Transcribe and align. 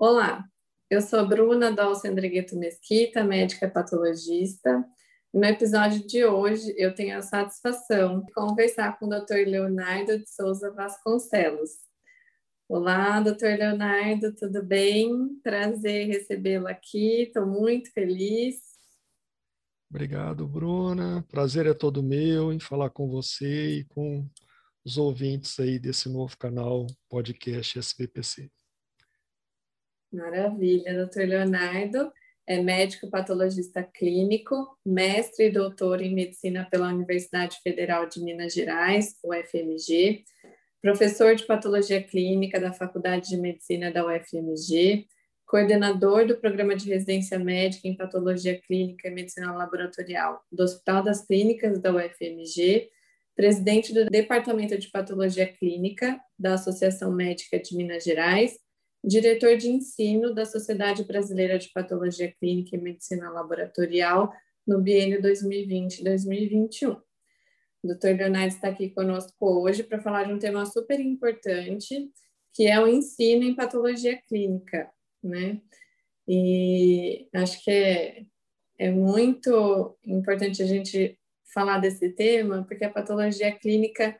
Olá, 0.00 0.48
eu 0.88 1.00
sou 1.00 1.26
Bruna 1.26 1.72
Dalcendregueto 1.72 2.56
Mesquita, 2.56 3.24
médica 3.24 3.68
patologista. 3.68 4.86
No 5.34 5.44
episódio 5.44 6.06
de 6.06 6.24
hoje, 6.24 6.72
eu 6.76 6.94
tenho 6.94 7.18
a 7.18 7.22
satisfação 7.22 8.20
de 8.20 8.32
conversar 8.32 8.96
com 8.96 9.06
o 9.06 9.08
Dr. 9.08 9.48
Leonardo 9.48 10.16
de 10.16 10.30
Souza 10.30 10.70
Vasconcelos. 10.70 11.70
Olá, 12.68 13.18
doutor 13.18 13.58
Leonardo, 13.58 14.32
tudo 14.36 14.62
bem? 14.62 15.36
Prazer 15.42 16.06
recebê-lo 16.06 16.68
aqui, 16.68 17.22
estou 17.22 17.44
muito 17.44 17.92
feliz. 17.92 18.60
Obrigado, 19.90 20.46
Bruna. 20.46 21.26
Prazer 21.28 21.66
é 21.66 21.74
todo 21.74 22.04
meu 22.04 22.52
em 22.52 22.60
falar 22.60 22.90
com 22.90 23.08
você 23.08 23.78
e 23.78 23.84
com 23.86 24.30
os 24.84 24.96
ouvintes 24.96 25.58
aí 25.58 25.76
desse 25.76 26.08
novo 26.08 26.38
canal 26.38 26.86
podcast 27.08 27.80
SBPC. 27.80 28.48
Maravilha, 30.12 30.94
doutor 30.94 31.26
Leonardo. 31.26 32.10
É 32.46 32.62
médico 32.62 33.10
patologista 33.10 33.82
clínico, 33.82 34.78
mestre 34.84 35.46
e 35.46 35.52
doutor 35.52 36.00
em 36.00 36.14
medicina 36.14 36.66
pela 36.70 36.88
Universidade 36.88 37.58
Federal 37.62 38.08
de 38.08 38.22
Minas 38.22 38.54
Gerais, 38.54 39.16
UFMG, 39.22 40.24
professor 40.80 41.34
de 41.34 41.44
patologia 41.44 42.02
clínica 42.02 42.58
da 42.58 42.72
Faculdade 42.72 43.28
de 43.28 43.36
Medicina 43.36 43.92
da 43.92 44.06
UFMG, 44.06 45.06
coordenador 45.44 46.26
do 46.26 46.38
programa 46.38 46.74
de 46.74 46.88
residência 46.88 47.38
médica 47.38 47.86
em 47.86 47.94
patologia 47.94 48.58
clínica 48.58 49.08
e 49.08 49.10
medicina 49.10 49.52
laboratorial 49.52 50.40
do 50.50 50.62
Hospital 50.62 51.02
das 51.02 51.26
Clínicas 51.26 51.78
da 51.82 51.94
UFMG, 51.94 52.88
presidente 53.36 53.92
do 53.92 54.06
Departamento 54.06 54.78
de 54.78 54.90
Patologia 54.90 55.46
Clínica 55.46 56.18
da 56.38 56.54
Associação 56.54 57.12
Médica 57.12 57.58
de 57.58 57.76
Minas 57.76 58.04
Gerais 58.04 58.58
diretor 59.04 59.56
de 59.56 59.68
ensino 59.68 60.34
da 60.34 60.44
Sociedade 60.44 61.04
Brasileira 61.04 61.58
de 61.58 61.68
Patologia 61.68 62.32
Clínica 62.38 62.76
e 62.76 62.80
Medicina 62.80 63.30
Laboratorial 63.30 64.32
no 64.66 64.80
biênio 64.80 65.20
2020-2021. 65.22 67.00
O 67.82 67.88
Dr. 67.88 68.16
Leonardo 68.18 68.54
está 68.54 68.68
aqui 68.68 68.90
conosco 68.90 69.62
hoje 69.62 69.82
para 69.82 70.00
falar 70.00 70.24
de 70.24 70.32
um 70.32 70.38
tema 70.38 70.66
super 70.66 70.98
importante, 70.98 72.10
que 72.52 72.66
é 72.66 72.78
o 72.80 72.88
ensino 72.88 73.44
em 73.44 73.54
patologia 73.54 74.20
clínica, 74.28 74.90
né? 75.22 75.60
E 76.26 77.28
acho 77.32 77.64
que 77.64 77.70
é, 77.70 78.26
é 78.78 78.90
muito 78.90 79.96
importante 80.04 80.62
a 80.62 80.66
gente 80.66 81.18
falar 81.54 81.78
desse 81.78 82.10
tema, 82.10 82.64
porque 82.64 82.84
a 82.84 82.92
patologia 82.92 83.50
clínica 83.52 84.18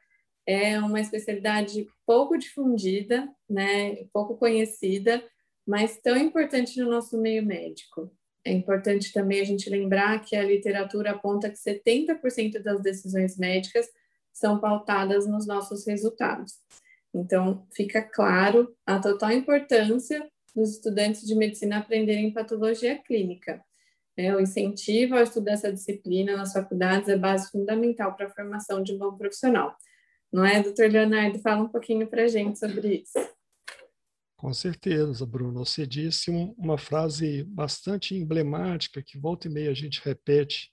é 0.48 0.80
uma 0.80 0.98
especialidade 0.98 1.86
pouco 2.06 2.38
difundida, 2.38 3.28
né, 3.46 3.96
pouco 4.14 4.34
conhecida, 4.34 5.22
mas 5.66 5.98
tão 5.98 6.16
importante 6.16 6.80
no 6.80 6.88
nosso 6.88 7.20
meio 7.20 7.44
médico. 7.44 8.10
É 8.42 8.50
importante 8.50 9.12
também 9.12 9.42
a 9.42 9.44
gente 9.44 9.68
lembrar 9.68 10.18
que 10.24 10.34
a 10.34 10.42
literatura 10.42 11.10
aponta 11.10 11.50
que 11.50 11.58
70% 11.58 12.62
das 12.62 12.80
decisões 12.80 13.36
médicas 13.36 13.86
são 14.32 14.58
pautadas 14.58 15.26
nos 15.26 15.46
nossos 15.46 15.86
resultados. 15.86 16.54
Então, 17.14 17.66
fica 17.74 18.00
claro 18.00 18.74
a 18.86 18.98
total 18.98 19.32
importância 19.32 20.26
dos 20.56 20.76
estudantes 20.76 21.26
de 21.26 21.34
medicina 21.34 21.76
aprenderem 21.76 22.32
patologia 22.32 22.96
clínica. 22.96 23.62
É, 24.16 24.34
o 24.34 24.40
incentivo 24.40 25.14
ao 25.14 25.22
estudo 25.24 25.44
dessa 25.44 25.70
disciplina 25.70 26.38
nas 26.38 26.54
faculdades 26.54 27.10
é 27.10 27.18
base 27.18 27.50
fundamental 27.50 28.16
para 28.16 28.28
a 28.28 28.30
formação 28.30 28.82
de 28.82 28.94
um 28.94 28.98
bom 28.98 29.14
profissional. 29.14 29.76
Não 30.32 30.44
é, 30.44 30.62
doutor 30.62 30.90
Leonardo? 30.90 31.38
Fala 31.38 31.62
um 31.62 31.68
pouquinho 31.68 32.06
para 32.06 32.24
a 32.24 32.28
gente 32.28 32.58
sobre 32.58 33.02
isso. 33.02 33.18
Com 34.36 34.52
certeza, 34.52 35.26
Bruno. 35.26 35.64
Você 35.64 35.86
disse 35.86 36.30
um, 36.30 36.54
uma 36.56 36.78
frase 36.78 37.42
bastante 37.44 38.14
emblemática 38.14 39.02
que 39.02 39.18
volta 39.18 39.48
e 39.48 39.50
meia 39.50 39.70
a 39.70 39.74
gente 39.74 40.00
repete 40.04 40.70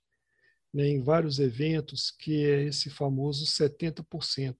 né, 0.72 0.86
em 0.86 1.02
vários 1.02 1.38
eventos, 1.38 2.10
que 2.10 2.44
é 2.44 2.62
esse 2.64 2.90
famoso 2.90 3.44
70% 3.46 4.56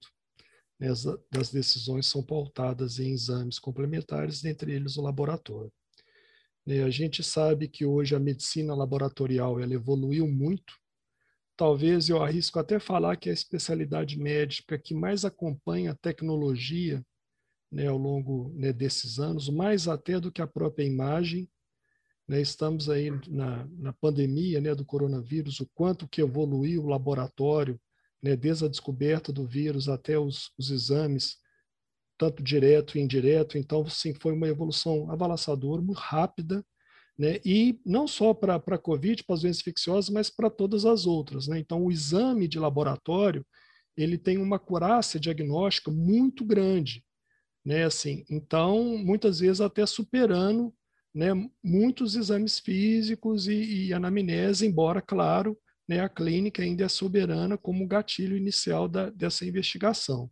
né, 0.79 0.89
das 1.31 1.51
decisões 1.51 2.07
são 2.07 2.23
pautadas 2.23 2.99
em 2.99 3.11
exames 3.11 3.59
complementares, 3.59 4.41
dentre 4.41 4.73
eles 4.73 4.97
o 4.97 5.01
laboratório. 5.01 5.71
Né, 6.65 6.83
a 6.83 6.89
gente 6.89 7.23
sabe 7.23 7.67
que 7.67 7.85
hoje 7.85 8.15
a 8.15 8.19
medicina 8.19 8.75
laboratorial 8.75 9.59
ela 9.59 9.73
evoluiu 9.73 10.27
muito, 10.27 10.73
talvez 11.57 12.07
eu 12.07 12.21
arrisco 12.21 12.59
até 12.59 12.79
falar 12.79 13.17
que 13.17 13.27
é 13.27 13.31
a 13.31 13.33
especialidade 13.33 14.17
médica 14.17 14.77
que 14.77 14.93
mais 14.93 15.25
acompanha 15.25 15.91
a 15.91 15.95
tecnologia 15.95 17.03
né, 17.71 17.87
ao 17.87 17.97
longo 17.97 18.53
né, 18.55 18.71
desses 18.71 19.19
anos, 19.19 19.49
mais 19.49 19.87
até 19.87 20.19
do 20.19 20.31
que 20.31 20.41
a 20.41 20.47
própria 20.47 20.85
imagem. 20.85 21.49
Né, 22.27 22.39
estamos 22.39 22.89
aí 22.89 23.09
na, 23.27 23.65
na 23.77 23.91
pandemia 23.91 24.61
né, 24.61 24.75
do 24.75 24.85
coronavírus, 24.85 25.59
o 25.59 25.65
quanto 25.73 26.07
que 26.07 26.21
evoluiu 26.21 26.83
o 26.83 26.87
laboratório, 26.87 27.79
né, 28.21 28.35
desde 28.35 28.65
a 28.65 28.67
descoberta 28.67 29.33
do 29.33 29.45
vírus 29.45 29.89
até 29.89 30.17
os, 30.17 30.51
os 30.57 30.69
exames, 30.69 31.37
tanto 32.17 32.43
direto 32.43 32.97
e 32.97 33.01
indireto. 33.01 33.57
Então, 33.57 33.87
sim, 33.89 34.13
foi 34.13 34.33
uma 34.33 34.47
evolução 34.47 35.09
avalaçadora, 35.09 35.81
muito 35.81 35.99
rápida, 35.99 36.63
né? 37.17 37.39
E 37.43 37.79
não 37.85 38.07
só 38.07 38.33
para 38.33 38.55
a 38.55 38.77
COVID, 38.77 39.23
para 39.23 39.33
as 39.33 39.41
doenças 39.41 39.61
infecciosas, 39.61 40.09
mas 40.09 40.29
para 40.29 40.49
todas 40.49 40.85
as 40.85 41.05
outras. 41.05 41.47
Né? 41.47 41.59
Então, 41.59 41.83
o 41.83 41.91
exame 41.91 42.47
de 42.47 42.59
laboratório 42.59 43.45
ele 43.95 44.17
tem 44.17 44.37
uma 44.37 44.59
curácia 44.59 45.19
diagnóstica 45.19 45.89
muito 45.89 46.45
grande. 46.45 47.03
Né? 47.65 47.83
Assim, 47.85 48.23
então, 48.29 48.97
muitas 48.99 49.39
vezes 49.39 49.59
até 49.59 49.85
superando 49.85 50.71
né, 51.13 51.29
muitos 51.63 52.15
exames 52.15 52.59
físicos 52.59 53.47
e, 53.47 53.87
e 53.87 53.93
anamnese, 53.93 54.67
embora, 54.67 55.01
claro, 55.01 55.57
né, 55.89 55.99
a 55.99 56.07
clínica 56.07 56.61
ainda 56.61 56.83
é 56.83 56.87
soberana 56.87 57.57
como 57.57 57.87
gatilho 57.87 58.37
inicial 58.37 58.87
da, 58.87 59.09
dessa 59.09 59.43
investigação. 59.43 60.29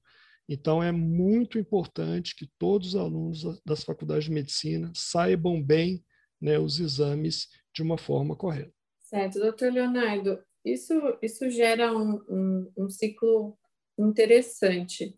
Então, 0.47 0.83
é 0.83 0.91
muito 0.91 1.57
importante 1.57 2.35
que 2.35 2.47
todos 2.59 2.89
os 2.89 2.95
alunos 2.95 3.43
das 3.65 3.83
faculdades 3.83 4.25
de 4.25 4.31
medicina 4.31 4.91
saibam 4.93 5.59
bem 5.63 6.03
né, 6.45 6.59
os 6.59 6.79
exames 6.79 7.49
de 7.73 7.81
uma 7.81 7.97
forma 7.97 8.35
correta. 8.35 8.71
Certo, 9.01 9.39
doutor 9.39 9.73
Leonardo, 9.73 10.39
isso, 10.63 10.93
isso 11.21 11.49
gera 11.49 11.91
um, 11.91 12.21
um, 12.29 12.71
um 12.77 12.89
ciclo 12.89 13.57
interessante, 13.97 15.17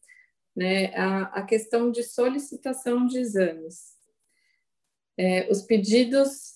né? 0.56 0.96
A, 0.96 1.24
a, 1.40 1.46
questão 1.46 1.92
de 1.92 2.04
solicitação 2.04 3.06
de 3.06 3.20
exames. 3.20 3.96
É, 5.18 5.50
os 5.52 5.62
pedidos 5.62 6.56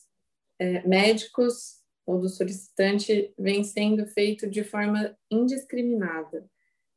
é, 0.59 0.87
médicos 0.87 1.81
ou 2.05 2.19
do 2.19 2.29
solicitante 2.29 3.33
vêm 3.37 3.63
sendo 3.63 4.05
feito 4.07 4.49
de 4.49 4.63
forma 4.63 5.17
indiscriminada. 5.29 6.41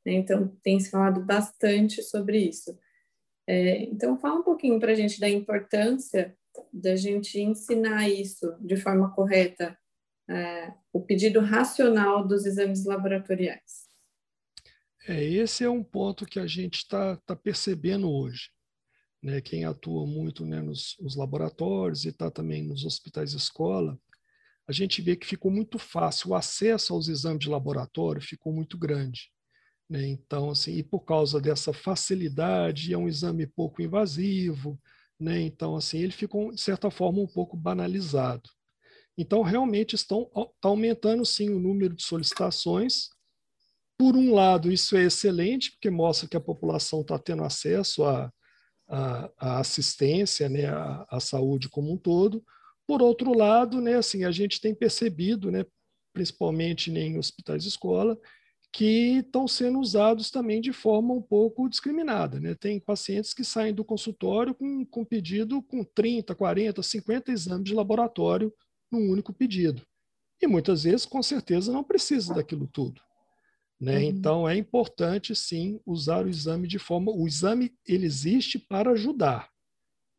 Né? 0.04 0.14
Então, 0.14 0.48
tem 0.62 0.78
se 0.80 0.90
falado 0.90 1.20
bastante 1.20 2.02
sobre 2.02 2.38
isso. 2.38 2.78
É, 3.46 3.82
então, 3.84 4.18
fala 4.18 4.40
um 4.40 4.42
pouquinho 4.42 4.80
para 4.80 4.92
a 4.92 4.94
gente 4.94 5.20
da 5.20 5.28
importância 5.28 6.36
da 6.72 6.96
gente 6.96 7.40
ensinar 7.40 8.08
isso 8.08 8.56
de 8.60 8.76
forma 8.76 9.12
correta, 9.14 9.78
é, 10.28 10.72
o 10.92 11.00
pedido 11.00 11.40
racional 11.40 12.26
dos 12.26 12.46
exames 12.46 12.84
laboratoriais. 12.84 13.84
É, 15.06 15.22
esse 15.22 15.64
é 15.64 15.68
um 15.68 15.84
ponto 15.84 16.24
que 16.24 16.38
a 16.38 16.46
gente 16.46 16.76
está 16.76 17.16
tá 17.26 17.36
percebendo 17.36 18.10
hoje. 18.10 18.50
Né? 19.22 19.40
Quem 19.40 19.64
atua 19.64 20.06
muito 20.06 20.44
né, 20.46 20.60
nos, 20.60 20.96
nos 21.00 21.16
laboratórios 21.16 22.04
e 22.04 22.08
está 22.08 22.30
também 22.30 22.62
nos 22.62 22.84
hospitais 22.84 23.32
escola, 23.32 23.98
a 24.66 24.72
gente 24.72 25.02
vê 25.02 25.14
que 25.14 25.26
ficou 25.26 25.50
muito 25.50 25.78
fácil, 25.78 26.30
o 26.30 26.34
acesso 26.34 26.94
aos 26.94 27.08
exames 27.08 27.40
de 27.40 27.50
laboratório 27.50 28.22
ficou 28.22 28.52
muito 28.52 28.78
grande. 28.78 29.30
Né? 29.88 30.06
Então, 30.08 30.50
assim, 30.50 30.76
e 30.76 30.82
por 30.82 31.00
causa 31.00 31.38
dessa 31.40 31.72
facilidade, 31.72 32.92
é 32.92 32.96
um 32.96 33.08
exame 33.08 33.46
pouco 33.46 33.82
invasivo, 33.82 34.80
né? 35.18 35.40
Então, 35.40 35.76
assim, 35.76 35.98
ele 35.98 36.12
ficou, 36.12 36.52
de 36.52 36.60
certa 36.60 36.90
forma, 36.90 37.20
um 37.20 37.26
pouco 37.26 37.56
banalizado. 37.56 38.48
Então, 39.16 39.42
realmente 39.42 39.94
estão 39.94 40.30
tá 40.60 40.68
aumentando, 40.68 41.24
sim, 41.24 41.50
o 41.50 41.60
número 41.60 41.94
de 41.94 42.02
solicitações, 42.02 43.08
por 43.96 44.16
um 44.16 44.34
lado, 44.34 44.72
isso 44.72 44.96
é 44.96 45.04
excelente, 45.04 45.70
porque 45.72 45.88
mostra 45.88 46.28
que 46.28 46.36
a 46.36 46.40
população 46.40 47.02
está 47.02 47.18
tendo 47.18 47.44
acesso 47.44 48.04
à, 48.04 48.30
assistência, 49.38 50.48
né, 50.48 50.66
à, 51.08 51.18
saúde 51.20 51.68
como 51.68 51.92
um 51.92 51.96
todo. 51.96 52.44
Por 52.86 53.00
outro 53.00 53.36
lado, 53.36 53.80
né, 53.80 53.94
assim, 53.96 54.24
a 54.24 54.32
gente 54.32 54.60
tem 54.60 54.74
percebido, 54.74 55.50
né, 55.50 55.64
principalmente 56.12 56.90
em 56.90 57.18
hospitais 57.18 57.62
de 57.62 57.68
escola, 57.68 58.18
que 58.74 59.18
estão 59.18 59.46
sendo 59.46 59.78
usados 59.78 60.32
também 60.32 60.60
de 60.60 60.72
forma 60.72 61.14
um 61.14 61.22
pouco 61.22 61.68
discriminada. 61.68 62.40
Né? 62.40 62.56
Tem 62.56 62.80
pacientes 62.80 63.32
que 63.32 63.44
saem 63.44 63.72
do 63.72 63.84
consultório 63.84 64.52
com, 64.52 64.84
com 64.84 65.04
pedido 65.04 65.62
com 65.62 65.84
30, 65.84 66.34
40, 66.34 66.82
50 66.82 67.30
exames 67.30 67.64
de 67.64 67.72
laboratório 67.72 68.52
num 68.90 69.12
único 69.12 69.32
pedido. 69.32 69.80
E 70.42 70.48
muitas 70.48 70.82
vezes, 70.82 71.06
com 71.06 71.22
certeza, 71.22 71.72
não 71.72 71.84
precisa 71.84 72.34
daquilo 72.34 72.66
tudo. 72.66 73.00
Né? 73.80 73.98
Uhum. 73.98 74.02
Então, 74.02 74.48
é 74.48 74.56
importante, 74.56 75.36
sim, 75.36 75.78
usar 75.86 76.26
o 76.26 76.28
exame 76.28 76.66
de 76.66 76.80
forma... 76.80 77.12
O 77.12 77.28
exame, 77.28 77.72
ele 77.86 78.06
existe 78.06 78.58
para 78.58 78.90
ajudar. 78.90 79.53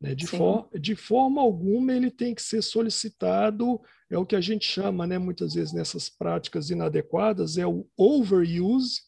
Né? 0.06 0.14
De, 0.14 0.26
for, 0.26 0.68
de 0.78 0.94
forma 0.94 1.42
alguma, 1.42 1.92
ele 1.92 2.12
tem 2.12 2.32
que 2.32 2.42
ser 2.42 2.62
solicitado, 2.62 3.80
é 4.08 4.16
o 4.16 4.24
que 4.24 4.36
a 4.36 4.40
gente 4.40 4.64
chama, 4.64 5.04
né, 5.04 5.18
muitas 5.18 5.54
vezes, 5.54 5.72
nessas 5.72 6.08
práticas 6.08 6.70
inadequadas, 6.70 7.58
é 7.58 7.66
o 7.66 7.88
overuse. 7.96 9.00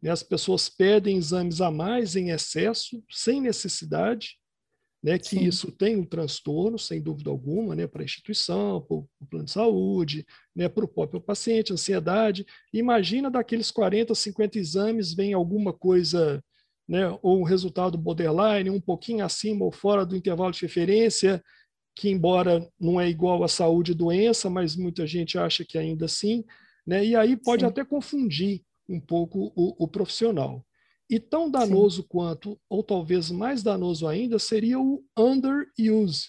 Né? 0.00 0.10
As 0.10 0.22
pessoas 0.22 0.68
pedem 0.68 1.16
exames 1.16 1.60
a 1.60 1.72
mais 1.72 2.14
em 2.14 2.30
excesso, 2.30 3.02
sem 3.10 3.40
necessidade, 3.40 4.36
né, 5.02 5.18
que 5.18 5.30
Sim. 5.30 5.44
isso 5.44 5.72
tem 5.72 5.96
um 5.96 6.04
transtorno, 6.04 6.78
sem 6.78 7.02
dúvida 7.02 7.30
alguma, 7.30 7.74
né, 7.74 7.88
para 7.88 8.02
a 8.02 8.04
instituição, 8.04 8.80
para 8.80 8.96
o 8.96 9.08
plano 9.28 9.46
de 9.46 9.50
saúde, 9.50 10.24
né, 10.54 10.68
para 10.68 10.84
o 10.84 10.88
próprio 10.88 11.20
paciente, 11.20 11.72
ansiedade. 11.72 12.46
Imagina 12.72 13.28
daqueles 13.28 13.72
40, 13.72 14.14
50 14.14 14.56
exames, 14.56 15.12
vem 15.12 15.32
alguma 15.34 15.72
coisa, 15.72 16.42
né, 16.88 17.18
ou 17.22 17.40
um 17.40 17.44
resultado 17.44 17.96
borderline, 17.96 18.70
um 18.70 18.80
pouquinho 18.80 19.24
acima 19.24 19.64
ou 19.64 19.72
fora 19.72 20.04
do 20.04 20.16
intervalo 20.16 20.52
de 20.52 20.62
referência, 20.62 21.42
que 21.96 22.10
embora 22.10 22.68
não 22.78 23.00
é 23.00 23.08
igual 23.08 23.42
à 23.42 23.48
saúde 23.48 23.92
e 23.92 23.94
doença, 23.94 24.50
mas 24.50 24.76
muita 24.76 25.06
gente 25.06 25.38
acha 25.38 25.64
que 25.64 25.78
ainda 25.78 26.06
assim, 26.06 26.44
né, 26.86 27.04
e 27.04 27.16
aí 27.16 27.36
pode 27.36 27.62
Sim. 27.62 27.68
até 27.68 27.84
confundir 27.84 28.62
um 28.88 29.00
pouco 29.00 29.52
o, 29.56 29.84
o 29.84 29.88
profissional. 29.88 30.64
E 31.08 31.20
tão 31.20 31.50
danoso 31.50 32.02
Sim. 32.02 32.08
quanto, 32.08 32.60
ou 32.68 32.82
talvez 32.82 33.30
mais 33.30 33.62
danoso 33.62 34.06
ainda, 34.06 34.38
seria 34.38 34.80
o 34.80 35.04
underuse, 35.16 36.28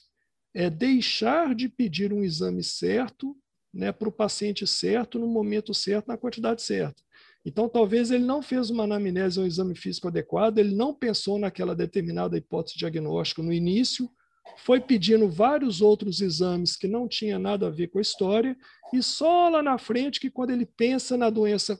é 0.53 0.69
deixar 0.69 1.55
de 1.55 1.67
pedir 1.67 2.13
um 2.13 2.23
exame 2.23 2.63
certo 2.63 3.35
né, 3.73 3.91
para 3.91 4.07
o 4.07 4.11
paciente 4.11 4.65
certo, 4.65 5.19
no 5.19 5.27
momento 5.27 5.73
certo, 5.73 6.07
na 6.07 6.17
quantidade 6.17 6.61
certa. 6.61 7.03
Então, 7.45 7.69
talvez 7.69 8.09
ele 8.09 8.23
não 8.23 8.41
fez 8.41 8.71
uma 8.71 8.85
anamnese 8.85 9.39
ou 9.39 9.45
um 9.45 9.47
exame 9.47 9.75
físico 9.75 10.07
adequado, 10.07 10.57
ele 10.57 10.73
não 10.73 10.93
pensou 10.93 11.37
naquela 11.37 11.75
determinada 11.75 12.35
hipótese 12.37 12.77
diagnóstica 12.77 13.43
no 13.43 13.53
início, 13.53 14.09
foi 14.57 14.79
pedindo 14.79 15.29
vários 15.29 15.81
outros 15.81 16.21
exames 16.21 16.75
que 16.75 16.87
não 16.87 17.07
tinha 17.07 17.37
nada 17.37 17.67
a 17.67 17.69
ver 17.69 17.87
com 17.87 17.99
a 17.99 18.01
história, 18.01 18.57
e 18.93 19.01
só 19.03 19.49
lá 19.49 19.61
na 19.61 19.77
frente 19.77 20.19
que 20.19 20.29
quando 20.29 20.51
ele 20.51 20.65
pensa 20.65 21.15
na 21.15 21.29
doença 21.29 21.79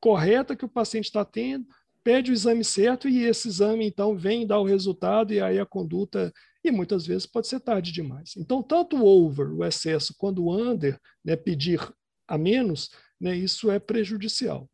correta 0.00 0.54
que 0.54 0.64
o 0.64 0.68
paciente 0.68 1.06
está 1.06 1.24
tendo, 1.24 1.66
pede 2.04 2.30
o 2.30 2.34
exame 2.34 2.64
certo 2.64 3.08
e 3.08 3.24
esse 3.24 3.48
exame, 3.48 3.86
então, 3.86 4.16
vem 4.16 4.46
dar 4.46 4.58
o 4.60 4.64
resultado 4.64 5.32
e 5.32 5.40
aí 5.40 5.58
a 5.58 5.66
conduta, 5.66 6.32
e 6.64 6.70
muitas 6.70 7.06
vezes 7.06 7.26
pode 7.26 7.46
ser 7.46 7.60
tarde 7.60 7.92
demais. 7.92 8.34
Então, 8.36 8.62
tanto 8.62 8.96
o 8.96 9.06
over, 9.06 9.52
o 9.52 9.64
excesso, 9.64 10.14
quanto 10.16 10.44
o 10.44 10.54
under, 10.54 10.98
né, 11.24 11.36
pedir 11.36 11.80
a 12.26 12.36
menos, 12.36 12.90
né, 13.20 13.36
isso 13.36 13.70
é 13.70 13.78
prejudicial. 13.78 14.68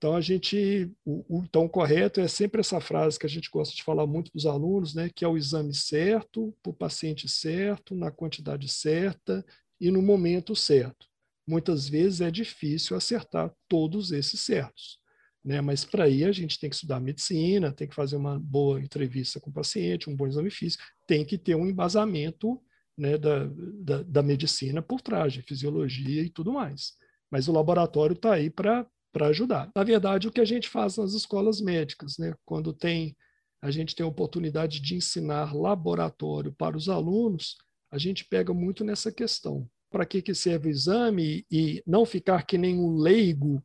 Então, 0.00 0.16
a 0.16 0.20
gente, 0.22 0.90
o, 1.04 1.40
o 1.40 1.44
então, 1.44 1.68
correto 1.68 2.22
é 2.22 2.26
sempre 2.26 2.62
essa 2.62 2.80
frase 2.80 3.18
que 3.18 3.26
a 3.26 3.28
gente 3.28 3.50
gosta 3.50 3.76
de 3.76 3.82
falar 3.82 4.06
muito 4.06 4.32
para 4.32 4.38
os 4.38 4.46
alunos, 4.46 4.94
né, 4.94 5.10
que 5.14 5.26
é 5.26 5.28
o 5.28 5.36
exame 5.36 5.74
certo, 5.74 6.56
para 6.62 6.70
o 6.70 6.74
paciente 6.74 7.28
certo, 7.28 7.94
na 7.94 8.10
quantidade 8.10 8.66
certa 8.66 9.44
e 9.78 9.90
no 9.90 10.00
momento 10.00 10.56
certo. 10.56 11.06
Muitas 11.46 11.86
vezes 11.86 12.22
é 12.22 12.30
difícil 12.30 12.96
acertar 12.96 13.52
todos 13.68 14.10
esses 14.10 14.40
certos. 14.40 14.98
Né? 15.44 15.60
Mas 15.60 15.84
para 15.84 16.08
ir 16.08 16.24
a 16.24 16.32
gente 16.32 16.58
tem 16.58 16.70
que 16.70 16.76
estudar 16.76 16.98
medicina, 16.98 17.70
tem 17.70 17.86
que 17.86 17.94
fazer 17.94 18.16
uma 18.16 18.38
boa 18.38 18.80
entrevista 18.80 19.38
com 19.38 19.50
o 19.50 19.52
paciente, 19.52 20.08
um 20.08 20.16
bom 20.16 20.26
exame 20.26 20.50
físico, 20.50 20.82
tem 21.06 21.26
que 21.26 21.36
ter 21.36 21.54
um 21.54 21.66
embasamento 21.66 22.58
né, 22.96 23.18
da, 23.18 23.50
da, 23.84 24.02
da, 24.02 24.22
medicina 24.22 24.80
por 24.80 25.02
trás, 25.02 25.34
de 25.34 25.42
fisiologia 25.42 26.22
e 26.22 26.30
tudo 26.30 26.54
mais. 26.54 26.94
Mas 27.30 27.48
o 27.48 27.52
laboratório 27.52 28.14
está 28.14 28.32
aí 28.32 28.48
para 28.48 28.86
ajudar. 29.18 29.70
Na 29.74 29.84
verdade, 29.84 30.28
o 30.28 30.32
que 30.32 30.40
a 30.40 30.44
gente 30.44 30.68
faz 30.68 30.96
nas 30.96 31.12
escolas 31.14 31.60
médicas, 31.60 32.16
né, 32.18 32.34
quando 32.44 32.72
tem 32.72 33.16
a 33.62 33.70
gente 33.70 33.94
tem 33.94 34.04
a 34.04 34.08
oportunidade 34.08 34.80
de 34.80 34.94
ensinar 34.94 35.54
laboratório 35.54 36.52
para 36.52 36.76
os 36.76 36.88
alunos, 36.88 37.56
a 37.90 37.98
gente 37.98 38.24
pega 38.24 38.54
muito 38.54 38.82
nessa 38.84 39.12
questão. 39.12 39.68
Para 39.90 40.06
que, 40.06 40.22
que 40.22 40.34
serve 40.34 40.68
o 40.68 40.70
exame 40.70 41.44
e 41.50 41.82
não 41.86 42.06
ficar 42.06 42.44
que 42.44 42.56
nem 42.56 42.78
um 42.78 42.96
leigo 42.96 43.62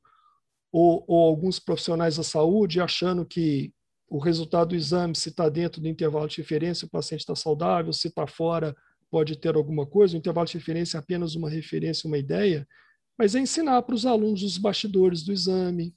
ou, 0.72 1.06
ou 1.08 1.28
alguns 1.28 1.60
profissionais 1.60 2.18
da 2.18 2.24
saúde 2.24 2.82
achando 2.82 3.26
que 3.26 3.72
o 4.10 4.20
resultado 4.20 4.70
do 4.70 4.76
exame, 4.76 5.16
se 5.16 5.30
está 5.30 5.48
dentro 5.50 5.82
do 5.82 5.88
intervalo 5.88 6.28
de 6.28 6.38
referência, 6.38 6.86
o 6.86 6.90
paciente 6.90 7.22
está 7.22 7.36
saudável, 7.36 7.94
se 7.94 8.08
está 8.08 8.28
fora, 8.28 8.76
pode 9.10 9.38
ter 9.38 9.56
alguma 9.56 9.86
coisa. 9.86 10.16
O 10.16 10.18
intervalo 10.18 10.48
de 10.48 10.58
referência 10.58 10.98
é 10.98 11.00
apenas 11.00 11.36
uma 11.36 11.50
referência, 11.50 12.08
uma 12.08 12.18
ideia, 12.18 12.68
mas 13.18 13.36
é 13.36 13.40
ensinar 13.40 13.82
para 13.84 13.96
os 13.96 14.06
alunos 14.06 14.44
os 14.44 14.58
bastidores 14.58 15.24
do 15.24 15.32
exame, 15.32 15.96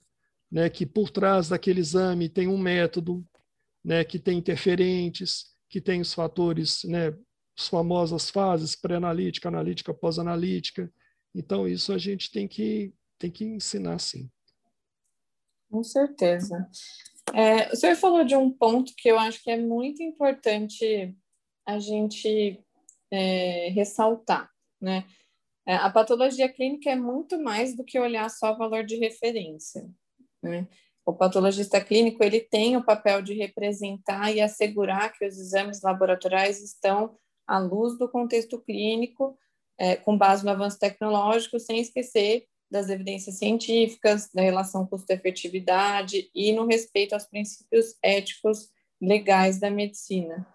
né, 0.51 0.69
que 0.69 0.87
por 0.87 1.11
trás 1.11 1.49
daquele 1.49 1.81
exame 1.81 2.29
tem 2.29 2.49
um 2.49 2.59
método, 2.59 3.27
né, 3.85 4.05
que 4.05 4.19
tem 4.19 4.39
interferentes, 4.39 5.47
que 5.69 5.81
tem 5.81 6.01
os 6.01 6.15
fatores, 6.15 6.85
né, 6.85 7.09
as 7.59 7.69
famosas 7.69 8.31
fases 8.31 8.77
pré-analítica, 8.77 9.49
analítica, 9.49 9.93
pós-analítica. 9.93 10.93
Então, 11.35 11.69
isso 11.69 11.93
a 11.93 11.99
gente 11.99 12.31
tem 12.31 12.47
que, 12.47 12.95
tem 13.19 13.31
que 13.31 13.45
ensinar 13.45 13.99
sim. 13.99 14.31
Com 15.71 15.83
certeza. 15.83 16.67
É, 17.35 17.71
o 17.73 17.77
senhor 17.77 17.97
falou 17.97 18.25
de 18.25 18.35
um 18.35 18.51
ponto 18.51 18.95
que 18.97 19.09
eu 19.09 19.19
acho 19.19 19.43
que 19.43 19.51
é 19.51 19.57
muito 19.59 20.03
importante 20.03 21.15
a 21.67 21.79
gente 21.79 22.65
é, 23.11 23.69
ressaltar, 23.71 24.51
né? 24.81 25.05
É, 25.69 25.75
a 25.75 25.91
patologia 25.91 26.49
clínica 26.49 26.89
é 26.89 26.97
muito 26.97 27.39
mais 27.39 27.77
do 27.77 27.85
que 27.85 28.01
olhar 28.01 28.31
só 28.31 28.55
o 28.55 28.57
valor 28.57 28.85
de 28.85 28.97
referência. 28.97 29.87
Né? 30.43 30.67
O 31.05 31.13
patologista 31.13 31.79
clínico 31.79 32.25
ele 32.25 32.41
tem 32.41 32.75
o 32.75 32.83
papel 32.83 33.21
de 33.21 33.35
representar 33.35 34.35
e 34.35 34.41
assegurar 34.41 35.13
que 35.13 35.27
os 35.27 35.39
exames 35.39 35.83
laboratoriais 35.83 36.63
estão 36.63 37.15
à 37.47 37.59
luz 37.59 37.99
do 37.99 38.09
contexto 38.09 38.59
clínico, 38.63 39.39
é, 39.79 39.95
com 39.97 40.17
base 40.17 40.43
no 40.43 40.51
avanço 40.51 40.79
tecnológico, 40.79 41.61
sem 41.61 41.79
esquecer 41.81 42.47
das 42.71 42.89
evidências 42.89 43.37
científicas, 43.37 44.31
da 44.33 44.41
relação 44.41 44.87
custo-efetividade 44.87 46.31
e 46.35 46.51
no 46.51 46.67
respeito 46.67 47.13
aos 47.13 47.27
princípios 47.27 47.95
éticos 48.03 48.71
legais 48.99 49.61
da 49.61 49.71
medicina. 49.71 50.47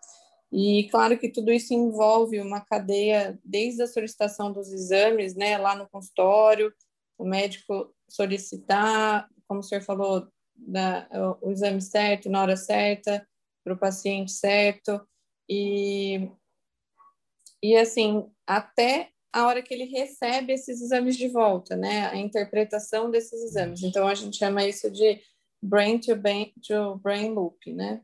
E 0.53 0.87
claro 0.91 1.17
que 1.17 1.29
tudo 1.29 1.51
isso 1.51 1.73
envolve 1.73 2.39
uma 2.39 2.61
cadeia 2.61 3.39
desde 3.43 3.81
a 3.81 3.87
solicitação 3.87 4.51
dos 4.51 4.71
exames, 4.71 5.33
né, 5.33 5.57
lá 5.57 5.75
no 5.75 5.89
consultório, 5.89 6.71
o 7.17 7.25
médico 7.25 7.91
solicitar, 8.07 9.27
como 9.47 9.61
o 9.61 9.63
senhor 9.63 9.81
falou, 9.81 10.27
da, 10.55 11.09
o, 11.41 11.47
o 11.47 11.51
exame 11.51 11.81
certo, 11.81 12.29
na 12.29 12.43
hora 12.43 12.55
certa, 12.55 13.27
para 13.63 13.73
o 13.73 13.79
paciente 13.79 14.31
certo, 14.31 15.01
e, 15.49 16.29
e 17.61 17.75
assim, 17.75 18.29
até 18.45 19.09
a 19.31 19.47
hora 19.47 19.63
que 19.63 19.73
ele 19.73 19.85
recebe 19.85 20.53
esses 20.53 20.79
exames 20.79 21.17
de 21.17 21.27
volta, 21.27 21.75
né? 21.75 22.05
A 22.09 22.17
interpretação 22.17 23.09
desses 23.09 23.41
exames. 23.41 23.81
Então, 23.81 24.07
a 24.07 24.13
gente 24.13 24.37
chama 24.37 24.63
isso 24.63 24.91
de 24.91 25.19
brain 25.59 25.97
to 25.97 26.15
brain, 26.15 26.53
to 26.67 26.97
brain 26.97 27.33
loop, 27.33 27.73
né? 27.73 28.03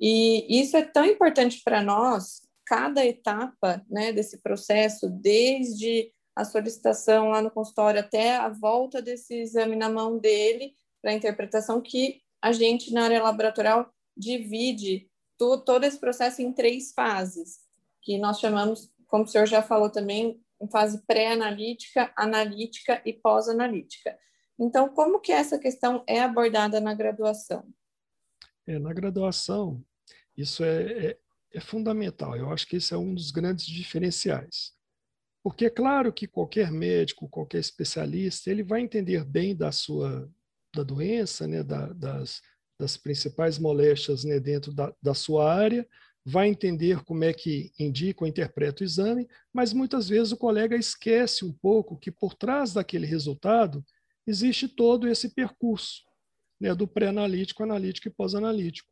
E 0.00 0.60
isso 0.60 0.76
é 0.76 0.82
tão 0.82 1.04
importante 1.04 1.60
para 1.62 1.82
nós, 1.82 2.40
cada 2.66 3.04
etapa 3.04 3.84
né, 3.90 4.12
desse 4.12 4.40
processo, 4.40 5.10
desde 5.10 6.10
a 6.34 6.44
solicitação 6.44 7.28
lá 7.28 7.42
no 7.42 7.50
consultório 7.50 8.00
até 8.00 8.36
a 8.36 8.48
volta 8.48 9.02
desse 9.02 9.34
exame 9.34 9.76
na 9.76 9.90
mão 9.90 10.18
dele 10.18 10.72
para 11.02 11.12
interpretação, 11.12 11.80
que 11.80 12.22
a 12.40 12.52
gente, 12.52 12.92
na 12.92 13.04
área 13.04 13.22
laboratorial, 13.22 13.92
divide 14.16 15.10
todo 15.36 15.84
esse 15.84 15.98
processo 15.98 16.40
em 16.42 16.52
três 16.52 16.92
fases, 16.92 17.58
que 18.02 18.18
nós 18.18 18.38
chamamos, 18.38 18.90
como 19.06 19.24
o 19.24 19.26
senhor 19.26 19.46
já 19.46 19.62
falou 19.62 19.90
também, 19.90 20.40
fase 20.70 21.02
pré-analítica, 21.06 22.12
analítica 22.16 23.00
e 23.04 23.12
pós-analítica. 23.12 24.16
Então, 24.58 24.90
como 24.90 25.20
que 25.20 25.32
essa 25.32 25.58
questão 25.58 26.04
é 26.06 26.20
abordada 26.20 26.80
na 26.80 26.92
graduação? 26.92 27.66
É, 28.66 28.78
na 28.78 28.92
graduação, 28.92 29.82
isso 30.36 30.64
é, 30.64 31.06
é, 31.06 31.18
é 31.54 31.60
fundamental. 31.60 32.36
Eu 32.36 32.50
acho 32.50 32.66
que 32.66 32.76
esse 32.76 32.94
é 32.94 32.96
um 32.96 33.14
dos 33.14 33.30
grandes 33.30 33.66
diferenciais. 33.66 34.72
Porque 35.42 35.66
é 35.66 35.70
claro 35.70 36.12
que 36.12 36.26
qualquer 36.26 36.70
médico, 36.70 37.28
qualquer 37.28 37.58
especialista, 37.58 38.50
ele 38.50 38.62
vai 38.62 38.82
entender 38.82 39.24
bem 39.24 39.56
da 39.56 39.72
sua, 39.72 40.30
da 40.74 40.82
doença, 40.82 41.46
né, 41.46 41.62
da, 41.62 41.86
das, 41.92 42.42
das 42.78 42.96
principais 42.96 43.58
moléstias 43.58 44.24
né, 44.24 44.38
dentro 44.38 44.72
da, 44.72 44.94
da 45.02 45.14
sua 45.14 45.52
área, 45.52 45.86
vai 46.24 46.48
entender 46.48 47.02
como 47.04 47.24
é 47.24 47.32
que 47.32 47.72
indica 47.78 48.22
ou 48.22 48.28
interpreta 48.28 48.82
o 48.82 48.86
exame, 48.86 49.26
mas 49.52 49.72
muitas 49.72 50.08
vezes 50.08 50.32
o 50.32 50.36
colega 50.36 50.76
esquece 50.76 51.44
um 51.44 51.52
pouco 51.52 51.98
que 51.98 52.10
por 52.10 52.34
trás 52.34 52.74
daquele 52.74 53.06
resultado 53.06 53.84
existe 54.26 54.68
todo 54.68 55.08
esse 55.08 55.30
percurso 55.30 56.02
né, 56.60 56.74
do 56.74 56.86
pré-analítico, 56.86 57.62
analítico 57.62 58.08
e 58.08 58.10
pós-analítico. 58.10 58.88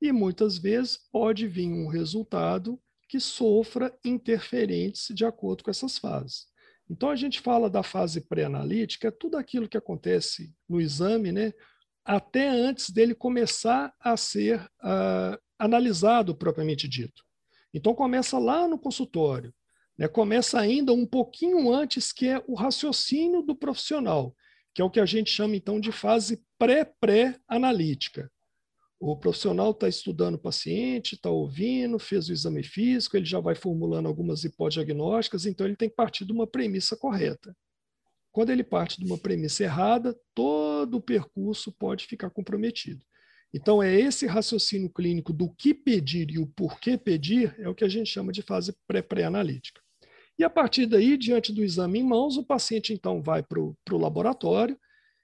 E 0.00 0.12
muitas 0.12 0.58
vezes 0.58 0.96
pode 1.10 1.46
vir 1.46 1.68
um 1.68 1.88
resultado 1.88 2.80
que 3.08 3.18
sofra 3.18 3.96
interferentes 4.04 5.08
de 5.14 5.24
acordo 5.24 5.64
com 5.64 5.70
essas 5.70 5.98
fases. 5.98 6.46
Então, 6.90 7.10
a 7.10 7.16
gente 7.16 7.40
fala 7.40 7.68
da 7.68 7.82
fase 7.82 8.20
pré-analítica, 8.20 9.08
é 9.08 9.10
tudo 9.10 9.36
aquilo 9.36 9.68
que 9.68 9.76
acontece 9.76 10.54
no 10.68 10.80
exame, 10.80 11.32
né, 11.32 11.52
até 12.04 12.48
antes 12.48 12.90
dele 12.90 13.14
começar 13.14 13.92
a 14.00 14.16
ser 14.16 14.60
uh, 14.82 15.38
analisado 15.58 16.34
propriamente 16.34 16.88
dito. 16.88 17.22
Então, 17.74 17.94
começa 17.94 18.38
lá 18.38 18.66
no 18.66 18.78
consultório, 18.78 19.52
né, 19.98 20.08
começa 20.08 20.58
ainda 20.58 20.92
um 20.92 21.04
pouquinho 21.04 21.70
antes, 21.70 22.12
que 22.12 22.26
é 22.26 22.42
o 22.46 22.54
raciocínio 22.54 23.42
do 23.42 23.54
profissional, 23.54 24.34
que 24.74 24.80
é 24.80 24.84
o 24.84 24.90
que 24.90 25.00
a 25.00 25.06
gente 25.06 25.30
chama, 25.30 25.56
então, 25.56 25.78
de 25.78 25.92
fase 25.92 26.42
pré-pré-analítica. 26.58 28.30
O 29.00 29.16
profissional 29.16 29.70
está 29.70 29.88
estudando 29.88 30.34
o 30.34 30.40
paciente, 30.40 31.14
está 31.14 31.30
ouvindo, 31.30 31.98
fez 31.98 32.28
o 32.28 32.32
exame 32.32 32.64
físico, 32.64 33.16
ele 33.16 33.24
já 33.24 33.38
vai 33.38 33.54
formulando 33.54 34.06
algumas 34.06 34.42
hipóteses 34.42 34.84
diagnósticas, 34.84 35.46
então 35.46 35.66
ele 35.66 35.76
tem 35.76 35.88
que 35.88 35.94
partir 35.94 36.24
de 36.24 36.32
uma 36.32 36.46
premissa 36.46 36.96
correta. 36.96 37.56
Quando 38.32 38.50
ele 38.50 38.64
parte 38.64 38.98
de 38.98 39.06
uma 39.06 39.16
premissa 39.16 39.62
errada, 39.62 40.18
todo 40.34 40.96
o 40.96 41.00
percurso 41.00 41.72
pode 41.72 42.06
ficar 42.06 42.30
comprometido. 42.30 43.04
Então, 43.54 43.82
é 43.82 43.98
esse 43.98 44.26
raciocínio 44.26 44.90
clínico 44.90 45.32
do 45.32 45.48
que 45.54 45.72
pedir 45.72 46.30
e 46.30 46.38
o 46.38 46.46
porquê 46.46 46.98
pedir, 46.98 47.54
é 47.58 47.68
o 47.68 47.74
que 47.74 47.84
a 47.84 47.88
gente 47.88 48.10
chama 48.10 48.30
de 48.30 48.42
fase 48.42 48.76
pré-pré-analítica. 48.86 49.80
E 50.38 50.44
a 50.44 50.50
partir 50.50 50.86
daí, 50.86 51.16
diante 51.16 51.52
do 51.52 51.64
exame 51.64 51.98
em 51.98 52.02
mãos, 52.02 52.36
o 52.36 52.44
paciente 52.44 52.92
então 52.92 53.22
vai 53.22 53.42
para 53.42 53.60
o 53.60 53.76
laboratório, 53.90 54.78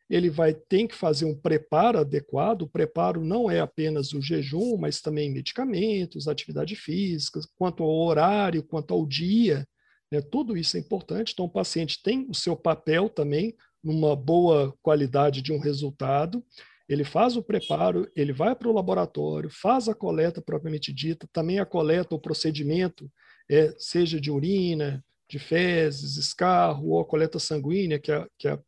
ele 0.08 0.28
vai 0.28 0.52
ter 0.54 0.86
que 0.86 0.94
fazer 0.94 1.24
um 1.24 1.34
preparo 1.34 1.98
adequado. 1.98 2.62
O 2.62 2.68
preparo 2.68 3.24
não 3.24 3.50
é 3.50 3.60
apenas 3.60 4.12
o 4.12 4.20
jejum, 4.20 4.76
mas 4.76 5.00
também 5.00 5.32
medicamentos, 5.32 6.28
atividade 6.28 6.76
física, 6.76 7.40
quanto 7.56 7.82
ao 7.82 7.90
horário, 7.90 8.62
quanto 8.62 8.92
ao 8.92 9.06
dia. 9.06 9.66
Né? 10.10 10.20
Tudo 10.20 10.56
isso 10.56 10.76
é 10.76 10.80
importante. 10.80 11.32
Então, 11.32 11.46
o 11.46 11.50
paciente 11.50 12.02
tem 12.02 12.26
o 12.28 12.34
seu 12.34 12.54
papel 12.56 13.08
também 13.08 13.54
numa 13.82 14.14
boa 14.14 14.74
qualidade 14.82 15.42
de 15.42 15.52
um 15.52 15.58
resultado. 15.58 16.44
Ele 16.88 17.04
faz 17.04 17.36
o 17.36 17.42
preparo, 17.42 18.10
ele 18.14 18.32
vai 18.32 18.54
para 18.54 18.68
o 18.68 18.72
laboratório, 18.72 19.48
faz 19.50 19.88
a 19.88 19.94
coleta 19.94 20.42
propriamente 20.42 20.92
dita, 20.92 21.26
também 21.32 21.58
a 21.58 21.64
coleta, 21.64 22.14
o 22.14 22.20
procedimento, 22.20 23.10
é, 23.50 23.74
seja 23.78 24.20
de 24.20 24.30
urina, 24.30 25.02
de 25.30 25.38
fezes, 25.38 26.18
escarro 26.18 26.90
ou 26.90 27.00
a 27.00 27.04
coleta 27.04 27.38
sanguínea, 27.38 27.98
que 27.98 28.12
é, 28.12 28.26
que 28.38 28.48
é 28.48 28.58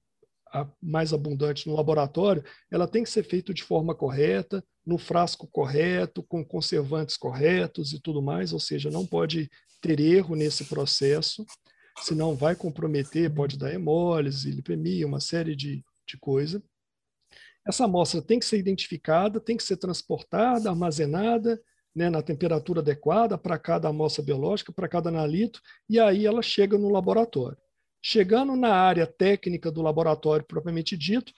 a 0.56 0.70
mais 0.82 1.12
abundante 1.12 1.68
no 1.68 1.76
laboratório, 1.76 2.44
ela 2.70 2.88
tem 2.88 3.02
que 3.02 3.10
ser 3.10 3.22
feita 3.22 3.52
de 3.52 3.62
forma 3.62 3.94
correta, 3.94 4.64
no 4.84 4.96
frasco 4.98 5.46
correto, 5.46 6.22
com 6.22 6.44
conservantes 6.44 7.16
corretos 7.16 7.92
e 7.92 8.00
tudo 8.00 8.22
mais, 8.22 8.52
ou 8.52 8.60
seja, 8.60 8.90
não 8.90 9.04
pode 9.04 9.50
ter 9.80 10.00
erro 10.00 10.34
nesse 10.34 10.64
processo, 10.64 11.44
senão 11.98 12.34
vai 12.34 12.54
comprometer, 12.54 13.32
pode 13.32 13.58
dar 13.58 13.72
hemólise, 13.72 14.50
lipemia, 14.50 15.06
uma 15.06 15.20
série 15.20 15.54
de, 15.54 15.84
de 16.06 16.18
coisas. 16.18 16.62
Essa 17.66 17.84
amostra 17.84 18.22
tem 18.22 18.38
que 18.38 18.46
ser 18.46 18.58
identificada, 18.58 19.40
tem 19.40 19.56
que 19.56 19.64
ser 19.64 19.76
transportada, 19.76 20.70
armazenada 20.70 21.60
né, 21.94 22.08
na 22.08 22.22
temperatura 22.22 22.80
adequada 22.80 23.36
para 23.36 23.58
cada 23.58 23.88
amostra 23.88 24.22
biológica, 24.22 24.72
para 24.72 24.88
cada 24.88 25.08
analito, 25.08 25.60
e 25.88 25.98
aí 25.98 26.26
ela 26.26 26.42
chega 26.42 26.78
no 26.78 26.90
laboratório. 26.90 27.58
Chegando 28.02 28.54
na 28.54 28.74
área 28.74 29.06
técnica 29.06 29.70
do 29.70 29.82
laboratório 29.82 30.44
propriamente 30.46 30.96
dito, 30.96 31.32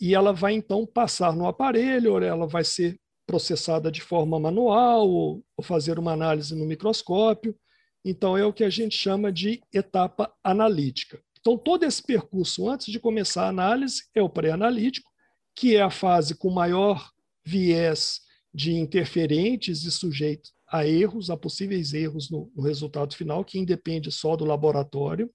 e 0.00 0.14
ela 0.14 0.32
vai 0.32 0.52
então 0.52 0.86
passar 0.86 1.34
no 1.34 1.46
aparelho, 1.46 2.12
ou 2.12 2.22
ela 2.22 2.46
vai 2.46 2.64
ser 2.64 2.98
processada 3.26 3.90
de 3.90 4.00
forma 4.00 4.38
manual, 4.38 5.08
ou, 5.08 5.44
ou 5.56 5.64
fazer 5.64 5.98
uma 5.98 6.12
análise 6.12 6.54
no 6.54 6.66
microscópio. 6.66 7.56
Então, 8.04 8.36
é 8.36 8.44
o 8.44 8.52
que 8.52 8.62
a 8.62 8.70
gente 8.70 8.96
chama 8.96 9.32
de 9.32 9.60
etapa 9.72 10.32
analítica. 10.44 11.20
Então, 11.40 11.56
todo 11.56 11.84
esse 11.84 12.02
percurso 12.02 12.68
antes 12.68 12.86
de 12.86 13.00
começar 13.00 13.44
a 13.44 13.48
análise 13.48 14.04
é 14.14 14.22
o 14.22 14.28
pré-analítico, 14.28 15.10
que 15.54 15.74
é 15.74 15.80
a 15.80 15.90
fase 15.90 16.34
com 16.34 16.50
maior 16.50 17.10
viés 17.44 18.20
de 18.52 18.72
interferentes 18.74 19.84
e 19.84 19.90
sujeito 19.90 20.50
a 20.68 20.86
erros, 20.86 21.30
a 21.30 21.36
possíveis 21.36 21.92
erros 21.94 22.30
no, 22.30 22.50
no 22.54 22.62
resultado 22.62 23.14
final, 23.14 23.44
que 23.44 23.58
independe 23.58 24.10
só 24.10 24.34
do 24.34 24.44
laboratório. 24.44 25.30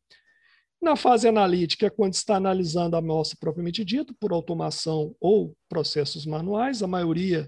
Na 0.82 0.96
fase 0.96 1.28
analítica, 1.28 1.86
é 1.86 1.90
quando 1.92 2.16
está 2.16 2.38
analisando 2.38 2.96
a 2.96 3.00
amostra 3.00 3.38
propriamente 3.40 3.86
dita, 3.86 4.16
por 4.20 4.32
automação 4.32 5.16
ou 5.20 5.56
processos 5.70 6.26
manuais, 6.26 6.82
a 6.82 6.88
maioria 6.88 7.48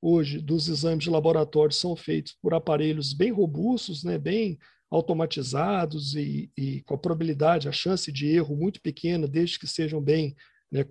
hoje 0.00 0.40
dos 0.40 0.66
exames 0.66 1.04
de 1.04 1.10
laboratório 1.10 1.74
são 1.74 1.94
feitos 1.94 2.34
por 2.40 2.54
aparelhos 2.54 3.12
bem 3.12 3.30
robustos, 3.30 4.02
né, 4.02 4.16
bem 4.16 4.58
automatizados 4.90 6.14
e, 6.14 6.50
e, 6.56 6.82
com 6.82 6.94
a 6.94 6.98
probabilidade, 6.98 7.68
a 7.68 7.72
chance 7.72 8.10
de 8.10 8.26
erro 8.28 8.56
muito 8.56 8.80
pequena, 8.80 9.28
desde 9.28 9.58
que 9.58 9.66
sejam 9.66 10.00
bem 10.00 10.34
né, 10.72 10.82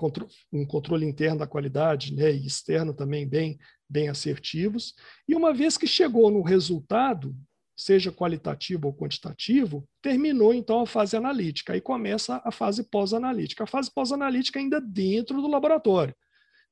um 0.54 0.66
controle 0.68 1.06
interno 1.06 1.40
da 1.40 1.48
qualidade 1.48 2.14
né, 2.14 2.32
e 2.32 2.46
externo 2.46 2.94
também 2.94 3.28
bem, 3.28 3.58
bem 3.90 4.10
assertivos. 4.10 4.94
E 5.28 5.34
uma 5.34 5.54
vez 5.54 5.76
que 5.76 5.88
chegou 5.88 6.30
no 6.30 6.44
resultado, 6.44 7.36
seja 7.80 8.12
qualitativo 8.12 8.88
ou 8.88 8.94
quantitativo, 8.94 9.88
terminou 10.02 10.54
então 10.54 10.82
a 10.82 10.86
fase 10.86 11.16
analítica. 11.16 11.72
Aí 11.72 11.80
começa 11.80 12.42
a 12.44 12.52
fase 12.52 12.84
pós-analítica. 12.84 13.64
A 13.64 13.68
fase 13.68 13.90
pós-analítica 13.90 14.60
ainda 14.60 14.82
dentro 14.82 15.42
do 15.42 15.48
laboratório, 15.48 16.14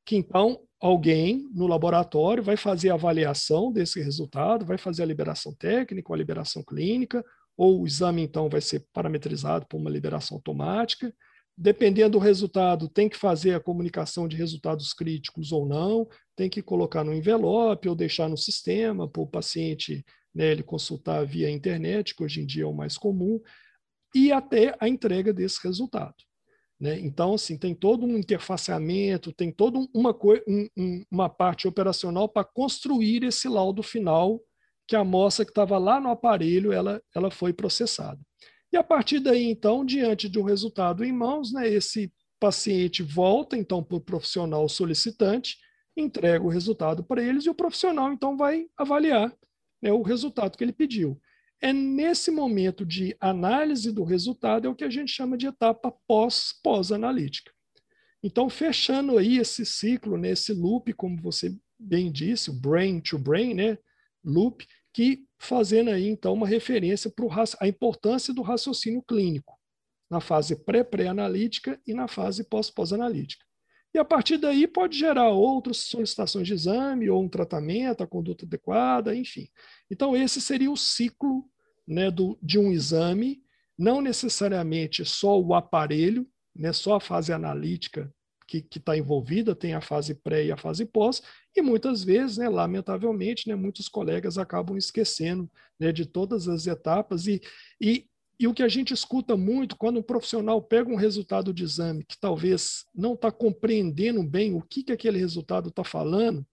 que 0.05 0.17
então 0.17 0.59
alguém 0.81 1.49
no 1.53 1.65
laboratório 1.65 2.43
vai 2.43 2.57
fazer 2.57 2.89
a 2.89 2.95
avaliação 2.95 3.71
desse 3.71 4.01
resultado, 4.01 4.65
vai 4.65 4.77
fazer 4.77 5.03
a 5.03 5.05
liberação 5.05 5.55
técnica, 5.55 6.13
a 6.13 6.17
liberação 6.17 6.61
clínica, 6.61 7.23
ou 7.55 7.81
o 7.81 7.87
exame 7.87 8.21
então 8.21 8.49
vai 8.49 8.59
ser 8.59 8.85
parametrizado 8.91 9.65
por 9.65 9.77
uma 9.77 9.89
liberação 9.89 10.35
automática. 10.35 11.13
Dependendo 11.57 12.11
do 12.11 12.19
resultado, 12.19 12.89
tem 12.89 13.07
que 13.07 13.17
fazer 13.17 13.53
a 13.55 13.59
comunicação 13.61 14.27
de 14.27 14.35
resultados 14.35 14.93
críticos 14.93 15.53
ou 15.53 15.65
não, 15.65 16.07
tem 16.35 16.49
que 16.49 16.61
colocar 16.61 17.03
no 17.03 17.13
envelope 17.13 17.87
ou 17.87 17.95
deixar 17.95 18.27
no 18.27 18.37
sistema 18.37 19.07
para 19.07 19.21
o 19.21 19.27
paciente 19.27 20.05
né, 20.37 20.51
ele 20.51 20.61
consultar 20.61 21.25
via 21.25 21.49
internet, 21.49 22.13
que 22.13 22.23
hoje 22.23 22.41
em 22.41 22.45
dia 22.45 22.61
é 22.61 22.67
o 22.67 22.73
mais 22.73 22.95
comum, 22.95 23.41
e 24.13 24.31
até 24.31 24.77
a 24.79 24.87
entrega 24.87 25.33
desse 25.33 25.59
resultado. 25.63 26.13
Né? 26.79 26.99
Então, 26.99 27.33
assim, 27.33 27.57
tem 27.57 27.73
todo 27.73 28.05
um 28.05 28.15
interfaceamento, 28.15 29.33
tem 29.33 29.51
toda 29.51 29.79
uma, 29.91 30.15
um, 30.47 31.03
uma 31.09 31.27
parte 31.27 31.67
operacional 31.67 32.29
para 32.29 32.43
construir 32.43 33.23
esse 33.23 33.49
laudo 33.49 33.81
final 33.81 34.39
que 34.87 34.95
a 34.95 34.99
amostra 34.99 35.43
que 35.43 35.49
estava 35.49 35.79
lá 35.79 35.99
no 35.99 36.09
aparelho, 36.09 36.71
ela, 36.71 37.01
ela 37.15 37.31
foi 37.31 37.51
processada. 37.51 38.21
E 38.71 38.77
a 38.77 38.83
partir 38.83 39.19
daí, 39.19 39.43
então, 39.43 39.83
diante 39.83 40.29
de 40.29 40.37
um 40.37 40.43
resultado 40.43 41.03
em 41.03 41.11
mãos, 41.11 41.51
né, 41.51 41.67
esse 41.67 42.13
paciente 42.39 43.01
volta, 43.01 43.57
então, 43.57 43.83
para 43.83 43.97
o 43.97 44.01
profissional 44.01 44.69
solicitante, 44.69 45.57
entrega 45.97 46.45
o 46.45 46.49
resultado 46.49 47.03
para 47.03 47.23
eles 47.23 47.45
e 47.45 47.49
o 47.49 47.55
profissional, 47.55 48.13
então, 48.13 48.37
vai 48.37 48.67
avaliar 48.77 49.35
né, 49.81 49.91
o 49.91 50.01
resultado 50.01 50.57
que 50.57 50.63
ele 50.63 50.73
pediu. 50.73 51.19
É 51.61 51.73
nesse 51.73 52.29
momento 52.29 52.85
de 52.85 53.15
análise 53.19 53.91
do 53.91 54.03
resultado 54.03 54.67
é 54.67 54.69
o 54.69 54.75
que 54.75 54.83
a 54.83 54.89
gente 54.89 55.11
chama 55.11 55.37
de 55.37 55.47
etapa 55.47 55.91
pós-pós-analítica. 56.07 57.51
Então, 58.21 58.49
fechando 58.49 59.17
aí 59.17 59.37
esse 59.37 59.65
ciclo, 59.65 60.17
né, 60.17 60.31
esse 60.31 60.53
loop, 60.53 60.91
como 60.93 61.21
você 61.21 61.55
bem 61.79 62.11
disse, 62.11 62.49
o 62.49 62.53
brain 62.53 62.99
to 62.99 63.17
brain, 63.17 63.53
né, 63.53 63.77
loop, 64.23 64.67
que 64.93 65.25
fazendo 65.39 65.91
aí 65.91 66.07
então 66.07 66.33
uma 66.33 66.47
referência 66.47 67.11
para 67.11 67.25
a 67.61 67.67
importância 67.67 68.33
do 68.33 68.41
raciocínio 68.41 69.01
clínico 69.03 69.57
na 70.09 70.19
fase 70.19 70.55
pré-pré-analítica 70.55 71.79
e 71.85 71.93
na 71.93 72.07
fase 72.07 72.43
pós-pós-analítica. 72.43 73.46
E 73.97 73.99
a 73.99 74.05
partir 74.05 74.37
daí 74.37 74.67
pode 74.67 74.95
gerar 74.95 75.29
outras 75.29 75.77
solicitações 75.77 76.45
de 76.45 76.53
exame 76.53 77.09
ou 77.09 77.23
um 77.23 77.27
tratamento, 77.27 78.03
a 78.03 78.07
conduta 78.07 78.45
adequada, 78.45 79.15
enfim. 79.15 79.49
Então, 79.89 80.15
esse 80.15 80.39
seria 80.39 80.69
o 80.69 80.77
ciclo 80.77 81.43
né, 81.87 82.11
do, 82.11 82.37
de 82.39 82.59
um 82.59 82.71
exame, 82.71 83.41
não 83.75 83.99
necessariamente 83.99 85.03
só 85.03 85.41
o 85.41 85.55
aparelho, 85.55 86.27
né, 86.55 86.71
só 86.71 86.97
a 86.97 86.99
fase 86.99 87.33
analítica 87.33 88.13
que 88.45 88.63
está 88.75 88.95
envolvida, 88.95 89.55
tem 89.55 89.73
a 89.73 89.81
fase 89.81 90.13
pré 90.13 90.45
e 90.45 90.51
a 90.51 90.57
fase 90.57 90.85
pós, 90.85 91.23
e 91.55 91.61
muitas 91.63 92.03
vezes, 92.03 92.37
né, 92.37 92.47
lamentavelmente, 92.47 93.49
né, 93.49 93.55
muitos 93.55 93.89
colegas 93.89 94.37
acabam 94.37 94.77
esquecendo 94.77 95.49
né, 95.79 95.91
de 95.91 96.05
todas 96.05 96.47
as 96.47 96.67
etapas 96.67 97.25
e, 97.25 97.41
e 97.81 98.05
e 98.39 98.47
o 98.47 98.53
que 98.53 98.61
a 98.61 98.67
gente 98.67 98.93
escuta 98.93 99.35
muito 99.35 99.75
quando 99.75 99.99
um 99.99 100.03
profissional 100.03 100.61
pega 100.61 100.91
um 100.91 100.95
resultado 100.95 101.51
de 101.51 101.63
exame 101.63 102.03
que 102.03 102.19
talvez 102.19 102.85
não 102.93 103.13
está 103.13 103.31
compreendendo 103.31 104.23
bem 104.23 104.53
o 104.53 104.61
que, 104.61 104.83
que 104.83 104.91
aquele 104.91 105.17
resultado 105.17 105.69
está 105.69 105.83
falando, 105.83 106.45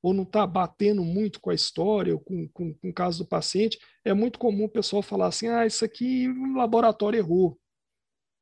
ou 0.00 0.14
não 0.14 0.22
está 0.22 0.46
batendo 0.46 1.04
muito 1.04 1.40
com 1.40 1.50
a 1.50 1.54
história, 1.54 2.12
ou 2.12 2.20
com, 2.20 2.48
com, 2.48 2.74
com, 2.74 2.90
o 2.90 2.92
caso 2.92 3.24
do 3.24 3.28
paciente, 3.28 3.78
é 4.04 4.12
muito 4.12 4.38
comum 4.38 4.64
o 4.64 4.68
pessoal 4.68 5.02
falar 5.02 5.28
assim: 5.28 5.48
ah, 5.48 5.66
isso 5.66 5.84
aqui 5.84 6.28
o 6.28 6.54
laboratório 6.54 7.18
errou. 7.18 7.58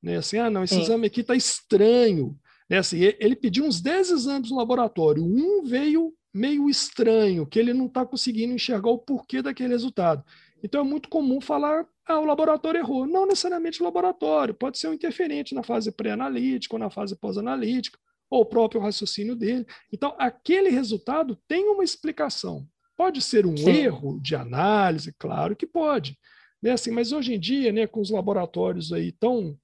Né? 0.02 0.16
Assim, 0.16 0.38
ah, 0.38 0.50
não, 0.50 0.64
esse 0.64 0.75
Sim. 0.75 0.83
exame 0.83 1.07
aqui 1.07 1.21
está 1.21 1.35
estranho. 1.35 2.38
Né? 2.69 2.78
Assim, 2.78 2.99
ele 3.19 3.37
pediu 3.37 3.64
uns 3.64 3.80
10 3.80 4.11
exames 4.11 4.50
no 4.50 4.57
laboratório, 4.57 5.25
um 5.25 5.62
veio 5.64 6.14
meio 6.33 6.69
estranho, 6.71 7.47
que 7.47 7.59
ele 7.59 7.75
não 7.75 7.87
está 7.87 8.07
conseguindo 8.07 8.54
enxergar 8.54 8.90
o 8.90 8.99
porquê 8.99 9.42
daquele 9.42 9.71
resultado. 9.71 10.25
Então 10.62 10.80
é 10.80 10.85
muito 10.85 11.09
comum 11.09 11.40
falar, 11.40 11.87
ah, 12.11 12.21
o 12.21 12.25
laboratório 12.25 12.79
errou. 12.79 13.07
Não 13.07 13.26
necessariamente 13.26 13.81
o 13.81 13.85
laboratório, 13.85 14.55
pode 14.55 14.79
ser 14.79 14.88
um 14.88 14.95
interferente 14.95 15.55
na 15.55 15.62
fase 15.62 15.93
pré-analítica 15.93 16.75
ou 16.75 16.79
na 16.79 16.90
fase 16.90 17.17
pós-analítica, 17.17 17.99
ou 18.29 18.43
o 18.43 18.47
próprio 18.47 18.81
raciocínio 18.81 19.35
dele. 19.35 19.67
Então, 19.93 20.14
aquele 20.19 20.71
resultado 20.71 21.37
tem 21.49 21.69
uma 21.69 21.85
explicação. 21.85 22.67
Pode 22.97 23.21
ser 23.23 23.47
um 23.47 23.57
Sim. 23.57 23.71
erro 23.71 24.21
de 24.21 24.37
análise, 24.37 25.14
claro 25.19 25.57
que 25.57 25.67
pode. 25.67 26.19
Né? 26.62 26.73
Assim, 26.73 26.90
mas 26.90 27.12
hoje 27.12 27.35
em 27.35 27.40
dia, 27.40 27.73
né, 27.73 27.87
com 27.87 28.00
os 28.00 28.11
laboratórios 28.11 28.93
aí 28.93 29.11
tão, 29.11 29.59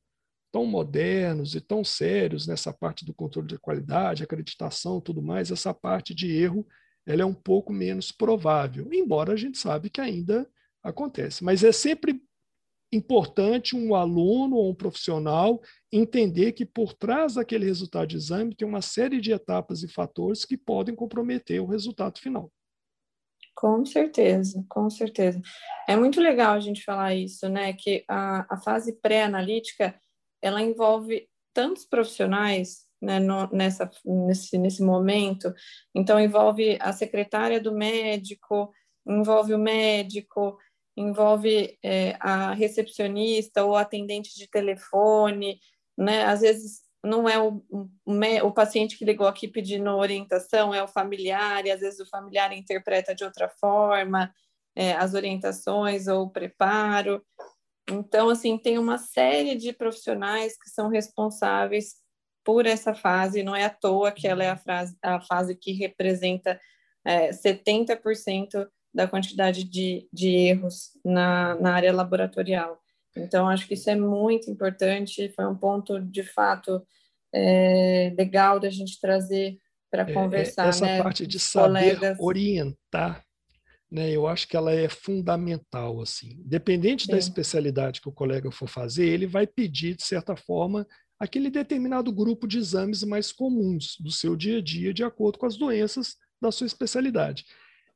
tão 0.50 0.64
modernos 0.64 1.54
e 1.54 1.60
tão 1.60 1.84
sérios 1.84 2.46
nessa 2.46 2.72
parte 2.72 3.04
do 3.04 3.14
controle 3.14 3.46
de 3.46 3.58
qualidade, 3.58 4.24
acreditação, 4.24 5.00
tudo 5.00 5.22
mais, 5.22 5.50
essa 5.50 5.74
parte 5.74 6.14
de 6.14 6.30
erro 6.30 6.66
ela 7.06 7.22
é 7.22 7.24
um 7.24 7.34
pouco 7.34 7.72
menos 7.72 8.10
provável, 8.10 8.92
embora 8.92 9.32
a 9.32 9.36
gente 9.36 9.58
sabe 9.58 9.88
que 9.88 10.00
ainda 10.00 10.48
acontece. 10.82 11.44
Mas 11.44 11.62
é 11.62 11.70
sempre 11.70 12.20
importante 12.96 13.76
um 13.76 13.94
aluno 13.94 14.56
ou 14.56 14.70
um 14.70 14.74
profissional 14.74 15.60
entender 15.92 16.52
que 16.52 16.64
por 16.64 16.92
trás 16.92 17.34
daquele 17.34 17.66
resultado 17.66 18.08
de 18.08 18.16
exame 18.16 18.54
tem 18.54 18.66
uma 18.66 18.82
série 18.82 19.20
de 19.20 19.32
etapas 19.32 19.82
e 19.82 19.88
fatores 19.88 20.44
que 20.44 20.56
podem 20.56 20.94
comprometer 20.94 21.60
o 21.60 21.66
resultado 21.66 22.18
final. 22.18 22.50
Com 23.54 23.86
certeza, 23.86 24.64
com 24.68 24.90
certeza. 24.90 25.40
É 25.88 25.96
muito 25.96 26.20
legal 26.20 26.54
a 26.54 26.60
gente 26.60 26.84
falar 26.84 27.14
isso, 27.14 27.48
né? 27.48 27.72
Que 27.72 28.04
a, 28.06 28.54
a 28.54 28.58
fase 28.58 29.00
pré-analítica 29.00 29.98
ela 30.42 30.60
envolve 30.60 31.26
tantos 31.54 31.86
profissionais 31.86 32.86
né, 33.00 33.18
no, 33.18 33.48
nessa, 33.50 33.90
nesse, 34.04 34.58
nesse 34.58 34.82
momento. 34.82 35.52
Então, 35.94 36.20
envolve 36.20 36.76
a 36.80 36.92
secretária 36.92 37.58
do 37.58 37.72
médico, 37.72 38.70
envolve 39.06 39.54
o 39.54 39.58
médico, 39.58 40.58
envolve 40.96 41.78
é, 41.82 42.16
a 42.20 42.52
recepcionista 42.52 43.64
ou 43.64 43.76
atendente 43.76 44.34
de 44.36 44.48
telefone, 44.48 45.60
né? 45.96 46.24
Às 46.24 46.40
vezes 46.40 46.80
não 47.04 47.28
é 47.28 47.38
o, 47.38 47.62
o, 48.42 48.52
paciente 48.52 48.98
que 48.98 49.04
ligou 49.04 49.26
aqui 49.26 49.46
pedindo 49.46 49.90
orientação, 49.90 50.74
é 50.74 50.82
o 50.82 50.88
familiar, 50.88 51.64
e 51.64 51.70
às 51.70 51.80
vezes 51.80 52.00
o 52.00 52.08
familiar 52.08 52.52
interpreta 52.52 53.14
de 53.14 53.24
outra 53.24 53.48
forma 53.48 54.32
é, 54.76 54.92
as 54.92 55.14
orientações 55.14 56.06
ou 56.06 56.24
o 56.24 56.30
preparo. 56.30 57.24
Então, 57.88 58.28
assim, 58.28 58.58
tem 58.58 58.78
uma 58.78 58.98
série 58.98 59.54
de 59.54 59.72
profissionais 59.72 60.58
que 60.58 60.68
são 60.68 60.88
responsáveis 60.88 61.94
por 62.44 62.66
essa 62.66 62.94
fase, 62.94 63.42
não 63.42 63.56
é 63.56 63.64
à 63.64 63.70
toa 63.70 64.12
que 64.12 64.28
ela 64.28 64.44
é 64.44 64.50
a, 64.50 64.56
frase, 64.56 64.96
a 65.02 65.20
fase 65.20 65.56
que 65.56 65.72
representa 65.72 66.60
é, 67.04 67.30
70% 67.30 68.68
da 68.96 69.06
quantidade 69.06 69.62
de, 69.62 70.08
de 70.10 70.28
erros 70.28 70.92
na, 71.04 71.54
na 71.56 71.74
área 71.74 71.92
laboratorial. 71.92 72.80
Então, 73.14 73.46
acho 73.46 73.68
que 73.68 73.74
isso 73.74 73.90
é 73.90 73.94
muito 73.94 74.50
importante, 74.50 75.30
foi 75.36 75.46
um 75.46 75.54
ponto, 75.54 76.00
de 76.00 76.22
fato, 76.22 76.82
é, 77.32 78.14
legal 78.16 78.58
da 78.58 78.70
gente 78.70 78.98
trazer 78.98 79.58
para 79.90 80.02
é, 80.02 80.10
é, 80.10 80.14
conversar. 80.14 80.68
essa 80.68 80.86
né, 80.86 81.02
parte 81.02 81.26
de 81.26 81.38
saber 81.38 81.96
colegas. 81.98 82.18
orientar, 82.18 83.22
né, 83.90 84.10
eu 84.10 84.26
acho 84.26 84.48
que 84.48 84.56
ela 84.56 84.72
é 84.72 84.88
fundamental. 84.88 86.00
assim. 86.00 86.42
Dependente 86.42 87.04
Sim. 87.04 87.12
da 87.12 87.18
especialidade 87.18 88.00
que 88.00 88.08
o 88.08 88.12
colega 88.12 88.50
for 88.50 88.66
fazer, 88.66 89.06
ele 89.06 89.26
vai 89.26 89.46
pedir, 89.46 89.94
de 89.94 90.04
certa 90.04 90.34
forma, 90.36 90.86
aquele 91.20 91.50
determinado 91.50 92.10
grupo 92.10 92.46
de 92.46 92.56
exames 92.56 93.02
mais 93.02 93.30
comuns 93.30 93.96
do 94.00 94.10
seu 94.10 94.34
dia 94.34 94.58
a 94.58 94.62
dia, 94.62 94.94
de 94.94 95.04
acordo 95.04 95.38
com 95.38 95.44
as 95.44 95.56
doenças 95.56 96.16
da 96.40 96.50
sua 96.50 96.66
especialidade 96.66 97.44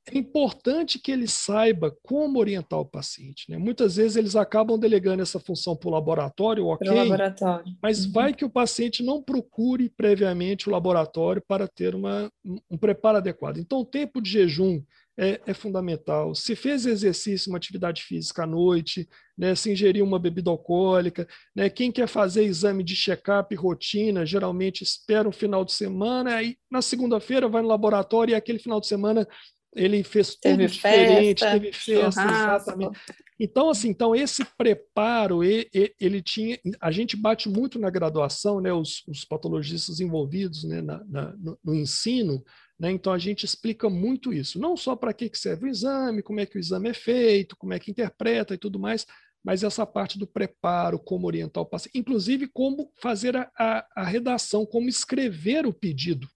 é 0.06 0.18
importante 0.18 0.98
que 0.98 1.12
ele 1.12 1.28
saiba 1.28 1.94
como 2.02 2.38
orientar 2.38 2.78
o 2.78 2.84
paciente. 2.84 3.50
Né? 3.50 3.58
Muitas 3.58 3.96
vezes 3.96 4.16
eles 4.16 4.34
acabam 4.34 4.78
delegando 4.78 5.22
essa 5.22 5.38
função 5.38 5.76
para 5.76 5.88
o 5.88 5.92
laboratório, 5.92 6.66
ok, 6.66 6.90
laboratório. 6.90 7.76
mas 7.82 8.06
uhum. 8.06 8.12
vai 8.12 8.34
que 8.34 8.44
o 8.44 8.50
paciente 8.50 9.02
não 9.02 9.22
procure 9.22 9.88
previamente 9.90 10.68
o 10.68 10.72
laboratório 10.72 11.42
para 11.46 11.68
ter 11.68 11.94
uma, 11.94 12.30
um 12.70 12.76
preparo 12.78 13.18
adequado. 13.18 13.58
Então, 13.58 13.80
o 13.80 13.84
tempo 13.84 14.20
de 14.20 14.30
jejum 14.30 14.82
é, 15.18 15.38
é, 15.46 15.52
fundamental. 15.52 16.34
Se 16.34 16.56
fez 16.56 16.86
exercício, 16.86 17.50
uma 17.50 17.58
atividade 17.58 18.02
física 18.02 18.44
à 18.44 18.46
noite, 18.46 19.06
né, 19.36 19.54
se 19.54 19.70
ingeriu 19.70 20.02
uma 20.02 20.18
bebida 20.18 20.50
alcoólica, 20.50 21.28
né, 21.54 21.68
quem 21.68 21.92
quer 21.92 22.08
fazer 22.08 22.44
exame 22.44 22.82
de 22.82 22.96
check-up 22.96 23.54
rotina, 23.54 24.24
geralmente 24.24 24.82
espera 24.82 25.28
um 25.28 25.32
final 25.32 25.62
de 25.62 25.72
semana, 25.72 26.36
aí 26.36 26.56
na 26.70 26.80
segunda-feira 26.80 27.48
vai 27.48 27.60
no 27.60 27.68
laboratório 27.68 28.32
e 28.32 28.34
aquele 28.34 28.58
final 28.58 28.80
de 28.80 28.86
semana 28.86 29.28
ele 29.74 30.02
fez 30.02 30.34
tudo 30.34 30.40
teve 30.42 30.66
diferente, 30.66 31.40
festa, 31.40 31.52
teve 31.52 31.72
festa, 31.72 32.22
exatamente. 32.22 33.00
Então, 33.38 33.70
assim, 33.70 33.88
então 33.88 34.14
esse 34.14 34.44
preparo, 34.44 35.42
ele, 35.42 35.94
ele, 35.98 36.20
tinha, 36.20 36.58
a 36.80 36.90
gente 36.90 37.16
bate 37.16 37.48
muito 37.48 37.78
na 37.78 37.88
graduação, 37.88 38.60
né, 38.60 38.72
os, 38.72 39.02
os 39.08 39.24
patologistas 39.24 39.98
envolvidos 39.98 40.64
né, 40.64 40.82
na, 40.82 41.02
na, 41.04 41.36
no, 41.36 41.58
no, 41.64 41.74
ensino, 41.74 42.44
né, 42.78 42.90
então 42.90 43.12
a 43.12 43.18
gente 43.18 43.44
explica 43.44 43.88
muito 43.88 44.32
isso, 44.32 44.60
não 44.60 44.76
só 44.76 44.94
para 44.94 45.14
que 45.14 45.30
serve 45.32 45.66
o 45.66 45.70
exame, 45.70 46.22
como 46.22 46.40
é 46.40 46.46
que 46.46 46.58
o 46.58 46.60
exame 46.60 46.90
é 46.90 46.94
feito, 46.94 47.56
como 47.56 47.72
é 47.72 47.78
que 47.78 47.90
interpreta 47.90 48.52
e 48.52 48.58
tudo 48.58 48.78
mais, 48.78 49.06
mas 49.42 49.62
essa 49.62 49.86
parte 49.86 50.18
do 50.18 50.26
preparo, 50.26 50.98
como 50.98 51.26
orientar 51.26 51.62
o 51.62 51.66
paciente, 51.66 51.98
inclusive 51.98 52.46
como 52.46 52.92
fazer 53.00 53.36
a, 53.36 53.50
a, 53.58 53.86
a 53.96 54.04
redação, 54.04 54.66
como 54.66 54.88
escrever 54.88 55.64
o 55.64 55.72
pedido, 55.72 56.28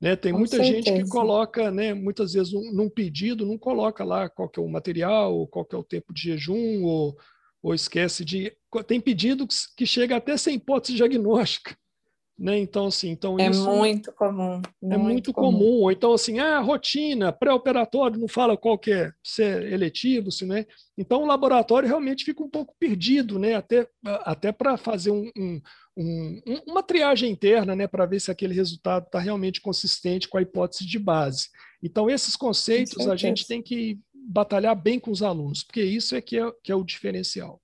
né? 0.00 0.16
Tem 0.16 0.32
Com 0.32 0.38
muita 0.38 0.56
certeza. 0.56 0.76
gente 0.76 1.02
que 1.02 1.08
coloca, 1.08 1.70
né, 1.70 1.94
muitas 1.94 2.32
vezes, 2.32 2.52
um, 2.52 2.72
num 2.72 2.88
pedido, 2.88 3.46
não 3.46 3.58
coloca 3.58 4.04
lá 4.04 4.28
qual 4.28 4.48
que 4.48 4.60
é 4.60 4.62
o 4.62 4.68
material, 4.68 5.46
qual 5.48 5.64
que 5.64 5.74
é 5.74 5.78
o 5.78 5.84
tempo 5.84 6.12
de 6.12 6.22
jejum, 6.22 6.84
ou, 6.84 7.16
ou 7.62 7.74
esquece 7.74 8.24
de. 8.24 8.52
Tem 8.86 9.00
pedido 9.00 9.46
que, 9.46 9.54
que 9.76 9.86
chega 9.86 10.16
até 10.16 10.36
sem 10.36 10.56
hipótese 10.56 10.96
diagnóstica. 10.96 11.76
Né? 12.36 12.58
Então, 12.58 12.86
assim, 12.86 13.10
então 13.10 13.38
é 13.38 13.48
isso 13.48 13.64
muito 13.64 14.12
comum. 14.12 14.60
é 14.82 14.96
muito 14.96 15.32
comum. 15.32 15.52
comum. 15.52 15.82
Ou 15.82 15.92
então, 15.92 16.12
assim, 16.12 16.40
ah, 16.40 16.58
rotina, 16.58 17.32
pré-operatório, 17.32 18.18
não 18.18 18.26
fala 18.26 18.56
qual 18.56 18.76
que 18.76 18.90
é, 18.90 19.12
se 19.22 19.44
é 19.44 19.72
eletivo, 19.72 20.32
se 20.32 20.44
não 20.44 20.56
é. 20.56 20.66
Então, 20.98 21.22
o 21.22 21.26
laboratório 21.26 21.88
realmente 21.88 22.24
fica 22.24 22.42
um 22.42 22.48
pouco 22.48 22.74
perdido, 22.78 23.38
né? 23.38 23.54
Até, 23.54 23.88
até 24.04 24.50
para 24.50 24.76
fazer 24.76 25.12
um, 25.12 25.30
um, 25.38 25.60
um, 25.96 26.42
uma 26.66 26.82
triagem 26.82 27.30
interna, 27.30 27.76
né? 27.76 27.86
Para 27.86 28.04
ver 28.04 28.20
se 28.20 28.32
aquele 28.32 28.54
resultado 28.54 29.06
está 29.06 29.20
realmente 29.20 29.60
consistente 29.60 30.28
com 30.28 30.36
a 30.36 30.42
hipótese 30.42 30.84
de 30.84 30.98
base. 30.98 31.50
Então, 31.80 32.10
esses 32.10 32.34
conceitos 32.34 33.06
a 33.06 33.14
gente 33.14 33.46
tem 33.46 33.62
que 33.62 34.00
batalhar 34.26 34.74
bem 34.74 34.98
com 34.98 35.12
os 35.12 35.22
alunos, 35.22 35.62
porque 35.62 35.82
isso 35.82 36.16
é 36.16 36.20
que 36.20 36.38
é, 36.38 36.52
que 36.64 36.72
é 36.72 36.74
o 36.74 36.82
diferencial. 36.82 37.60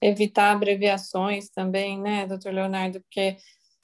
Evitar 0.00 0.52
abreviações 0.52 1.48
também, 1.48 2.00
né, 2.00 2.26
doutor 2.26 2.52
Leonardo? 2.52 3.00
Porque 3.00 3.36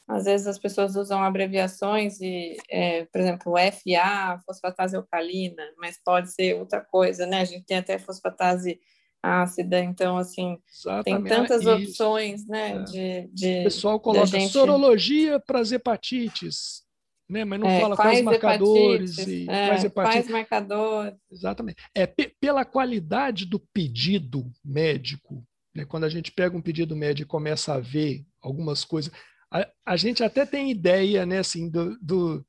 às 0.08 0.24
vezes 0.24 0.46
as 0.46 0.58
pessoas 0.58 0.96
usam 0.96 1.22
abreviações 1.22 2.18
e, 2.20 2.56
é, 2.70 3.04
por 3.04 3.20
exemplo, 3.20 3.54
FA, 3.56 4.40
fosfatase 4.46 4.96
alcalina, 4.96 5.62
mas 5.76 6.00
pode 6.02 6.32
ser 6.32 6.54
outra 6.54 6.80
coisa, 6.80 7.26
né? 7.26 7.42
A 7.42 7.44
gente 7.44 7.66
tem 7.66 7.76
até 7.76 7.98
fosfatase 7.98 8.80
ácida, 9.22 9.80
então, 9.80 10.16
assim, 10.16 10.56
Exatamente. 10.72 11.28
tem 11.28 11.36
tantas 11.36 11.66
opções, 11.66 12.46
né? 12.46 12.70
É. 12.70 12.82
De, 12.84 13.28
de, 13.34 13.60
o 13.60 13.64
pessoal 13.64 14.00
coloca 14.00 14.26
gente... 14.26 14.50
sorologia 14.50 15.38
para 15.38 15.60
as 15.60 15.72
hepatites, 15.72 16.84
né? 17.28 17.44
mas 17.44 17.60
não 17.60 17.68
é, 17.68 17.80
fala 17.80 17.96
quais, 17.96 18.10
quais 18.10 18.24
marcadores 18.24 19.18
e 19.18 19.42
é, 19.42 19.66
quais 19.68 19.84
hepatites. 19.84 20.20
Quais 20.20 20.30
marcadores. 20.30 21.18
Exatamente. 21.30 21.82
É, 21.94 22.06
pela 22.40 22.64
qualidade 22.64 23.44
do 23.44 23.60
pedido 23.60 24.50
médico, 24.64 25.44
né? 25.74 25.84
quando 25.84 26.04
a 26.04 26.08
gente 26.08 26.32
pega 26.32 26.56
um 26.56 26.62
pedido 26.62 26.96
médico 26.96 27.28
e 27.28 27.30
começa 27.30 27.74
a 27.74 27.80
ver 27.80 28.24
algumas 28.40 28.84
coisas, 28.84 29.12
a, 29.50 29.68
a 29.86 29.96
gente 29.96 30.22
até 30.22 30.44
tem 30.44 30.70
ideia, 30.70 31.24
né, 31.24 31.38
assim, 31.38 31.68
do, 31.68 31.98
do 32.00 32.46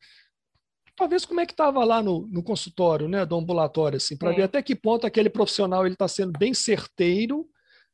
talvez 0.95 1.25
como 1.25 1.39
é 1.39 1.45
que 1.45 1.53
estava 1.53 1.83
lá 1.85 2.03
no, 2.03 2.27
no, 2.27 2.43
consultório, 2.43 3.07
né, 3.07 3.25
do 3.25 3.35
ambulatório, 3.35 3.97
assim, 3.97 4.17
para 4.17 4.31
é. 4.31 4.35
ver 4.35 4.43
até 4.43 4.61
que 4.61 4.75
ponto 4.75 5.07
aquele 5.07 5.29
profissional 5.29 5.85
ele 5.85 5.95
está 5.95 6.07
sendo 6.07 6.37
bem 6.37 6.53
certeiro, 6.53 7.47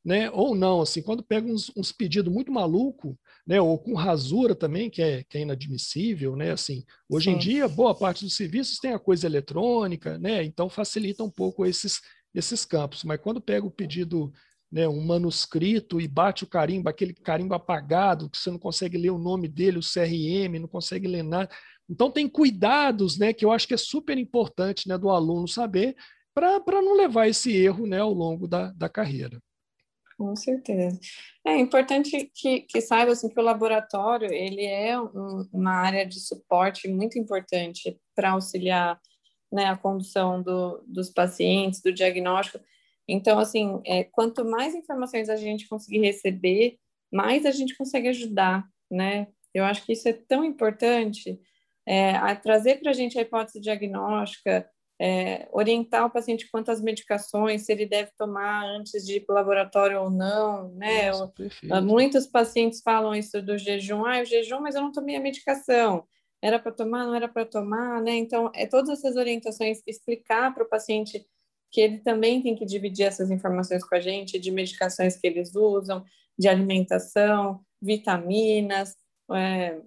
né, 0.04 0.30
ou 0.30 0.54
não, 0.54 0.80
assim, 0.80 1.02
quando 1.02 1.22
pega 1.22 1.46
uns, 1.46 1.70
uns 1.76 1.92
pedidos 1.92 2.32
muito 2.32 2.52
maluco, 2.52 3.18
né, 3.46 3.60
ou 3.60 3.78
com 3.78 3.94
rasura 3.94 4.54
também, 4.54 4.90
que 4.90 5.02
é, 5.02 5.24
que 5.24 5.38
é 5.38 5.42
inadmissível, 5.42 6.36
né, 6.36 6.52
assim, 6.52 6.84
hoje 7.08 7.30
Sim. 7.30 7.36
em 7.36 7.38
dia 7.38 7.68
boa 7.68 7.94
parte 7.94 8.24
dos 8.24 8.36
serviços 8.36 8.78
tem 8.78 8.92
a 8.92 8.98
coisa 8.98 9.26
eletrônica, 9.26 10.18
né, 10.18 10.44
então 10.44 10.68
facilita 10.68 11.22
um 11.22 11.30
pouco 11.30 11.64
esses 11.64 12.00
esses 12.36 12.66
campos, 12.66 13.02
mas 13.02 13.18
quando 13.18 13.40
pega 13.40 13.66
o 13.66 13.70
pedido 13.70 14.30
né, 14.76 14.86
um 14.86 15.00
manuscrito 15.00 15.98
e 15.98 16.06
bate 16.06 16.44
o 16.44 16.46
carimbo, 16.46 16.90
aquele 16.90 17.14
carimbo 17.14 17.54
apagado, 17.54 18.28
que 18.28 18.36
você 18.36 18.50
não 18.50 18.58
consegue 18.58 18.98
ler 18.98 19.08
o 19.08 19.16
nome 19.16 19.48
dele, 19.48 19.78
o 19.78 19.80
CRM, 19.80 20.58
não 20.60 20.68
consegue 20.68 21.08
ler 21.08 21.22
nada. 21.22 21.48
Então, 21.88 22.10
tem 22.10 22.28
cuidados 22.28 23.18
né, 23.18 23.32
que 23.32 23.42
eu 23.42 23.50
acho 23.50 23.66
que 23.66 23.72
é 23.72 23.78
super 23.78 24.18
importante 24.18 24.86
né, 24.86 24.98
do 24.98 25.08
aluno 25.08 25.48
saber 25.48 25.96
para 26.34 26.82
não 26.82 26.94
levar 26.94 27.26
esse 27.26 27.56
erro 27.56 27.86
né, 27.86 28.00
ao 28.00 28.12
longo 28.12 28.46
da, 28.46 28.70
da 28.72 28.86
carreira. 28.86 29.40
Com 30.18 30.36
certeza. 30.36 31.00
É 31.46 31.56
importante 31.56 32.30
que, 32.34 32.60
que 32.60 32.80
saiba 32.82 33.12
assim, 33.12 33.30
que 33.30 33.40
o 33.40 33.42
laboratório 33.42 34.30
ele 34.30 34.62
é 34.62 35.00
um, 35.00 35.48
uma 35.54 35.72
área 35.72 36.04
de 36.04 36.20
suporte 36.20 36.86
muito 36.86 37.18
importante 37.18 37.98
para 38.14 38.32
auxiliar 38.32 39.00
né, 39.50 39.64
a 39.64 39.76
condução 39.76 40.42
do, 40.42 40.84
dos 40.86 41.08
pacientes, 41.08 41.80
do 41.80 41.90
diagnóstico. 41.90 42.62
Então, 43.08 43.38
assim, 43.38 43.80
é, 43.84 44.04
quanto 44.04 44.44
mais 44.44 44.74
informações 44.74 45.28
a 45.28 45.36
gente 45.36 45.68
conseguir 45.68 46.00
receber, 46.00 46.78
mais 47.12 47.46
a 47.46 47.50
gente 47.50 47.76
consegue 47.76 48.08
ajudar, 48.08 48.64
né? 48.90 49.28
Eu 49.54 49.64
acho 49.64 49.84
que 49.84 49.92
isso 49.92 50.08
é 50.08 50.12
tão 50.12 50.44
importante, 50.44 51.40
é, 51.86 52.10
a 52.10 52.34
trazer 52.34 52.80
para 52.80 52.90
a 52.90 52.94
gente 52.94 53.18
a 53.18 53.22
hipótese 53.22 53.60
diagnóstica, 53.60 54.68
é, 54.98 55.46
orientar 55.52 56.06
o 56.06 56.10
paciente 56.10 56.48
quantas 56.50 56.80
medicações, 56.80 57.62
se 57.62 57.72
ele 57.72 57.86
deve 57.86 58.10
tomar 58.16 58.64
antes 58.64 59.04
de 59.04 59.16
ir 59.16 59.20
para 59.20 59.34
o 59.34 59.36
laboratório 59.36 60.00
ou 60.00 60.10
não, 60.10 60.70
né? 60.74 61.10
Nossa, 61.10 61.32
ah, 61.70 61.80
muitos 61.80 62.26
pacientes 62.26 62.80
falam 62.82 63.14
isso 63.14 63.40
do 63.42 63.58
jejum, 63.58 64.04
ah, 64.04 64.22
o 64.22 64.24
jejum, 64.24 64.60
mas 64.60 64.74
eu 64.74 64.82
não 64.82 64.92
tomei 64.92 65.16
a 65.16 65.20
medicação. 65.20 66.04
Era 66.42 66.58
para 66.58 66.72
tomar, 66.72 67.06
não 67.06 67.14
era 67.14 67.28
para 67.28 67.44
tomar, 67.44 68.00
né? 68.02 68.14
Então, 68.14 68.50
é 68.54 68.66
todas 68.66 68.90
essas 68.90 69.16
orientações, 69.16 69.82
explicar 69.86 70.54
para 70.54 70.64
o 70.64 70.68
paciente 70.68 71.26
que 71.70 71.80
ele 71.80 71.98
também 71.98 72.42
tem 72.42 72.54
que 72.54 72.64
dividir 72.64 73.06
essas 73.06 73.30
informações 73.30 73.84
com 73.84 73.94
a 73.94 74.00
gente, 74.00 74.38
de 74.38 74.50
medicações 74.50 75.16
que 75.16 75.26
eles 75.26 75.54
usam, 75.54 76.04
de 76.38 76.48
alimentação, 76.48 77.60
vitaminas, 77.80 78.96
é, 79.32 79.80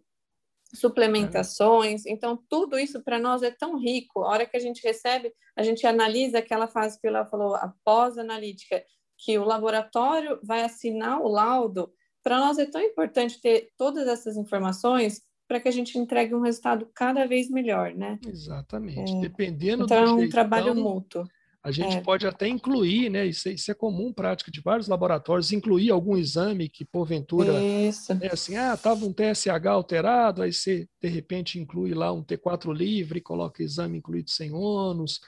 suplementações. 0.74 2.06
Então, 2.06 2.40
tudo 2.50 2.78
isso 2.78 3.02
para 3.04 3.20
nós 3.20 3.42
é 3.42 3.52
tão 3.52 3.78
rico. 3.78 4.24
A 4.24 4.30
hora 4.30 4.46
que 4.46 4.58
a 4.58 4.60
gente 4.60 4.84
recebe, 4.84 5.34
a 5.56 5.64
gente 5.64 5.86
analisa 5.86 6.40
aquela 6.40 6.68
fase 6.68 7.00
que 7.00 7.08
ela 7.08 7.26
falou, 7.26 7.56
a 7.56 7.74
pós-analítica, 7.84 8.84
que 9.18 9.38
o 9.38 9.44
laboratório 9.44 10.40
vai 10.44 10.62
assinar 10.62 11.22
o 11.22 11.28
laudo. 11.28 11.92
Para 12.24 12.40
nós 12.40 12.58
é 12.58 12.66
tão 12.66 12.82
importante 12.82 13.42
ter 13.42 13.70
todas 13.78 14.08
essas 14.08 14.38
informações 14.38 15.22
para 15.48 15.60
que 15.60 15.68
a 15.68 15.72
gente 15.72 15.98
entregue 15.98 16.36
um 16.36 16.42
resultado 16.42 16.88
cada 16.94 17.26
vez 17.26 17.50
melhor, 17.50 17.94
né? 17.96 18.20
Exatamente. 18.26 19.16
É. 19.16 19.20
Dependendo 19.20 19.86
então, 19.86 20.16
do 20.16 20.22
é 20.22 20.26
um 20.26 20.30
trabalho 20.30 20.76
mútuo. 20.76 21.28
A 21.62 21.72
gente 21.72 21.98
é. 21.98 22.02
pode 22.02 22.26
até 22.26 22.48
incluir, 22.48 23.10
né? 23.10 23.26
Isso, 23.26 23.50
é, 23.50 23.52
isso, 23.52 23.70
é 23.70 23.74
comum, 23.74 24.14
prática 24.14 24.50
de 24.50 24.62
vários 24.62 24.88
laboratórios, 24.88 25.52
incluir 25.52 25.92
algum 25.92 26.16
exame 26.16 26.70
que, 26.70 26.86
porventura, 26.86 27.62
isso. 27.62 28.14
é 28.22 28.32
assim, 28.32 28.56
ah, 28.56 28.74
estava 28.74 29.06
um 29.06 29.12
TSH 29.12 29.68
alterado, 29.68 30.42
aí 30.42 30.54
você, 30.54 30.88
de 31.02 31.10
repente, 31.10 31.60
inclui 31.60 31.94
lá 31.94 32.14
um 32.14 32.24
T4 32.24 32.74
livre, 32.74 33.20
coloca 33.20 33.62
exame 33.62 33.98
incluído 33.98 34.30
sem 34.30 34.54
ônus, 34.54 35.20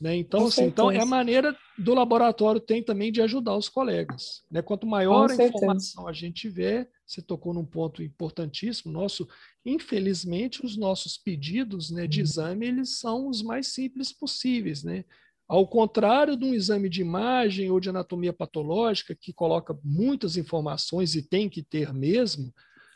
né? 0.00 0.16
Então, 0.16 0.46
assim, 0.46 0.64
então, 0.64 0.90
é 0.90 0.98
a 0.98 1.04
maneira 1.04 1.54
do 1.76 1.92
laboratório 1.92 2.60
tem 2.60 2.82
também 2.82 3.12
de 3.12 3.20
ajudar 3.20 3.54
os 3.54 3.68
colegas. 3.68 4.42
Né? 4.50 4.62
Quanto 4.62 4.86
maior 4.86 5.30
a 5.30 5.34
informação 5.34 6.08
a 6.08 6.12
gente 6.12 6.42
tiver, 6.42 6.88
você 7.04 7.20
tocou 7.20 7.52
num 7.52 7.66
ponto 7.66 8.02
importantíssimo, 8.02 8.90
nosso, 8.90 9.28
infelizmente, 9.66 10.64
os 10.64 10.74
nossos 10.76 11.18
pedidos 11.18 11.90
né, 11.90 12.06
de 12.06 12.20
uhum. 12.20 12.24
exame, 12.24 12.66
eles 12.66 12.98
são 12.98 13.28
os 13.28 13.42
mais 13.42 13.66
simples 13.74 14.10
possíveis, 14.10 14.82
né? 14.82 15.04
Ao 15.50 15.66
contrário 15.66 16.36
de 16.36 16.44
um 16.44 16.54
exame 16.54 16.88
de 16.88 17.00
imagem 17.00 17.72
ou 17.72 17.80
de 17.80 17.90
anatomia 17.90 18.32
patológica, 18.32 19.16
que 19.20 19.32
coloca 19.32 19.76
muitas 19.82 20.36
informações 20.36 21.16
e 21.16 21.28
tem 21.28 21.48
que 21.48 21.60
ter 21.60 21.92
mesmo, 21.92 22.54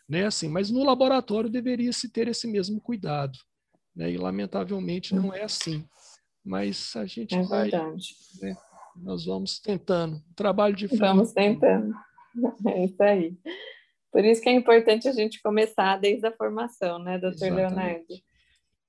né, 0.08 0.26
assim, 0.26 0.46
mas 0.46 0.70
no 0.70 0.84
laboratório 0.84 1.50
deveria 1.50 1.92
se 1.92 2.08
ter 2.08 2.28
esse 2.28 2.46
mesmo 2.46 2.80
cuidado. 2.80 3.36
Né, 3.96 4.12
e, 4.12 4.16
lamentavelmente, 4.16 5.16
não 5.16 5.34
é 5.34 5.42
assim. 5.42 5.84
Mas 6.44 6.94
a 6.94 7.04
gente 7.06 7.34
é 7.34 7.42
vai. 7.42 7.70
Verdade. 7.70 8.14
Né, 8.40 8.56
nós 8.94 9.24
vamos 9.24 9.58
tentando. 9.58 10.22
Trabalho 10.36 10.76
de 10.76 10.86
Vamos 10.86 11.32
tentando. 11.32 11.92
É 12.68 12.84
isso 12.84 13.02
aí. 13.02 13.36
Por 14.12 14.24
isso 14.24 14.40
que 14.40 14.48
é 14.48 14.52
importante 14.52 15.08
a 15.08 15.12
gente 15.12 15.42
começar 15.42 15.98
desde 15.98 16.24
a 16.24 16.32
formação, 16.32 17.00
né, 17.00 17.18
doutor 17.18 17.52
Leonardo? 17.52 18.06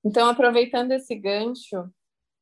Então, 0.04 0.28
aproveitando 0.28 0.92
esse 0.92 1.16
gancho, 1.16 1.90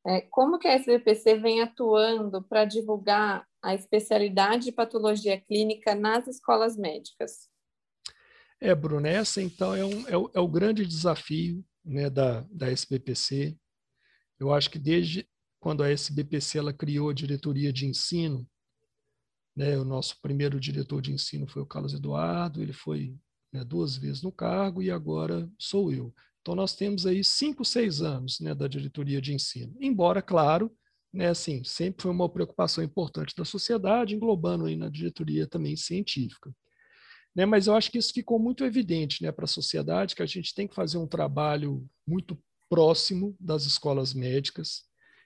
é, 0.05 0.21
como 0.21 0.59
que 0.59 0.67
a 0.67 0.73
SBPC 0.73 1.39
vem 1.39 1.61
atuando 1.61 2.43
para 2.43 2.63
divulgar 2.63 3.47
a 3.61 3.73
especialidade 3.73 4.65
de 4.65 4.71
patologia 4.71 5.41
clínica 5.41 5.95
nas 5.95 6.27
escolas 6.27 6.77
médicas? 6.77 7.49
É, 8.61 8.73
Bruna, 8.75 9.09
essa 9.09 9.41
então 9.41 9.75
é, 9.75 9.83
um, 9.83 10.07
é, 10.07 10.15
o, 10.15 10.31
é 10.35 10.39
o 10.39 10.47
grande 10.47 10.85
desafio 10.85 11.65
né, 11.83 12.09
da, 12.09 12.41
da 12.51 12.71
SBPC. 12.71 13.57
Eu 14.39 14.53
acho 14.53 14.69
que 14.69 14.77
desde 14.77 15.27
quando 15.59 15.81
a 15.81 15.89
SBPC 15.89 16.59
ela 16.59 16.71
criou 16.71 17.09
a 17.09 17.13
diretoria 17.13 17.73
de 17.73 17.87
ensino, 17.87 18.47
né, 19.55 19.75
o 19.77 19.83
nosso 19.83 20.21
primeiro 20.21 20.59
diretor 20.59 21.01
de 21.01 21.11
ensino 21.11 21.47
foi 21.47 21.63
o 21.63 21.65
Carlos 21.65 21.93
Eduardo, 21.93 22.61
ele 22.61 22.73
foi 22.73 23.17
né, 23.51 23.63
duas 23.63 23.97
vezes 23.97 24.21
no 24.21 24.31
cargo 24.31 24.83
e 24.83 24.91
agora 24.91 25.49
sou 25.57 25.91
eu. 25.91 26.13
Então, 26.45 26.53
nós 26.53 26.75
temos 26.75 27.07
aí 27.07 27.23
cinco, 27.23 27.65
seis 27.65 28.03
anos 28.03 28.39
né, 28.39 28.53
da 28.53 28.67
diretoria 28.67 29.19
de 29.19 29.33
ensino. 29.33 29.75
Embora, 29.81 30.21
claro, 30.21 30.71
né, 31.11 31.29
assim, 31.29 31.63
sempre 31.63 32.03
foi 32.03 32.11
uma 32.11 32.29
preocupação 32.29 32.83
importante 32.83 33.33
da 33.35 33.43
sociedade, 33.43 34.13
englobando 34.13 34.65
aí 34.65 34.75
na 34.75 34.87
diretoria 34.87 35.47
também 35.47 35.75
científica. 35.75 36.53
Né, 37.35 37.47
mas 37.47 37.65
eu 37.65 37.73
acho 37.73 37.89
que 37.89 37.97
isso 37.97 38.13
ficou 38.13 38.37
muito 38.37 38.63
evidente 38.63 39.23
né, 39.23 39.31
para 39.31 39.45
a 39.45 39.47
sociedade, 39.47 40.15
que 40.15 40.21
a 40.21 40.27
gente 40.27 40.53
tem 40.53 40.67
que 40.67 40.75
fazer 40.75 40.99
um 40.99 41.07
trabalho 41.07 41.83
muito 42.07 42.37
próximo 42.69 43.35
das 43.39 43.65
escolas 43.65 44.13
médicas, 44.13 44.83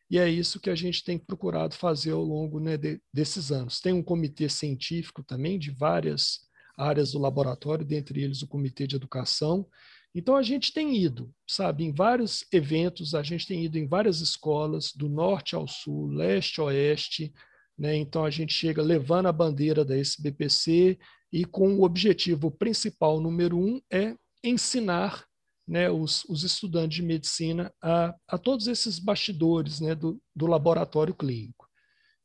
e 0.09 0.17
é 0.17 0.29
isso 0.29 0.57
que 0.57 0.69
a 0.69 0.75
gente 0.75 1.03
tem 1.03 1.19
procurado 1.19 1.75
fazer 1.75 2.11
ao 2.11 2.23
longo 2.23 2.61
né, 2.61 2.77
de, 2.77 3.01
desses 3.13 3.51
anos. 3.51 3.81
Tem 3.81 3.91
um 3.91 4.01
comitê 4.01 4.47
científico 4.47 5.21
também 5.21 5.59
de 5.59 5.69
várias 5.69 6.47
áreas 6.77 7.11
do 7.11 7.19
laboratório, 7.19 7.85
dentre 7.85 8.23
eles 8.23 8.41
o 8.41 8.47
comitê 8.47 8.87
de 8.87 8.95
educação, 8.95 9.67
então 10.13 10.35
a 10.35 10.41
gente 10.41 10.73
tem 10.73 10.97
ido, 10.97 11.31
sabe, 11.47 11.83
em 11.83 11.93
vários 11.93 12.43
eventos, 12.51 13.13
a 13.13 13.21
gente 13.21 13.45
tem 13.45 13.63
ido 13.63 13.77
em 13.77 13.87
várias 13.87 14.21
escolas, 14.21 14.91
do 14.93 15.07
norte 15.07 15.55
ao 15.55 15.67
sul, 15.67 16.07
leste 16.07 16.59
a 16.59 16.65
oeste, 16.65 17.31
né? 17.77 17.95
Então 17.95 18.25
a 18.25 18.29
gente 18.29 18.53
chega 18.53 18.81
levando 18.81 19.27
a 19.27 19.31
bandeira 19.31 19.85
da 19.85 19.97
SBPC 19.97 20.97
e 21.31 21.45
com 21.45 21.75
o 21.75 21.83
objetivo 21.83 22.49
principal, 22.49 23.21
número 23.21 23.57
um, 23.57 23.79
é 23.91 24.15
ensinar 24.43 25.25
né, 25.67 25.89
os, 25.89 26.25
os 26.25 26.43
estudantes 26.43 26.95
de 26.95 27.03
medicina 27.03 27.71
a, 27.81 28.15
a 28.27 28.37
todos 28.37 28.67
esses 28.67 28.97
bastidores 28.97 29.79
né, 29.79 29.93
do, 29.93 30.19
do 30.35 30.47
laboratório 30.47 31.13
clínico. 31.13 31.69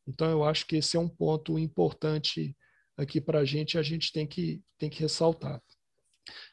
Então 0.06 0.30
eu 0.30 0.42
acho 0.42 0.66
que 0.66 0.76
esse 0.76 0.96
é 0.96 1.00
um 1.00 1.08
ponto 1.08 1.58
importante 1.58 2.56
aqui 2.96 3.20
para 3.20 3.40
a 3.40 3.44
gente, 3.44 3.76
a 3.76 3.82
gente 3.82 4.10
tem 4.12 4.26
que, 4.26 4.62
tem 4.78 4.88
que 4.88 5.00
ressaltar. 5.00 5.60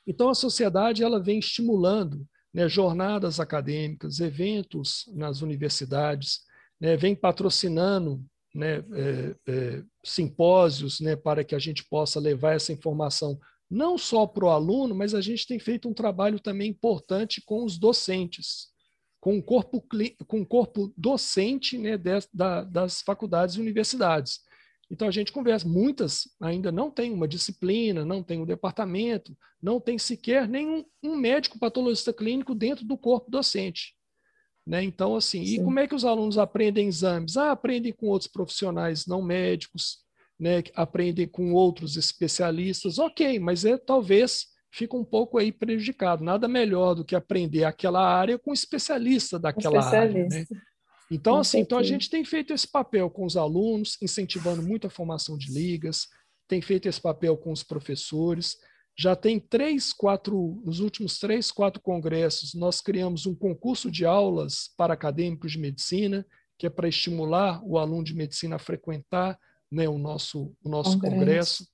Então, 0.05 0.29
a 0.29 0.35
sociedade 0.35 1.03
ela 1.03 1.21
vem 1.21 1.39
estimulando 1.39 2.25
né, 2.53 2.67
jornadas 2.67 3.39
acadêmicas, 3.39 4.19
eventos 4.19 5.05
nas 5.13 5.41
universidades, 5.41 6.41
né, 6.79 6.97
vem 6.97 7.15
patrocinando 7.15 8.23
né, 8.53 8.83
é, 8.93 9.35
é, 9.47 9.83
simpósios 10.05 10.99
né, 10.99 11.15
para 11.15 11.43
que 11.43 11.55
a 11.55 11.59
gente 11.59 11.85
possa 11.87 12.19
levar 12.19 12.53
essa 12.53 12.73
informação 12.73 13.39
não 13.69 13.97
só 13.97 14.27
para 14.27 14.45
o 14.45 14.49
aluno, 14.49 14.93
mas 14.93 15.15
a 15.15 15.21
gente 15.21 15.47
tem 15.47 15.57
feito 15.57 15.87
um 15.87 15.93
trabalho 15.93 16.39
também 16.41 16.69
importante 16.69 17.41
com 17.45 17.63
os 17.63 17.77
docentes, 17.77 18.67
com 19.21 19.37
o 19.37 19.43
corpo, 19.43 19.81
com 20.27 20.41
o 20.41 20.45
corpo 20.45 20.93
docente 20.97 21.77
né, 21.77 21.97
das, 21.97 22.27
das 22.69 23.01
faculdades 23.01 23.55
e 23.55 23.61
universidades. 23.61 24.41
Então 24.91 25.07
a 25.07 25.11
gente 25.11 25.31
conversa, 25.31 25.65
muitas 25.65 26.27
ainda 26.41 26.69
não 26.69 26.91
têm 26.91 27.13
uma 27.13 27.25
disciplina, 27.25 28.03
não 28.03 28.21
tem 28.21 28.41
um 28.41 28.45
departamento, 28.45 29.35
não 29.61 29.79
tem 29.79 29.97
sequer 29.97 30.49
nenhum 30.49 30.83
um 31.01 31.15
médico 31.15 31.57
patologista 31.57 32.11
clínico 32.11 32.53
dentro 32.53 32.83
do 32.83 32.97
corpo 32.97 33.31
docente. 33.31 33.95
Né? 34.67 34.83
Então, 34.83 35.15
assim, 35.15 35.45
Sim. 35.45 35.53
e 35.55 35.63
como 35.63 35.79
é 35.79 35.87
que 35.87 35.95
os 35.95 36.03
alunos 36.03 36.37
aprendem 36.37 36.89
exames? 36.89 37.37
Ah, 37.37 37.51
aprendem 37.51 37.93
com 37.93 38.07
outros 38.07 38.29
profissionais 38.29 39.07
não 39.07 39.21
médicos, 39.21 39.99
né? 40.37 40.61
aprendem 40.75 41.25
com 41.25 41.53
outros 41.53 41.95
especialistas, 41.95 42.99
ok, 42.99 43.39
mas 43.39 43.63
é 43.63 43.77
talvez 43.77 44.47
fica 44.73 44.95
um 44.97 45.05
pouco 45.05 45.37
aí 45.37 45.53
prejudicado. 45.53 46.21
Nada 46.21 46.49
melhor 46.49 46.95
do 46.95 47.05
que 47.05 47.15
aprender 47.15 47.63
aquela 47.63 48.05
área 48.05 48.37
com 48.37 48.51
um 48.51 48.53
especialista 48.53 49.39
daquela 49.39 49.79
especialista. 49.79 50.19
área. 50.19 50.27
Né? 50.27 50.45
Então, 51.11 51.35
assim, 51.35 51.59
então 51.59 51.77
a 51.77 51.83
gente 51.83 52.09
tem 52.09 52.23
feito 52.23 52.53
esse 52.53 52.65
papel 52.65 53.09
com 53.09 53.25
os 53.25 53.35
alunos, 53.35 53.97
incentivando 54.01 54.63
muito 54.63 54.87
a 54.87 54.89
formação 54.89 55.37
de 55.37 55.51
ligas, 55.51 56.07
tem 56.47 56.61
feito 56.61 56.87
esse 56.87 57.01
papel 57.01 57.35
com 57.35 57.51
os 57.51 57.63
professores. 57.63 58.57
Já 58.97 59.13
tem 59.13 59.37
três, 59.37 59.91
quatro, 59.91 60.61
nos 60.63 60.79
últimos 60.79 61.19
três, 61.19 61.51
quatro 61.51 61.81
congressos, 61.81 62.53
nós 62.53 62.79
criamos 62.79 63.25
um 63.25 63.35
concurso 63.35 63.91
de 63.91 64.05
aulas 64.05 64.69
para 64.77 64.93
acadêmicos 64.93 65.51
de 65.51 65.59
medicina, 65.59 66.25
que 66.57 66.65
é 66.65 66.69
para 66.69 66.87
estimular 66.87 67.61
o 67.63 67.77
aluno 67.77 68.05
de 68.05 68.15
medicina 68.15 68.55
a 68.55 68.59
frequentar 68.59 69.37
né, 69.69 69.89
o 69.89 69.97
nosso, 69.97 70.55
o 70.63 70.69
nosso 70.69 70.97
congresso. 70.97 71.65
congresso. 71.65 71.67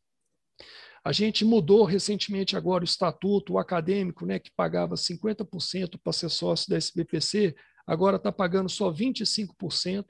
A 1.04 1.12
gente 1.12 1.46
mudou 1.46 1.86
recentemente 1.86 2.58
agora 2.58 2.84
o 2.84 2.86
estatuto, 2.86 3.54
o 3.54 3.60
acadêmico, 3.60 4.26
né, 4.26 4.40
que 4.40 4.52
pagava 4.52 4.96
50% 4.96 6.00
para 6.04 6.14
ser 6.14 6.30
sócio 6.30 6.70
da 6.70 6.76
SBPC, 6.76 7.56
agora 7.88 8.18
está 8.18 8.32
pagando 8.32 8.70
só 8.70 8.92
25%. 8.92 10.06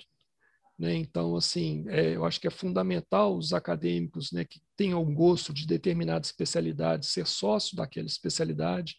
Né? 0.78 0.96
Então, 0.96 1.36
assim, 1.36 1.86
é, 1.88 2.16
eu 2.16 2.26
acho 2.26 2.40
que 2.42 2.48
é 2.48 2.52
fundamental 2.52 3.38
os 3.38 3.54
acadêmicos 3.54 4.32
né, 4.32 4.44
que 4.44 4.60
tenham 4.76 5.04
gosto 5.14 5.54
de 5.54 5.66
determinada 5.66 6.26
especialidade 6.26 7.06
ser 7.06 7.26
sócio 7.26 7.78
daquela 7.78 8.08
especialidade. 8.08 8.96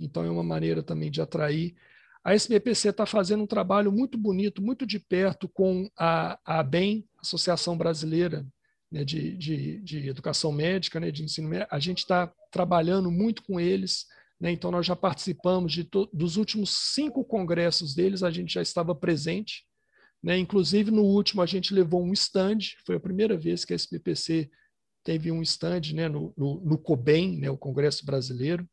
Então, 0.00 0.24
é 0.24 0.30
uma 0.30 0.42
maneira 0.42 0.82
também 0.82 1.10
de 1.10 1.20
atrair. 1.20 1.74
A 2.24 2.34
SBPC 2.34 2.90
está 2.90 3.04
fazendo 3.06 3.42
um 3.42 3.46
trabalho 3.46 3.92
muito 3.92 4.16
bonito, 4.16 4.62
muito 4.62 4.86
de 4.86 4.98
perto 4.98 5.48
com 5.48 5.88
a, 5.96 6.38
a 6.44 6.60
ABEM, 6.60 7.06
Associação 7.20 7.76
Brasileira 7.76 8.46
né, 8.92 9.04
de, 9.04 9.36
de, 9.36 9.80
de, 9.80 10.08
Educação 10.08 10.52
Médica, 10.52 11.00
né, 11.00 11.10
de 11.10 11.24
ensino 11.24 11.48
médico. 11.48 11.74
A 11.74 11.80
gente 11.80 11.98
está 11.98 12.30
trabalhando 12.50 13.10
muito 13.10 13.42
com 13.42 13.58
eles. 13.58 14.06
Né, 14.42 14.50
então, 14.50 14.72
nós 14.72 14.84
já 14.84 14.96
participamos 14.96 15.72
de 15.72 15.88
dos 16.12 16.36
últimos 16.36 16.92
cinco 16.92 17.24
congressos 17.24 17.94
deles, 17.94 18.24
a 18.24 18.30
gente 18.32 18.54
já 18.54 18.60
estava 18.60 18.92
presente. 18.92 19.64
Né? 20.20 20.36
Inclusive, 20.36 20.90
no 20.90 21.04
último, 21.04 21.42
a 21.42 21.46
gente 21.46 21.72
levou 21.72 22.02
um 22.02 22.12
stand, 22.12 22.58
foi 22.84 22.96
a 22.96 23.00
primeira 23.00 23.38
vez 23.38 23.64
que 23.64 23.72
a 23.72 23.76
SPPC 23.76 24.50
teve 25.04 25.30
um 25.30 25.42
stand 25.42 25.92
né, 25.94 26.08
no, 26.08 26.34
no, 26.36 26.60
no 26.60 26.76
COBEM, 26.76 27.38
né, 27.38 27.50
o 27.50 27.56
Congresso 27.56 28.04
Brasileiro 28.04 28.68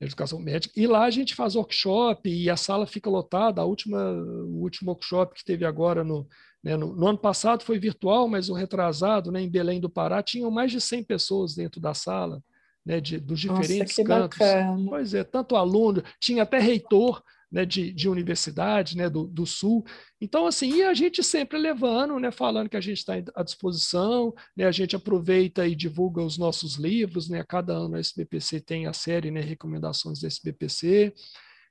de 0.00 0.06
Educação 0.08 0.40
Médica, 0.40 0.74
e 0.76 0.88
lá 0.88 1.04
a 1.04 1.10
gente 1.10 1.36
faz 1.36 1.54
workshop 1.54 2.28
e 2.28 2.50
a 2.50 2.56
sala 2.56 2.84
fica 2.84 3.08
lotada. 3.08 3.62
A 3.62 3.64
última, 3.64 4.10
o 4.10 4.60
último 4.60 4.90
workshop 4.90 5.36
que 5.36 5.44
teve 5.44 5.64
agora 5.64 6.02
no, 6.02 6.26
né, 6.64 6.76
no, 6.76 6.96
no, 6.96 7.06
ano 7.06 7.18
passado 7.18 7.62
foi 7.62 7.78
virtual, 7.78 8.26
mas 8.26 8.48
o 8.48 8.54
retrasado, 8.54 9.30
né, 9.30 9.40
em 9.40 9.48
Belém 9.48 9.80
do 9.80 9.88
Pará, 9.88 10.20
tinham 10.20 10.50
mais 10.50 10.72
de 10.72 10.80
100 10.80 11.04
pessoas 11.04 11.54
dentro 11.54 11.80
da 11.80 11.94
sala, 11.94 12.42
né, 12.86 13.00
de, 13.00 13.18
dos 13.18 13.40
diferentes 13.40 13.98
Nossa, 13.98 14.04
cantos. 14.04 14.38
Bacana. 14.38 14.86
Pois 14.88 15.12
é, 15.12 15.24
tanto 15.24 15.56
aluno, 15.56 16.04
tinha 16.20 16.44
até 16.44 16.60
reitor 16.60 17.20
né, 17.50 17.64
de, 17.64 17.92
de 17.92 18.08
universidade 18.08 18.96
né, 18.96 19.10
do, 19.10 19.26
do 19.26 19.44
Sul. 19.44 19.84
Então, 20.20 20.46
assim, 20.46 20.76
e 20.76 20.82
a 20.84 20.94
gente 20.94 21.22
sempre 21.22 21.58
levando, 21.58 22.18
né, 22.20 22.30
falando 22.30 22.68
que 22.68 22.76
a 22.76 22.80
gente 22.80 22.98
está 22.98 23.14
à 23.34 23.42
disposição, 23.42 24.32
né, 24.56 24.66
a 24.66 24.72
gente 24.72 24.94
aproveita 24.94 25.66
e 25.66 25.74
divulga 25.74 26.22
os 26.22 26.38
nossos 26.38 26.76
livros, 26.76 27.28
né, 27.28 27.44
cada 27.46 27.72
ano 27.72 27.96
a 27.96 27.98
SBPC 27.98 28.60
tem 28.60 28.86
a 28.86 28.92
série 28.92 29.30
né, 29.32 29.40
Recomendações 29.40 30.20
da 30.20 30.28
SBPC. 30.28 31.12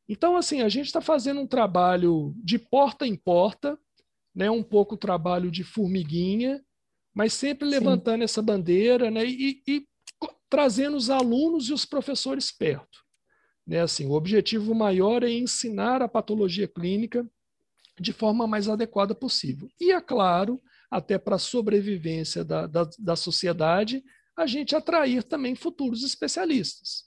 Então, 0.08 0.36
assim, 0.36 0.62
a 0.62 0.69
gente 0.69 0.88
está 0.88 1.01
fazendo 1.01 1.39
um 1.39 1.47
trabalho 1.47 2.34
de 2.38 2.60
porta 2.60 3.08
em 3.08 3.15
porta, 3.15 3.78
né, 4.36 4.51
um 4.51 4.63
pouco 4.63 4.97
trabalho 4.97 5.49
de 5.49 5.63
formiguinha, 5.63 6.62
mas 7.13 7.32
sempre 7.32 7.65
levantando 7.65 8.19
Sim. 8.19 8.23
essa 8.25 8.41
bandeira 8.41 9.10
né, 9.10 9.25
e, 9.25 9.62
e 9.65 9.88
trazendo 10.55 10.95
os 10.95 11.09
alunos 11.09 11.67
e 11.67 11.73
os 11.73 11.83
professores 11.83 12.49
perto. 12.49 13.03
Né? 13.67 13.81
Assim, 13.81 14.05
o 14.05 14.13
objetivo 14.13 14.73
maior 14.73 15.21
é 15.21 15.29
ensinar 15.29 16.01
a 16.01 16.07
patologia 16.07 16.65
clínica 16.65 17.29
de 17.99 18.13
forma 18.13 18.47
mais 18.47 18.69
adequada 18.69 19.13
possível. 19.13 19.67
E, 19.77 19.91
é 19.91 19.99
claro, 19.99 20.61
até 20.89 21.17
para 21.17 21.35
a 21.35 21.39
sobrevivência 21.39 22.45
da, 22.45 22.67
da, 22.67 22.89
da, 22.97 23.17
sociedade, 23.17 24.01
a 24.33 24.45
gente 24.45 24.73
atrair 24.77 25.23
também 25.23 25.55
futuros 25.55 26.03
especialistas. 26.03 27.03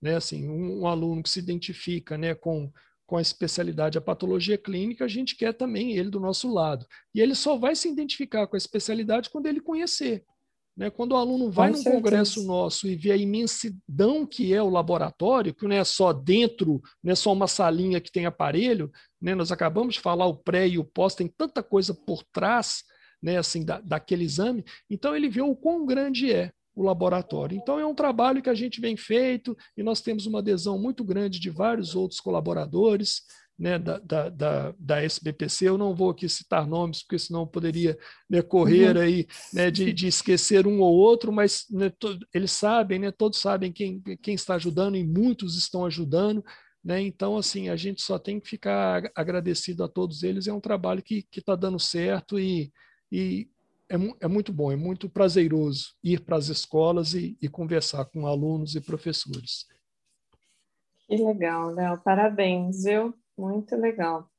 Né? 0.00 0.16
Assim, 0.16 0.48
um, 0.48 0.80
um 0.80 0.86
aluno 0.86 1.22
que 1.22 1.28
se 1.28 1.38
identifica 1.38 2.16
né, 2.16 2.34
com, 2.34 2.72
com 3.04 3.18
a 3.18 3.22
especialidade 3.22 3.98
a 3.98 4.00
patologia 4.00 4.56
clínica, 4.56 5.04
a 5.04 5.08
gente 5.08 5.36
quer 5.36 5.52
também 5.52 5.98
ele 5.98 6.08
do 6.08 6.18
nosso 6.18 6.50
lado. 6.50 6.86
E 7.14 7.20
ele 7.20 7.34
só 7.34 7.58
vai 7.58 7.76
se 7.76 7.90
identificar 7.90 8.46
com 8.46 8.56
a 8.56 8.58
especialidade 8.58 9.28
quando 9.28 9.48
ele 9.48 9.60
conhecer. 9.60 10.24
Né? 10.76 10.90
Quando 10.90 11.12
o 11.12 11.16
aluno 11.16 11.50
vai 11.50 11.70
Com 11.70 11.76
num 11.76 11.82
certeza. 11.82 12.02
congresso 12.02 12.44
nosso 12.44 12.86
e 12.86 12.94
vê 12.94 13.12
a 13.12 13.16
imensidão 13.16 14.26
que 14.26 14.52
é 14.52 14.62
o 14.62 14.68
laboratório, 14.68 15.54
que 15.54 15.66
não 15.66 15.74
é 15.74 15.84
só 15.84 16.12
dentro, 16.12 16.82
não 17.02 17.12
é 17.12 17.14
só 17.14 17.32
uma 17.32 17.46
salinha 17.46 18.00
que 18.00 18.12
tem 18.12 18.26
aparelho, 18.26 18.90
né? 19.20 19.34
nós 19.34 19.50
acabamos 19.50 19.94
de 19.94 20.00
falar 20.00 20.26
o 20.26 20.36
pré 20.36 20.68
e 20.68 20.78
o 20.78 20.84
pós, 20.84 21.14
tem 21.14 21.28
tanta 21.28 21.62
coisa 21.62 21.94
por 21.94 22.22
trás 22.24 22.82
né? 23.22 23.38
assim, 23.38 23.64
da, 23.64 23.80
daquele 23.80 24.24
exame, 24.24 24.64
então 24.90 25.16
ele 25.16 25.28
vê 25.28 25.40
o 25.40 25.56
quão 25.56 25.86
grande 25.86 26.30
é 26.30 26.52
o 26.74 26.82
laboratório. 26.82 27.56
Então, 27.56 27.80
é 27.80 27.86
um 27.86 27.94
trabalho 27.94 28.42
que 28.42 28.50
a 28.50 28.54
gente 28.54 28.82
vem 28.82 28.98
feito 28.98 29.56
e 29.74 29.82
nós 29.82 30.02
temos 30.02 30.26
uma 30.26 30.40
adesão 30.40 30.78
muito 30.78 31.02
grande 31.02 31.40
de 31.40 31.48
vários 31.48 31.96
outros 31.96 32.20
colaboradores 32.20 33.22
né, 33.58 33.78
da, 33.78 33.98
da, 33.98 34.28
da, 34.28 34.74
da, 34.78 35.02
SBPC. 35.02 35.68
Eu 35.68 35.78
não 35.78 35.94
vou 35.94 36.10
aqui 36.10 36.28
citar 36.28 36.66
nomes, 36.66 37.02
porque 37.02 37.18
senão 37.18 37.46
poderia 37.46 37.98
né, 38.28 38.42
correr 38.42 38.96
uhum. 38.96 39.02
aí 39.02 39.26
né, 39.52 39.70
de, 39.70 39.92
de, 39.92 40.06
esquecer 40.06 40.66
um 40.66 40.80
ou 40.80 40.94
outro, 40.94 41.32
mas 41.32 41.66
né, 41.70 41.90
to, 41.90 42.18
eles 42.34 42.52
sabem, 42.52 42.98
né, 42.98 43.10
todos 43.10 43.38
sabem 43.38 43.72
quem, 43.72 44.00
quem 44.22 44.34
está 44.34 44.54
ajudando 44.56 44.96
e 44.96 45.04
muitos 45.04 45.56
estão 45.56 45.86
ajudando. 45.86 46.44
Né? 46.84 47.00
Então, 47.00 47.36
assim, 47.36 47.68
a 47.68 47.76
gente 47.76 48.02
só 48.02 48.18
tem 48.18 48.38
que 48.38 48.48
ficar 48.48 49.10
agradecido 49.14 49.82
a 49.82 49.88
todos 49.88 50.22
eles. 50.22 50.46
É 50.46 50.52
um 50.52 50.60
trabalho 50.60 51.02
que 51.02 51.26
está 51.34 51.56
dando 51.56 51.80
certo 51.80 52.38
e, 52.38 52.70
e 53.10 53.48
é, 53.88 53.96
é, 54.20 54.28
muito 54.28 54.52
bom, 54.52 54.70
é 54.70 54.76
muito 54.76 55.08
prazeroso 55.08 55.94
ir 56.02 56.20
para 56.20 56.36
as 56.36 56.48
escolas 56.48 57.14
e, 57.14 57.36
e 57.40 57.48
conversar 57.48 58.04
com 58.04 58.26
alunos 58.26 58.74
e 58.74 58.80
professores. 58.80 59.66
Que 61.06 61.16
legal, 61.16 61.70
Léo. 61.70 61.98
Parabéns, 62.02 62.82
viu? 62.82 63.14
Muito 63.36 63.76
legal. 63.76 64.30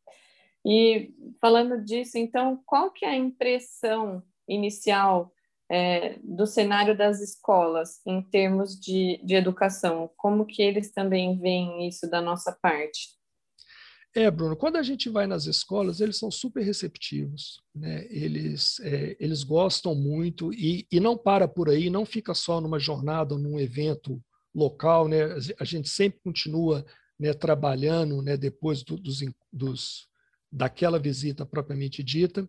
E 0.65 1.13
falando 1.39 1.83
disso, 1.83 2.17
então, 2.17 2.62
qual 2.65 2.91
que 2.91 3.05
é 3.05 3.10
a 3.10 3.15
impressão 3.15 4.23
inicial 4.47 5.31
é, 5.69 6.19
do 6.23 6.45
cenário 6.45 6.97
das 6.97 7.21
escolas 7.21 8.01
em 8.05 8.21
termos 8.21 8.79
de, 8.79 9.21
de 9.23 9.36
educação? 9.36 10.10
Como 10.17 10.45
que 10.45 10.62
eles 10.62 10.91
também 10.91 11.39
veem 11.39 11.88
isso 11.88 12.10
da 12.10 12.21
nossa 12.21 12.51
parte? 12.51 13.17
É, 14.15 14.31
Bruno, 14.31 14.55
quando 14.55 14.77
a 14.77 14.83
gente 14.83 15.10
vai 15.10 15.27
nas 15.27 15.45
escolas, 15.45 16.01
eles 16.01 16.17
são 16.17 16.31
super 16.31 16.63
receptivos, 16.63 17.62
né? 17.75 18.07
eles, 18.10 18.79
é, 18.79 19.15
eles 19.19 19.43
gostam 19.43 19.93
muito 19.93 20.51
e, 20.53 20.88
e 20.91 20.99
não 20.99 21.15
para 21.15 21.47
por 21.47 21.69
aí, 21.69 21.89
não 21.89 22.03
fica 22.03 22.33
só 22.33 22.60
numa 22.60 22.79
jornada 22.79 23.36
ou 23.36 23.39
num 23.39 23.60
evento 23.60 24.19
local, 24.55 25.07
né? 25.07 25.19
a 25.60 25.63
gente 25.63 25.88
sempre 25.88 26.19
continua 26.23 26.83
né, 27.19 27.34
trabalhando 27.34 28.21
né, 28.21 28.38
depois 28.38 28.84
do, 28.84 28.97
dos, 28.97 29.19
dos, 29.51 30.08
daquela 30.51 30.99
visita 30.99 31.45
propriamente 31.45 32.03
dita, 32.03 32.47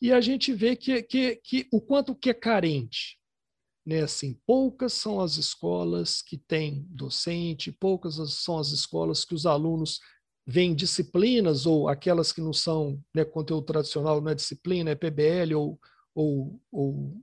e 0.00 0.12
a 0.12 0.20
gente 0.20 0.52
vê 0.52 0.74
que, 0.74 1.02
que, 1.02 1.36
que 1.36 1.68
o 1.72 1.80
quanto 1.80 2.14
que 2.14 2.30
é 2.30 2.34
carente. 2.34 3.18
Né, 3.84 4.02
assim, 4.02 4.38
poucas 4.46 4.92
são 4.92 5.20
as 5.20 5.36
escolas 5.36 6.22
que 6.22 6.38
têm 6.38 6.86
docente, 6.88 7.72
poucas 7.72 8.14
são 8.32 8.58
as 8.58 8.68
escolas 8.68 9.24
que 9.24 9.34
os 9.34 9.44
alunos 9.44 9.98
veem 10.46 10.74
disciplinas, 10.74 11.66
ou 11.66 11.88
aquelas 11.88 12.32
que 12.32 12.40
não 12.40 12.52
são 12.52 13.02
né, 13.14 13.24
conteúdo 13.24 13.66
tradicional, 13.66 14.20
não 14.20 14.30
é 14.30 14.34
disciplina, 14.34 14.90
é 14.90 14.94
PBL 14.94 15.54
ou, 15.56 15.80
ou, 16.14 16.60
ou 16.70 17.22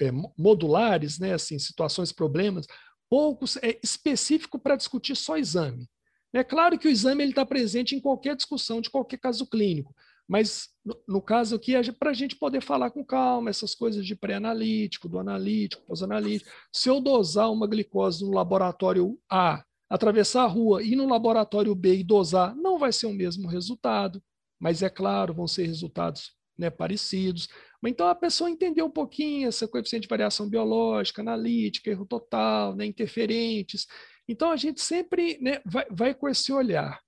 é, 0.00 0.10
modulares, 0.36 1.18
né, 1.18 1.34
assim, 1.34 1.58
situações, 1.58 2.10
problemas, 2.12 2.66
poucos 3.10 3.56
é 3.56 3.78
específico 3.82 4.58
para 4.58 4.76
discutir 4.76 5.16
só 5.16 5.36
exame. 5.36 5.90
É 6.32 6.44
claro 6.44 6.78
que 6.78 6.86
o 6.86 6.90
exame 6.90 7.24
está 7.24 7.44
presente 7.44 7.96
em 7.96 8.00
qualquer 8.00 8.36
discussão 8.36 8.80
de 8.80 8.88
qualquer 8.88 9.18
caso 9.18 9.44
clínico, 9.44 9.92
mas 10.28 10.68
no, 10.84 10.96
no 11.08 11.20
caso 11.20 11.56
aqui, 11.56 11.72
para 11.94 12.10
a 12.10 12.14
gente 12.14 12.36
poder 12.36 12.62
falar 12.62 12.92
com 12.92 13.04
calma, 13.04 13.50
essas 13.50 13.74
coisas 13.74 14.06
de 14.06 14.14
pré-analítico, 14.14 15.08
do 15.08 15.18
analítico, 15.18 15.82
pós-analítico. 15.86 16.48
Se 16.72 16.88
eu 16.88 17.00
dosar 17.00 17.50
uma 17.50 17.66
glicose 17.66 18.24
no 18.24 18.30
laboratório 18.30 19.18
A, 19.28 19.64
atravessar 19.88 20.44
a 20.44 20.46
rua 20.46 20.84
e 20.84 20.94
no 20.94 21.08
laboratório 21.08 21.74
B 21.74 21.96
e 21.96 22.04
dosar, 22.04 22.54
não 22.54 22.78
vai 22.78 22.92
ser 22.92 23.06
o 23.06 23.12
mesmo 23.12 23.48
resultado, 23.48 24.22
mas 24.56 24.82
é 24.82 24.88
claro, 24.88 25.34
vão 25.34 25.48
ser 25.48 25.66
resultados 25.66 26.32
né, 26.60 26.70
parecidos. 26.70 27.48
Então, 27.84 28.06
a 28.06 28.14
pessoa 28.14 28.50
entendeu 28.50 28.86
um 28.86 28.90
pouquinho 28.90 29.48
essa 29.48 29.66
coeficiente 29.66 30.02
de 30.02 30.08
variação 30.08 30.48
biológica, 30.48 31.22
analítica, 31.22 31.90
erro 31.90 32.04
total, 32.04 32.76
né, 32.76 32.84
interferentes. 32.84 33.86
Então, 34.28 34.50
a 34.50 34.56
gente 34.56 34.80
sempre 34.80 35.38
né, 35.40 35.60
vai, 35.64 35.86
vai, 35.90 36.14
com 36.14 36.28
esse 36.28 36.52
olhar. 36.52 37.00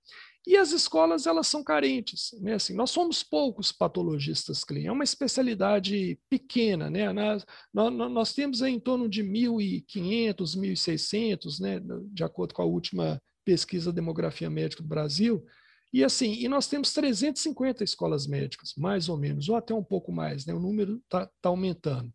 E 0.45 0.57
as 0.57 0.71
escolas, 0.71 1.25
elas 1.25 1.47
são 1.47 1.63
carentes. 1.63 2.31
Né? 2.41 2.55
Assim, 2.55 2.75
nós 2.75 2.89
somos 2.89 3.23
poucos 3.23 3.71
patologistas 3.71 4.63
clínicos, 4.63 4.89
é 4.89 4.91
uma 4.91 5.03
especialidade 5.03 6.19
pequena. 6.29 6.89
Né? 6.89 7.13
Nós, 7.13 7.45
nós 7.73 8.33
temos 8.33 8.61
em 8.61 8.79
torno 8.79 9.07
de 9.07 9.23
1.500, 9.23 10.57
1.600, 10.57 11.59
né, 11.61 11.79
de 12.11 12.23
acordo 12.23 12.53
com 12.53 12.61
a 12.61 12.65
última 12.65 13.21
pesquisa 13.45 13.93
Demografia 13.93 14.49
Médica 14.49 14.81
do 14.81 14.89
Brasil, 14.89 15.45
e 15.93 16.03
assim, 16.03 16.33
e 16.33 16.47
nós 16.47 16.67
temos 16.67 16.91
350 16.91 17.83
escolas 17.83 18.25
médicas, 18.25 18.73
mais 18.75 19.07
ou 19.07 19.17
menos, 19.17 19.47
ou 19.47 19.55
até 19.55 19.73
um 19.73 19.83
pouco 19.83 20.11
mais, 20.11 20.45
né? 20.45 20.53
o 20.53 20.59
número 20.59 20.97
está 20.97 21.29
tá 21.39 21.49
aumentando. 21.49 22.11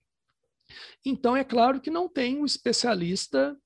Então, 1.07 1.37
é 1.37 1.45
claro 1.45 1.81
que 1.81 1.91
não 1.91 2.09
tem 2.09 2.37
um 2.37 2.45
especialista 2.45 3.57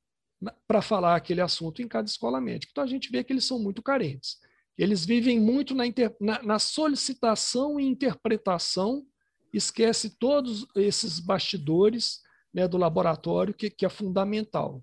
para 0.69 0.83
falar 0.83 1.17
aquele 1.17 1.41
assunto 1.41 1.81
em 1.81 1.89
cada 1.89 2.07
escola 2.07 2.41
médica. 2.41 2.71
Então, 2.71 2.85
a 2.85 2.87
gente 2.87 3.11
vê 3.11 3.25
que 3.25 3.33
eles 3.33 3.45
são 3.45 3.59
muito 3.59 3.83
carentes. 3.83 4.37
Eles 4.77 5.05
vivem 5.05 5.41
muito 5.41 5.75
na, 5.75 5.87
inter, 5.87 6.15
na, 6.21 6.43
na 6.43 6.59
solicitação 6.59 7.81
e 7.81 7.87
interpretação 7.87 9.07
esquece 9.53 10.19
todos 10.19 10.67
esses 10.75 11.21
bastidores 11.21 12.21
né, 12.53 12.67
do 12.67 12.79
laboratório, 12.79 13.55
que, 13.55 13.71
que 13.71 13.85
é 13.85 13.89
fundamental. 13.89 14.83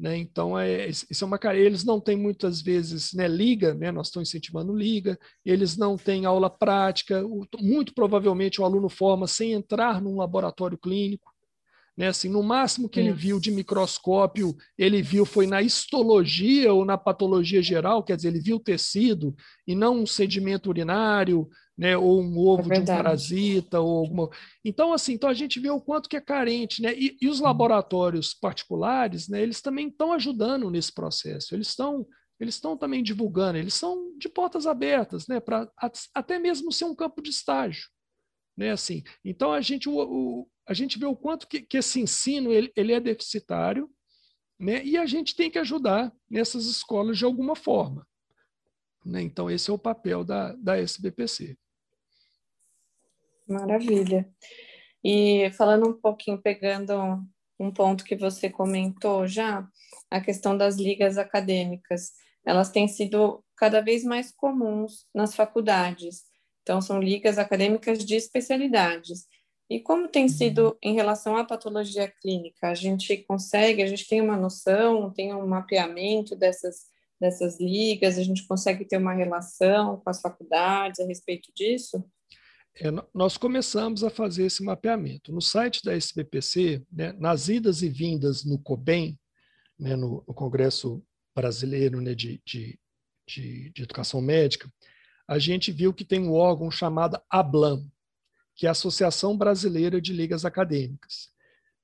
Né? 0.00 0.16
Então, 0.16 0.58
é, 0.58 0.88
isso 0.88 1.22
é 1.22 1.26
uma 1.26 1.38
eles 1.54 1.84
não 1.84 2.00
têm 2.00 2.16
muitas 2.16 2.62
vezes 2.62 3.12
né, 3.12 3.28
liga, 3.28 3.74
né? 3.74 3.92
nós 3.92 4.06
estamos 4.06 4.30
incentivando 4.30 4.74
liga, 4.74 5.18
eles 5.44 5.76
não 5.76 5.98
têm 5.98 6.24
aula 6.24 6.48
prática, 6.48 7.22
muito 7.60 7.92
provavelmente 7.92 8.62
o 8.62 8.64
aluno 8.64 8.88
forma 8.88 9.26
sem 9.26 9.52
entrar 9.52 10.00
num 10.00 10.16
laboratório 10.16 10.78
clínico. 10.78 11.29
Né? 12.00 12.08
Assim, 12.08 12.30
no 12.30 12.42
máximo 12.42 12.88
que 12.88 12.98
ele 12.98 13.12
viu 13.12 13.38
de 13.38 13.50
microscópio, 13.50 14.56
ele 14.78 15.02
viu 15.02 15.26
foi 15.26 15.46
na 15.46 15.60
histologia 15.60 16.72
ou 16.72 16.82
na 16.82 16.96
patologia 16.96 17.60
geral, 17.60 18.02
quer 18.02 18.16
dizer, 18.16 18.28
ele 18.28 18.40
viu 18.40 18.58
tecido 18.58 19.36
e 19.66 19.74
não 19.74 19.98
um 19.98 20.06
sedimento 20.06 20.70
urinário, 20.70 21.46
né, 21.76 21.98
ou 21.98 22.22
um 22.22 22.38
ovo 22.38 22.72
é 22.72 22.76
de 22.76 22.80
um 22.80 22.84
parasita, 22.86 23.80
ou 23.80 23.98
alguma. 23.98 24.30
Então, 24.64 24.94
assim, 24.94 25.12
então 25.12 25.28
a 25.28 25.34
gente 25.34 25.60
vê 25.60 25.68
o 25.68 25.78
quanto 25.78 26.08
que 26.08 26.16
é 26.16 26.22
carente, 26.22 26.80
né? 26.80 26.94
E, 26.96 27.18
e 27.20 27.28
os 27.28 27.40
uhum. 27.40 27.44
laboratórios 27.44 28.32
particulares, 28.32 29.28
né, 29.28 29.42
eles 29.42 29.60
também 29.60 29.88
estão 29.88 30.14
ajudando 30.14 30.70
nesse 30.70 30.94
processo, 30.94 31.54
eles 31.54 31.68
estão 31.68 32.06
eles 32.40 32.54
estão 32.54 32.78
também 32.78 33.02
divulgando, 33.02 33.58
eles 33.58 33.74
são 33.74 34.16
de 34.16 34.26
portas 34.26 34.66
abertas, 34.66 35.28
né, 35.28 35.38
para 35.38 35.70
até 36.14 36.38
mesmo 36.38 36.72
ser 36.72 36.86
um 36.86 36.94
campo 36.94 37.20
de 37.20 37.28
estágio, 37.28 37.90
né, 38.56 38.70
assim. 38.70 39.02
Então 39.22 39.52
a 39.52 39.60
gente 39.60 39.86
o, 39.86 40.00
o 40.00 40.46
a 40.70 40.72
gente 40.72 41.00
vê 41.00 41.06
o 41.06 41.16
quanto 41.16 41.48
que, 41.48 41.60
que 41.62 41.78
esse 41.78 42.00
ensino 42.00 42.52
ele, 42.52 42.72
ele 42.76 42.92
é 42.92 43.00
deficitário, 43.00 43.90
né, 44.56 44.80
e 44.84 44.96
a 44.96 45.04
gente 45.04 45.34
tem 45.34 45.50
que 45.50 45.58
ajudar 45.58 46.12
nessas 46.30 46.66
escolas 46.66 47.18
de 47.18 47.24
alguma 47.24 47.56
forma. 47.56 48.06
Né? 49.04 49.20
Então, 49.20 49.50
esse 49.50 49.68
é 49.68 49.72
o 49.72 49.78
papel 49.78 50.22
da, 50.22 50.54
da 50.54 50.78
SBPC. 50.78 51.58
Maravilha. 53.48 54.32
E 55.02 55.50
falando 55.56 55.88
um 55.88 56.00
pouquinho, 56.00 56.40
pegando 56.40 56.94
um 57.58 57.72
ponto 57.72 58.04
que 58.04 58.14
você 58.14 58.48
comentou 58.48 59.26
já, 59.26 59.68
a 60.08 60.20
questão 60.20 60.56
das 60.56 60.76
ligas 60.76 61.18
acadêmicas, 61.18 62.12
elas 62.46 62.70
têm 62.70 62.86
sido 62.86 63.44
cada 63.56 63.80
vez 63.80 64.04
mais 64.04 64.30
comuns 64.30 65.08
nas 65.12 65.34
faculdades. 65.34 66.22
Então, 66.62 66.80
são 66.80 67.00
ligas 67.00 67.38
acadêmicas 67.38 68.04
de 68.04 68.14
especialidades. 68.14 69.26
E 69.70 69.78
como 69.80 70.08
tem 70.08 70.28
sido 70.28 70.76
em 70.82 70.94
relação 70.94 71.36
à 71.36 71.44
patologia 71.44 72.08
clínica? 72.08 72.68
A 72.68 72.74
gente 72.74 73.16
consegue, 73.18 73.82
a 73.82 73.86
gente 73.86 74.08
tem 74.08 74.20
uma 74.20 74.36
noção, 74.36 75.10
tem 75.12 75.32
um 75.32 75.46
mapeamento 75.46 76.34
dessas, 76.34 76.86
dessas 77.20 77.60
ligas, 77.60 78.18
a 78.18 78.22
gente 78.24 78.46
consegue 78.48 78.84
ter 78.84 78.96
uma 78.96 79.14
relação 79.14 79.98
com 79.98 80.10
as 80.10 80.20
faculdades 80.20 80.98
a 80.98 81.06
respeito 81.06 81.52
disso? 81.54 82.04
é, 82.74 82.88
nós 83.12 83.36
começamos 83.36 84.04
a 84.04 84.10
fazer 84.10 84.46
esse 84.46 84.62
mapeamento. 84.62 85.32
No 85.32 85.40
site 85.40 85.82
da 85.84 85.94
SBPC, 85.94 86.84
né, 86.90 87.12
nas 87.12 87.48
idas 87.48 87.82
e 87.82 87.88
vindas 87.88 88.44
no 88.44 88.58
COBEM, 88.58 89.18
né, 89.78 89.96
no, 89.96 90.24
no, 90.26 90.34
Congresso 90.34 91.02
Brasileiro 91.34 92.00
né, 92.00 92.14
de, 92.14 92.40
de, 92.44 92.78
de, 93.26 93.70
de, 93.70 93.82
Educação 93.82 94.20
Médica, 94.20 94.70
a 95.26 95.38
gente 95.38 95.72
viu 95.72 95.92
que 95.92 96.04
tem 96.04 96.20
um 96.20 96.32
órgão 96.32 96.70
chamado 96.70 97.20
ABLAM, 97.28 97.84
que 98.54 98.66
é 98.66 98.68
a 98.68 98.72
Associação 98.72 99.36
Brasileira 99.36 100.00
de 100.00 100.12
Ligas 100.12 100.44
Acadêmicas. 100.44 101.30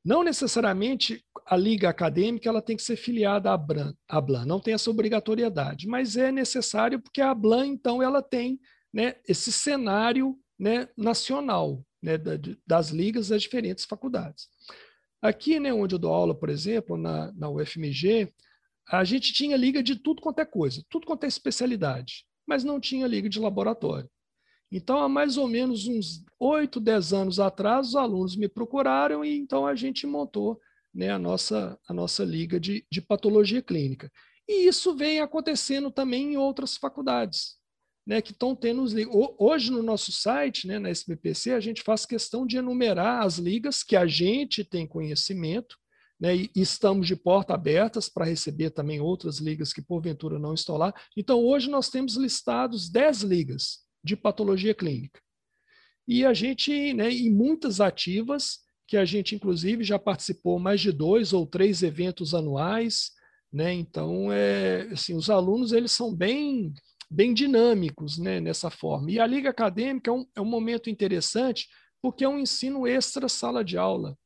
Não 0.05 0.23
necessariamente 0.23 1.25
a 1.47 1.57
liga 1.57 1.89
acadêmica 1.89 2.49
ela 2.49 2.63
tem 2.63 2.77
que 2.77 2.83
ser 2.83 2.97
filiada 2.97 3.51
à 3.51 3.55
ABLAM, 3.55 3.93
ABLAM 4.09 4.45
não 4.45 4.61
tem 4.61 4.73
essa 4.75 4.89
obrigatoriedade, 4.89 5.89
mas 5.89 6.17
é 6.17 6.31
necessário 6.31 7.01
porque 7.01 7.21
a 7.21 7.31
ABLAM, 7.31 7.67
então, 7.67 8.01
ela 8.03 8.23
tem 8.23 8.61
né, 8.93 9.17
esse 9.29 9.51
cenário 9.51 10.39
né, 10.59 10.89
nacional 10.97 11.85
né, 12.01 12.17
das 12.67 12.91
ligas 12.91 13.29
das 13.29 13.43
diferentes 13.43 13.85
faculdades. 13.85 14.49
Aqui, 15.21 15.59
né, 15.59 15.73
onde 15.73 15.95
eu 15.95 15.99
dou 15.99 16.15
aula, 16.15 16.39
por 16.39 16.51
exemplo, 16.51 16.97
na, 16.97 17.33
na 17.33 17.49
UFMG, 17.49 18.33
a 18.89 19.03
gente 19.03 19.33
tinha 19.33 19.57
liga 19.57 19.83
de 19.83 19.97
tudo 19.97 20.23
quanto 20.23 20.39
é 20.39 20.45
coisa, 20.45 20.85
tudo 20.89 21.05
quanto 21.05 21.25
é 21.25 21.27
especialidade, 21.27 22.25
mas 22.47 22.63
não 22.63 22.79
tinha 22.79 23.09
liga 23.09 23.29
de 23.29 23.41
laboratório. 23.41 24.09
Então, 24.71 24.99
há 24.99 25.09
mais 25.09 25.37
ou 25.37 25.47
menos 25.47 25.87
uns 25.87 26.25
8, 26.39 26.81
10 26.81 27.13
anos 27.13 27.41
atrás, 27.41 27.89
os 27.89 27.97
alunos 27.97 28.37
me 28.37 28.49
procuraram 28.49 29.25
e 29.25 29.37
então 29.37 29.67
a 29.67 29.75
gente 29.75 30.07
montou 30.07 30.61
né, 30.95 31.11
a, 31.11 31.19
nossa, 31.19 31.79
a 31.89 31.95
nossa 31.95 32.25
liga 32.25 32.59
de, 32.59 32.85
de 32.91 33.01
patologia 33.01 33.63
clínica. 33.63 34.11
E 34.49 34.67
isso 34.67 34.95
vem 34.95 35.21
acontecendo 35.21 35.91
também 35.91 36.33
em 36.33 36.37
outras 36.37 36.77
faculdades 36.77 37.57
né, 38.07 38.23
que 38.23 38.31
estão 38.31 38.55
tendo 38.55 38.83
os 38.83 38.95
Hoje 39.37 39.71
no 39.71 39.83
nosso 39.83 40.13
site, 40.13 40.69
né, 40.69 40.79
na 40.79 40.89
SBPC, 40.89 41.53
a 41.53 41.61
gente 41.61 41.83
faz 41.83 42.07
questão 42.07 42.47
de 42.47 42.57
enumerar 42.57 43.27
as 43.27 43.39
ligas 43.39 43.83
que 43.83 43.97
a 43.97 44.07
gente 44.07 44.63
tem 44.63 44.87
conhecimento, 44.87 45.77
né, 46.19 46.37
e 46.37 46.51
estamos 46.55 47.07
de 47.07 47.17
porta 47.17 47.53
abertas 47.53 48.09
para 48.09 48.25
receber 48.25 48.71
também 48.71 49.01
outras 49.01 49.39
ligas 49.39 49.73
que 49.73 49.83
porventura 49.83 50.39
não 50.39 50.55
estão 50.55 50.77
lá. 50.77 50.95
Então, 51.17 51.45
hoje 51.45 51.69
nós 51.69 51.91
temos 51.91 52.15
listados 52.15 52.89
10 52.89 53.23
ligas 53.23 53.86
de 54.07 54.17
patologia 54.17 54.73
clínica. 54.73 55.21
E 56.07 56.25
a 56.25 56.33
gente, 56.33 56.95
né, 56.95 57.11
e 57.11 57.29
muitas 57.29 57.81
ativas, 57.81 58.61
que 58.87 58.97
a 58.97 59.05
gente 59.05 59.35
inclusive 59.35 59.83
já 59.83 59.99
participou 59.99 60.61
mais 60.61 60.81
de 60.81 60.93
dois 60.93 61.33
ou 61.33 61.45
três 61.45 61.83
eventos 61.83 62.33
anuais, 62.33 63.11
né? 63.53 63.73
Então, 63.73 64.31
é, 64.33 64.83
assim, 64.93 65.15
os 65.15 65.29
alunos 65.29 65.73
eles 65.73 65.91
são 65.91 66.15
bem 66.15 66.73
bem 67.09 67.33
dinâmicos 67.33 68.19
né, 68.19 68.41
nessa 68.41 68.69
forma. 68.69 69.11
E 69.11 69.21
a 69.21 69.27
liga 69.27 69.51
acadêmica 69.51 70.11
é 70.11 70.15
um, 70.15 70.27
é 70.37 70.41
um 70.41 70.45
momento 70.45 70.91
interessante 70.91 71.69
porque 72.03 72.25
é 72.25 72.29
um 72.29 72.39
ensino 72.39 72.87
extra 72.87 73.29
sala 73.29 73.65
de 73.65 73.77
aula. 73.77 74.17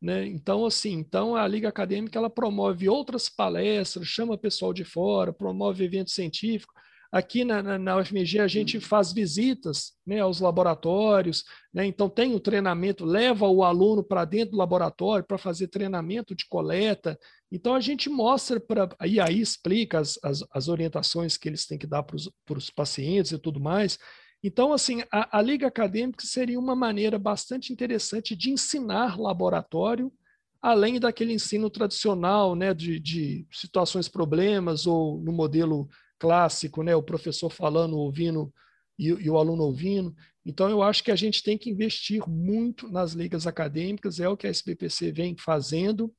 Né? 0.00 0.26
Então, 0.26 0.66
assim, 0.66 0.92
então 0.92 1.34
a 1.34 1.48
Liga 1.48 1.68
Acadêmica 1.68 2.18
ela 2.18 2.28
promove 2.28 2.88
outras 2.88 3.28
palestras, 3.28 4.06
chama 4.06 4.36
pessoal 4.36 4.72
de 4.72 4.84
fora, 4.84 5.32
promove 5.32 5.84
evento 5.84 6.10
científico. 6.10 6.74
Aqui 7.10 7.44
na, 7.44 7.62
na, 7.62 7.78
na 7.78 7.96
UFMG 7.98 8.40
a 8.40 8.48
gente 8.48 8.80
faz 8.80 9.12
visitas 9.12 9.92
né, 10.06 10.20
aos 10.20 10.40
laboratórios, 10.40 11.44
né? 11.72 11.86
então 11.86 12.08
tem 12.08 12.34
o 12.34 12.40
treinamento, 12.40 13.04
leva 13.04 13.46
o 13.46 13.62
aluno 13.62 14.02
para 14.02 14.24
dentro 14.24 14.52
do 14.52 14.58
laboratório 14.58 15.24
para 15.24 15.38
fazer 15.38 15.68
treinamento 15.68 16.34
de 16.34 16.46
coleta. 16.48 17.18
Então 17.50 17.74
a 17.74 17.80
gente 17.80 18.08
mostra 18.08 18.58
para. 18.58 18.88
E 19.04 19.20
aí 19.20 19.40
explica 19.40 20.00
as, 20.00 20.18
as, 20.22 20.44
as, 20.52 20.68
orientações 20.68 21.36
que 21.36 21.48
eles 21.48 21.66
têm 21.66 21.78
que 21.78 21.86
dar 21.86 22.02
para 22.02 22.16
os 22.16 22.70
pacientes 22.70 23.32
e 23.32 23.38
tudo 23.38 23.60
mais. 23.60 23.98
Então, 24.42 24.72
assim, 24.72 25.02
a, 25.10 25.38
a 25.38 25.42
Liga 25.42 25.66
Acadêmica 25.66 26.24
seria 26.24 26.58
uma 26.58 26.76
maneira 26.76 27.18
bastante 27.18 27.72
interessante 27.72 28.36
de 28.36 28.50
ensinar 28.50 29.18
laboratório, 29.18 30.12
além 30.60 31.00
daquele 31.00 31.32
ensino 31.32 31.70
tradicional, 31.70 32.54
né, 32.54 32.74
de, 32.74 33.00
de 33.00 33.46
situações 33.50 34.08
problemas, 34.08 34.86
ou 34.86 35.20
no 35.20 35.32
modelo 35.32 35.88
clássico, 36.18 36.82
né? 36.82 36.94
O 36.94 37.02
professor 37.02 37.50
falando, 37.50 37.96
ouvindo 37.96 38.52
e, 38.98 39.08
e, 39.08 39.30
o 39.30 39.36
aluno 39.36 39.64
ouvindo. 39.64 40.14
Então, 40.44 40.68
eu 40.70 40.82
acho 40.82 41.02
que 41.02 41.10
a 41.10 41.16
gente 41.16 41.42
tem 41.42 41.58
que 41.58 41.70
investir 41.70 42.26
muito 42.28 42.88
nas 42.88 43.12
ligas 43.12 43.46
acadêmicas, 43.46 44.20
é 44.20 44.28
o 44.28 44.36
que 44.36 44.46
a 44.46 44.50
SBPC 44.50 45.12
vem 45.12 45.36
fazendo. 45.36 46.12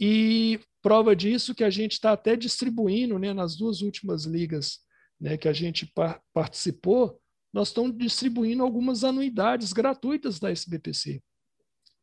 E 0.00 0.60
prova 0.80 1.14
disso 1.14 1.54
que 1.54 1.64
a 1.64 1.70
gente 1.70 1.92
está 1.92 2.12
até 2.12 2.36
distribuindo, 2.36 3.18
né, 3.18 3.32
nas 3.32 3.56
duas 3.56 3.82
últimas 3.82 4.24
ligas 4.24 4.78
né, 5.20 5.36
que 5.36 5.48
a 5.48 5.52
gente 5.52 5.86
par 5.86 6.22
participou, 6.32 7.20
nós 7.52 7.68
estamos 7.68 7.96
distribuindo 7.96 8.62
algumas 8.62 9.02
anuidades 9.02 9.72
gratuitas 9.72 10.38
da 10.38 10.50
SBPC 10.50 11.20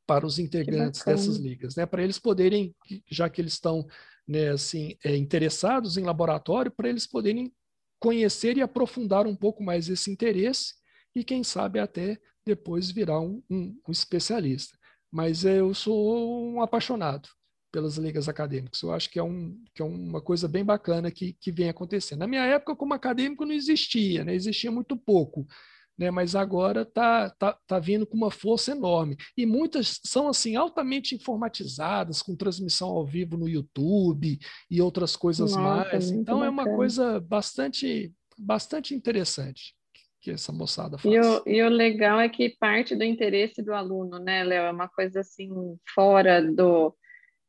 para 0.05 0.25
os 0.25 0.37
integrantes 0.37 1.03
dessas 1.03 1.37
ligas, 1.37 1.75
né, 1.75 1.85
para 1.85 2.03
eles 2.03 2.19
poderem, 2.19 2.75
já 3.09 3.29
que 3.29 3.41
eles 3.41 3.53
estão 3.53 3.87
né, 4.27 4.49
assim, 4.49 4.97
é, 5.03 5.15
interessados 5.15 5.97
em 5.97 6.03
laboratório, 6.03 6.71
para 6.71 6.89
eles 6.89 7.05
poderem 7.07 7.53
conhecer 7.99 8.57
e 8.57 8.61
aprofundar 8.61 9.27
um 9.27 9.35
pouco 9.35 9.63
mais 9.63 9.89
esse 9.89 10.11
interesse 10.11 10.73
e, 11.15 11.23
quem 11.23 11.43
sabe, 11.43 11.79
até 11.79 12.17
depois 12.45 12.91
virar 12.91 13.19
um, 13.19 13.41
um, 13.49 13.79
um 13.87 13.91
especialista. 13.91 14.77
Mas 15.11 15.45
é, 15.45 15.59
eu 15.59 15.73
sou 15.73 16.53
um 16.53 16.61
apaixonado 16.61 17.29
pelas 17.71 17.97
ligas 17.97 18.29
acadêmicas. 18.29 18.81
Eu 18.81 18.93
acho 18.93 19.09
que 19.09 19.19
é, 19.19 19.23
um, 19.23 19.61
que 19.73 19.81
é 19.81 19.85
uma 19.85 20.21
coisa 20.21 20.47
bem 20.47 20.63
bacana 20.63 21.11
que, 21.11 21.33
que 21.33 21.51
vem 21.51 21.69
acontecendo. 21.69 22.19
Na 22.19 22.27
minha 22.27 22.45
época, 22.45 22.75
como 22.75 22.93
acadêmico, 22.93 23.45
não 23.45 23.53
existia, 23.53 24.23
né? 24.23 24.33
existia 24.33 24.71
muito 24.71 24.95
pouco 24.95 25.45
né? 25.97 26.11
mas 26.11 26.35
agora 26.35 26.81
está 26.81 27.29
tá, 27.31 27.57
tá 27.65 27.79
vindo 27.79 28.05
com 28.05 28.17
uma 28.17 28.31
força 28.31 28.71
enorme. 28.71 29.17
E 29.37 29.45
muitas 29.45 29.99
são 30.03 30.27
assim 30.27 30.55
altamente 30.55 31.15
informatizadas, 31.15 32.21
com 32.21 32.35
transmissão 32.35 32.89
ao 32.89 33.05
vivo 33.05 33.37
no 33.37 33.47
YouTube 33.47 34.37
e 34.69 34.81
outras 34.81 35.15
coisas 35.15 35.55
Nossa, 35.55 35.89
mais. 35.89 36.11
Então 36.11 36.39
bacana. 36.39 36.45
é 36.45 36.49
uma 36.49 36.75
coisa 36.75 37.19
bastante, 37.19 38.13
bastante 38.37 38.93
interessante 38.93 39.75
que 40.21 40.31
essa 40.31 40.51
moçada 40.51 40.97
faz. 40.97 41.13
E 41.13 41.19
o, 41.19 41.43
e 41.45 41.61
o 41.61 41.69
legal 41.69 42.19
é 42.19 42.27
que 42.27 42.57
parte 42.59 42.95
do 42.95 43.03
interesse 43.03 43.61
do 43.61 43.73
aluno, 43.73 44.17
né, 44.17 44.43
Léo? 44.43 44.63
É 44.63 44.71
uma 44.71 44.87
coisa 44.87 45.19
assim 45.19 45.49
fora 45.93 46.41
do 46.41 46.95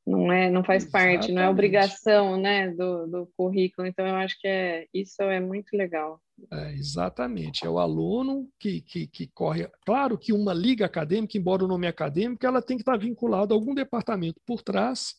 não 0.07 0.31
é, 0.31 0.49
não 0.49 0.63
faz 0.63 0.85
Exatamente. 0.85 1.19
parte, 1.19 1.33
não 1.33 1.43
é 1.43 1.49
obrigação, 1.49 2.37
né, 2.37 2.71
do, 2.71 3.07
do 3.07 3.27
currículo. 3.37 3.89
Então 3.89 4.07
eu 4.07 4.15
acho 4.15 4.39
que 4.41 4.47
é 4.47 4.87
isso 4.95 5.21
é 5.23 5.41
muito 5.41 5.77
legal. 5.77 6.21
É, 6.53 6.73
exatamente, 6.75 7.67
é 7.67 7.69
o 7.69 7.79
aluno 7.79 8.49
que, 8.59 8.83
que, 8.83 9.07
que 9.07 9.27
corre. 9.29 9.69
Claro 9.85 10.17
que 10.17 10.33
uma 10.33 10.53
liga 10.53 10.87
acadêmica, 10.87 11.37
embora 11.37 11.65
o 11.65 11.69
nome 11.69 11.87
é 11.87 11.91
acadêmico, 11.91 12.47
ela 12.47 12.63
tem 12.63 12.77
que 12.77 12.83
estar 12.83 12.97
vinculada 12.97 13.53
a 13.53 13.57
algum 13.57 13.75
departamento 13.75 14.41
por 14.47 14.63
trás, 14.63 15.15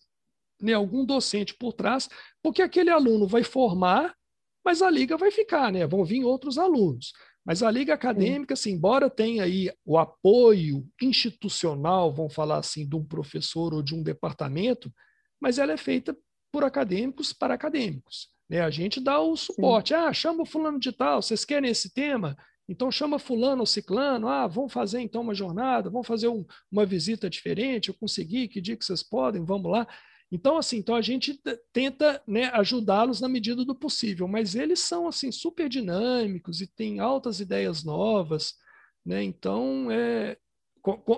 né, 0.62 0.74
algum 0.74 1.06
docente 1.06 1.54
por 1.56 1.74
trás, 1.74 2.08
porque 2.42 2.62
aquele 2.62 2.90
aluno 2.90 3.28
vai 3.28 3.44
formar, 3.44 4.16
mas 4.64 4.82
a 4.82 4.90
liga 4.90 5.18
vai 5.18 5.32
ficar, 5.32 5.72
né? 5.72 5.88
Vão 5.88 6.04
vir 6.04 6.24
outros 6.24 6.58
alunos. 6.58 7.14
Mas 7.48 7.64
a 7.64 7.72
liga 7.72 7.94
acadêmica, 7.94 8.56
assim, 8.56 8.72
embora 8.72 9.10
tenha 9.10 9.44
aí 9.46 9.72
o 9.86 9.98
apoio 9.98 10.86
institucional, 11.02 12.14
vamos 12.14 12.34
falar 12.34 12.58
assim, 12.58 12.86
de 12.86 12.94
um 12.94 13.06
professor 13.06 13.74
ou 13.74 13.82
de 13.82 13.96
um 13.96 14.04
departamento, 14.04 14.94
mas 15.40 15.58
ela 15.58 15.72
é 15.72 15.78
feita 15.78 16.14
por 16.52 16.66
acadêmicos 16.66 17.32
para 17.32 17.54
acadêmicos. 17.54 18.28
Né? 18.50 18.60
A 18.60 18.70
gente 18.70 19.00
dá 19.00 19.22
o 19.22 19.38
suporte. 19.38 19.94
Sim. 19.94 19.96
Ah, 19.96 20.12
chama 20.12 20.44
o 20.44 20.46
fulano 20.46 20.78
de 20.78 20.92
tal, 20.92 21.22
vocês 21.22 21.46
querem 21.46 21.72
esse 21.72 21.94
tema? 21.94 22.36
Então 22.68 22.92
chama 22.92 23.18
fulano 23.18 23.62
ou 23.62 23.66
ciclano, 23.66 24.28
ah, 24.28 24.46
vamos 24.46 24.74
fazer 24.74 25.00
então 25.00 25.22
uma 25.22 25.34
jornada, 25.34 25.90
vamos 25.90 26.06
fazer 26.06 26.28
um, 26.28 26.46
uma 26.70 26.86
visita 26.86 27.30
diferente, 27.30 27.88
eu 27.88 27.96
consegui, 27.96 28.50
que 28.50 28.60
dia 28.60 28.76
que 28.76 28.84
vocês 28.84 29.02
podem, 29.02 29.46
vamos 29.46 29.72
lá. 29.72 29.88
Então, 30.32 30.58
assim, 30.58 30.78
então 30.78 30.96
a 30.96 31.02
gente 31.02 31.40
tenta 31.72 32.22
né, 32.28 32.46
ajudá-los 32.54 33.22
na 33.22 33.30
medida 33.30 33.64
do 33.64 33.74
possível, 33.74 34.28
mas 34.28 34.56
eles 34.56 34.82
são 34.82 35.08
assim 35.08 35.32
super 35.32 35.70
dinâmicos 35.70 36.60
e 36.60 36.68
têm 36.68 37.00
altas 37.00 37.40
ideias 37.40 37.84
novas, 37.84 38.56
né? 39.06 39.24
Então, 39.24 39.90
é, 39.90 40.38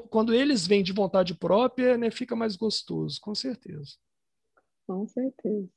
quando 0.10 0.34
eles 0.34 0.68
vêm 0.68 0.84
de 0.84 0.94
vontade 0.94 1.34
própria, 1.34 1.98
né, 1.98 2.12
fica 2.12 2.36
mais 2.36 2.56
gostoso, 2.56 3.20
com 3.20 3.34
certeza. 3.34 3.98
Com 4.88 5.08
certeza. 5.08 5.68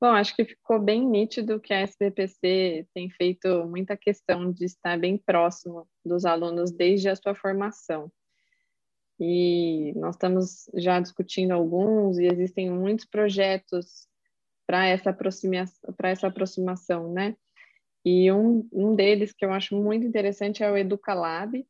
Bom, 0.00 0.08
acho 0.08 0.34
que 0.34 0.44
ficou 0.44 0.80
bem 0.80 1.08
nítido 1.08 1.60
que 1.60 1.72
a 1.72 1.82
SBPC 1.82 2.88
tem 2.92 3.08
feito 3.10 3.64
muita 3.66 3.96
questão 3.96 4.50
de 4.50 4.64
estar 4.64 4.98
bem 4.98 5.16
próximo 5.16 5.88
dos 6.04 6.24
alunos 6.24 6.72
desde 6.72 7.08
a 7.08 7.14
sua 7.14 7.36
formação 7.36 8.10
e 9.18 9.92
nós 9.96 10.14
estamos 10.14 10.70
já 10.74 11.00
discutindo 11.00 11.52
alguns 11.52 12.18
e 12.18 12.26
existem 12.26 12.70
muitos 12.70 13.04
projetos 13.04 14.08
para 14.66 14.86
essa 14.86 15.10
aproximação, 15.10 15.94
para 15.94 16.10
essa 16.10 16.26
aproximação, 16.26 17.12
né? 17.12 17.36
E 18.04 18.32
um, 18.32 18.68
um 18.72 18.94
deles 18.94 19.32
que 19.32 19.44
eu 19.44 19.52
acho 19.52 19.76
muito 19.76 20.06
interessante 20.06 20.62
é 20.62 20.70
o 20.70 20.76
Educalab, 20.76 21.64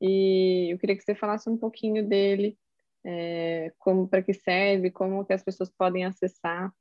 e 0.00 0.72
eu 0.72 0.78
queria 0.78 0.96
que 0.96 1.02
você 1.02 1.14
falasse 1.14 1.48
um 1.48 1.56
pouquinho 1.56 2.06
dele, 2.06 2.58
é, 3.04 3.72
como 3.78 4.08
para 4.08 4.22
que 4.22 4.34
serve, 4.34 4.90
como 4.90 5.24
que 5.24 5.32
as 5.32 5.42
pessoas 5.42 5.70
podem 5.70 6.04
acessar. 6.04 6.72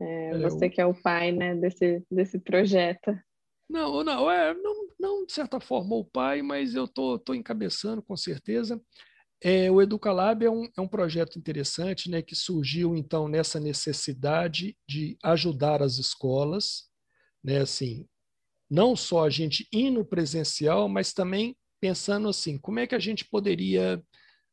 É, 0.00 0.30
é 0.30 0.38
você 0.38 0.68
que 0.68 0.80
é 0.80 0.86
o 0.86 0.94
pai, 0.94 1.30
né, 1.30 1.54
desse 1.54 2.04
desse 2.10 2.38
projeto. 2.38 3.16
Não, 3.70 4.02
não, 4.04 4.30
é, 4.30 4.52
não, 4.54 4.88
não 4.98 5.24
de 5.24 5.32
certa 5.32 5.60
forma 5.60 5.94
o 5.94 6.04
pai, 6.04 6.42
mas 6.42 6.74
eu 6.74 6.86
tô, 6.86 7.18
tô 7.18 7.32
encabeçando 7.32 8.02
com 8.02 8.16
certeza. 8.16 8.80
É, 9.44 9.68
o 9.68 9.82
Educalab 9.82 10.44
é 10.44 10.50
um, 10.50 10.68
é 10.76 10.80
um 10.80 10.86
projeto 10.86 11.36
interessante 11.36 12.08
né, 12.08 12.22
que 12.22 12.36
surgiu, 12.36 12.94
então, 12.94 13.26
nessa 13.26 13.58
necessidade 13.58 14.76
de 14.88 15.18
ajudar 15.20 15.82
as 15.82 15.98
escolas, 15.98 16.84
né, 17.42 17.58
assim, 17.58 18.06
não 18.70 18.94
só 18.94 19.24
a 19.24 19.30
gente 19.30 19.66
ir 19.72 19.90
no 19.90 20.04
presencial, 20.04 20.88
mas 20.88 21.12
também 21.12 21.56
pensando 21.80 22.28
assim, 22.28 22.56
como 22.56 22.78
é 22.78 22.86
que 22.86 22.94
a 22.94 23.00
gente 23.00 23.24
poderia 23.24 24.00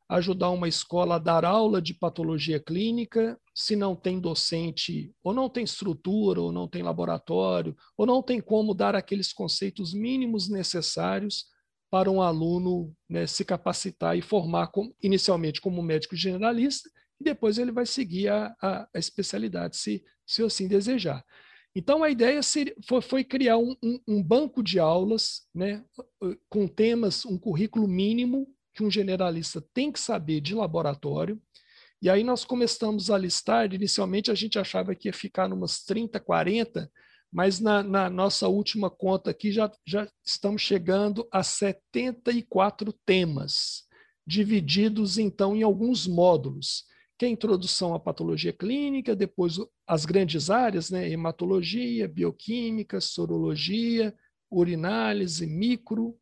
ajudar 0.10 0.50
uma 0.50 0.68
escola 0.68 1.16
a 1.16 1.20
dar 1.20 1.46
aula 1.46 1.80
de 1.80 1.94
patologia 1.94 2.60
clínica 2.60 3.40
se 3.54 3.76
não 3.76 3.96
tem 3.96 4.20
docente, 4.20 5.14
ou 5.24 5.36
não 5.36 5.48
tem 5.48 5.64
estrutura, 5.64 6.42
ou 6.42 6.52
não 6.52 6.68
tem 6.68 6.82
laboratório, 6.82 7.78
ou 7.96 8.08
não 8.08 8.24
tem 8.24 8.42
como 8.42 8.74
dar 8.74 8.96
aqueles 8.96 9.32
conceitos 9.32 9.94
mínimos 9.94 10.50
necessários 10.50 11.46
para 11.90 12.10
um 12.10 12.22
aluno 12.22 12.96
né, 13.10 13.26
se 13.26 13.44
capacitar 13.44 14.18
e 14.18 14.22
formar 14.22 14.68
com, 14.68 14.94
inicialmente 15.02 15.60
como 15.60 15.82
médico 15.82 16.16
generalista 16.16 16.90
e 17.20 17.24
depois 17.24 17.58
ele 17.58 17.72
vai 17.72 17.86
seguir 17.86 18.30
a, 18.30 18.56
a, 18.62 18.88
a 18.94 19.00
especialidade, 19.00 19.76
se, 19.76 20.04
se 20.26 20.44
assim 20.44 20.68
desejar. 20.68 21.24
Então, 21.76 22.04
a 22.04 22.10
ideia 22.10 22.42
seria, 22.42 22.76
foi, 22.88 23.02
foi 23.02 23.24
criar 23.24 23.58
um, 23.58 23.76
um, 23.84 24.00
um, 24.08 24.24
banco 24.24 24.64
de 24.64 24.80
aulas 24.80 25.48
né, 25.54 25.84
com 26.50 26.68
temas, 26.68 27.26
um 27.26 27.38
currículo 27.38 27.88
mínimo 27.88 28.48
que 28.74 28.84
um 28.84 28.90
generalista 28.90 29.62
tem 29.74 29.92
que 29.92 30.00
saber 30.00 30.42
de 30.42 30.56
laboratório. 30.56 31.40
E 32.02 32.10
aí 32.10 32.24
nós 32.24 32.46
começamos 32.46 33.12
a 33.12 33.18
listar, 33.18 33.74
inicialmente 33.74 34.32
a 34.32 34.36
gente 34.36 34.58
achava 34.58 34.96
que 34.96 35.10
ia 35.10 35.14
ficar 35.14 35.52
umas 35.52 35.84
30, 35.84 36.20
40, 36.20 36.90
mas 37.32 37.60
na, 37.60 37.84
na, 37.84 38.10
nossa 38.10 38.48
última 38.48 38.90
conta 38.90 39.32
aqui 39.32 39.52
já, 39.52 39.72
já 39.86 40.08
estamos 40.26 40.62
chegando 40.62 41.28
a 41.32 41.44
74 41.44 42.92
temas, 43.06 43.84
divididos 44.26 45.18
então 45.18 45.56
em 45.56 45.64
alguns 45.64 46.08
módulos, 46.08 46.86
que 47.18 47.26
é 47.26 47.28
a 47.28 47.32
introdução 47.32 47.94
à 47.94 48.00
patologia 48.00 48.54
clínica, 48.54 49.16
depois 49.16 49.58
as 49.86 50.06
grandes 50.06 50.50
áreas, 50.50 50.90
né, 50.90 51.10
hematologia, 51.10 52.08
bioquímica, 52.08 53.02
sorologia, 53.02 54.16
urinálise, 54.50 55.46
micro, 55.46 56.18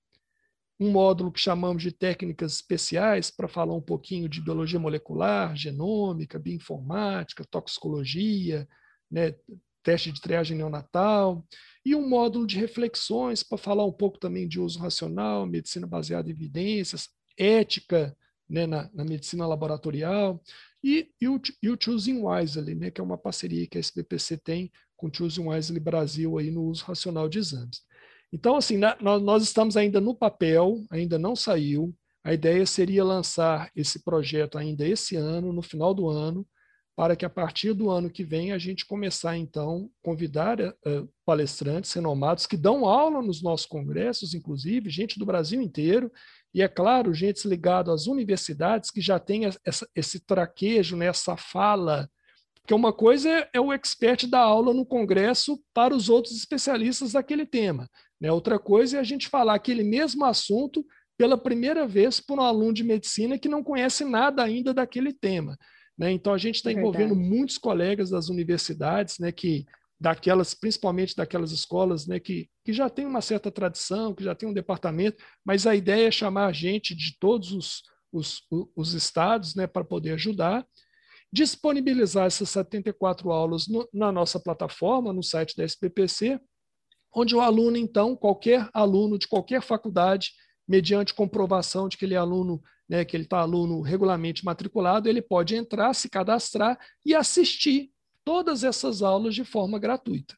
um 0.80 0.91
módulo 0.91 1.32
que 1.32 1.39
chamamos 1.39 1.82
de 1.82 1.91
técnicas 1.91 2.53
especiais 2.53 3.32
para 3.32 3.47
falar 3.47 3.74
um 3.74 3.82
pouquinho 3.82 4.30
de 4.30 4.41
biologia 4.41 4.80
molecular, 4.80 5.55
genômica, 5.55 6.38
bioinformática, 6.38 7.45
toxicologia, 7.45 8.68
né, 9.10 9.34
teste 9.84 10.11
de 10.11 10.21
triagem 10.21 10.57
neonatal, 10.57 11.45
e 11.86 11.95
um 11.95 12.07
módulo 12.07 12.45
de 12.45 12.57
reflexões 12.57 13.43
para 13.43 13.57
falar 13.57 13.86
um 13.86 13.91
pouco 13.91 14.19
também 14.19 14.47
de 14.47 14.59
uso 14.59 14.80
racional, 14.80 15.45
medicina 15.45 15.88
baseada 15.88 16.30
em 16.30 16.34
evidências, 16.34 17.09
ética 17.38 18.15
né, 18.49 18.65
na, 18.65 18.89
na, 18.93 19.03
medicina 19.03 19.45
laboratorial, 19.45 20.41
e, 20.84 21.09
e, 21.19 21.28
o, 21.28 21.39
e 21.61 21.69
o 21.69 21.78
Choosing 21.80 22.21
Wisely, 22.23 22.75
né, 22.75 22.91
que 22.91 23.01
é 23.01 23.03
uma 23.03 23.17
parceria 23.17 23.67
que 23.67 23.78
a 23.78 23.80
SBPC 23.80 24.38
tem 24.38 24.71
com 24.95 25.07
o 25.07 25.13
Choosing 25.13 25.47
Wisely 25.47 25.80
Brasil 25.80 26.38
aí 26.38 26.49
no 26.49 26.63
uso 26.63 26.84
racional 26.86 27.30
de 27.30 27.39
exames. 27.39 27.82
Então, 28.32 28.55
assim, 28.57 28.78
na, 28.78 28.97
nós, 28.99 29.21
nós 29.21 29.43
estamos 29.43 29.78
ainda 29.78 30.01
no 30.01 30.15
papel, 30.15 30.84
ainda 30.89 31.17
não 31.17 31.36
saiu, 31.36 31.95
a 32.23 32.34
ideia 32.34 32.65
seria 32.65 33.03
lançar 33.03 33.71
esse 33.73 34.03
projeto 34.03 34.57
ainda 34.57 34.86
esse 34.86 35.15
ano, 35.15 35.53
no 35.53 35.61
final 35.61 35.93
do 35.93 36.09
ano, 36.09 36.45
para 36.98 37.16
que 37.16 37.24
a 37.24 37.30
partir 37.30 37.74
do 37.74 37.91
ano 37.91 38.10
que 38.10 38.24
vem 38.24 38.52
a 38.52 38.58
gente 38.58 38.84
começar 38.84 39.38
então 39.38 39.88
convidar 40.02 40.60
uh, 40.60 41.08
palestrantes 41.24 41.93
renomados 41.93 42.48
que 42.48 42.58
dão 42.58 42.88
aula 42.88 43.22
nos 43.22 43.39
nossos 43.39 43.68
congressos, 43.68 44.34
inclusive 44.34 44.89
gente 44.89 45.20
do 45.20 45.26
Brasil 45.26 45.62
inteiro 45.62 46.12
e 46.52 46.64
é 46.64 46.68
claro 46.68 47.14
gente 47.14 47.48
ligada 47.48 47.93
às 47.93 48.08
universidades 48.08 48.89
que 48.89 49.00
já 49.00 49.20
tem 49.20 49.45
essa, 49.45 49.88
esse 49.95 50.20
traquejo, 50.20 50.98
né, 50.98 51.06
essa 51.06 51.38
fala, 51.38 52.10
porque 52.62 52.74
uma 52.74 52.91
coisa 52.91 53.30
é, 53.30 53.50
é 53.54 53.62
o 53.62 53.72
expert 53.72 54.26
dar 54.26 54.41
aula 54.41 54.74
no 54.74 54.84
congresso 54.84 55.62
para 55.76 55.95
os 55.95 56.10
outros 56.10 56.36
especialistas 56.36 57.12
daquele 57.12 57.45
tema, 57.45 57.88
né? 58.20 58.32
Outra 58.32 58.58
coisa 58.58 58.98
é 58.98 59.00
a 59.00 59.04
gente 59.04 59.30
falar 59.30 59.54
aquele 59.54 59.84
mesmo 59.84 60.26
assunto 60.26 60.84
pela 61.16 61.38
primeira 61.38 61.88
vez 61.88 62.20
para 62.20 62.41
um 62.41 62.41
aluno 62.41 62.74
de 62.74 62.84
medicina 62.84 63.38
que 63.38 63.48
não 63.48 63.64
conhece 63.64 64.04
nada 64.04 64.43
ainda 64.43 64.74
daquele 64.74 65.14
tema. 65.14 65.56
Né? 65.98 66.12
Então, 66.12 66.34
a 66.34 66.38
gente 66.38 66.56
está 66.56 66.70
é 66.70 66.74
envolvendo 66.74 67.16
muitos 67.16 67.58
colegas 67.58 68.10
das 68.10 68.30
universidades, 68.30 69.18
né, 69.20 69.32
que 69.32 69.66
daquelas, 70.00 70.54
principalmente 70.54 71.16
daquelas 71.16 71.52
escolas 71.52 72.06
né, 72.06 72.20
que, 72.20 72.50
que 72.64 72.72
já 72.72 72.89
tem 72.89 73.06
uma 73.06 73.22
certa 73.22 73.52
tradição, 73.52 74.14
que 74.14 74.24
já 74.24 74.36
tem 74.36 74.48
um 74.48 74.54
departamento, 74.54 75.24
mas 75.43 75.66
a 75.66 75.76
ideia 75.76 76.08
é 76.08 76.12
chamar 76.12 76.45
a 76.48 76.52
gente 76.52 76.95
de 76.95 77.18
todos 77.20 77.52
os, 77.52 77.82
os, 78.12 78.43
os 78.76 78.93
estados 78.93 79.56
né, 79.56 79.66
para 79.66 79.84
poder 79.84 80.12
ajudar, 80.14 80.66
disponibilizar 81.34 82.28
essas 82.28 82.50
74 82.50 83.32
aulas 83.32 83.68
no, 83.68 83.88
na 83.91 84.12
nossa 84.12 84.39
plataforma, 84.39 85.12
no 85.12 85.24
site 85.24 85.58
da 85.58 85.66
SPPC, 85.66 86.39
onde 87.14 87.36
o 87.36 87.41
aluno, 87.41 87.78
então, 87.78 88.16
qualquer 88.16 88.70
aluno 88.74 89.18
de 89.18 89.28
qualquer 89.28 89.62
faculdade, 89.62 90.32
mediante 90.68 91.13
comprovação 91.13 91.88
de 91.88 91.97
que 91.97 92.05
ele 92.05 92.13
é 92.13 92.18
aluno 92.18 92.61
né, 92.88 93.03
que 93.03 93.15
ele 93.15 93.26
está 93.26 93.39
aluno 93.39 93.82
regularmente 93.82 94.45
matriculado, 94.45 95.09
ele 95.09 95.22
pode 95.22 95.55
entrar, 95.55 95.93
se 95.93 96.09
cadastrar 96.09 96.80
e 97.05 97.13
assistir 97.13 97.91
todas 98.24 98.63
essas 98.63 99.01
aulas 99.01 99.36
de 99.36 99.43
forma 99.43 99.78
gratuita. 99.78 100.36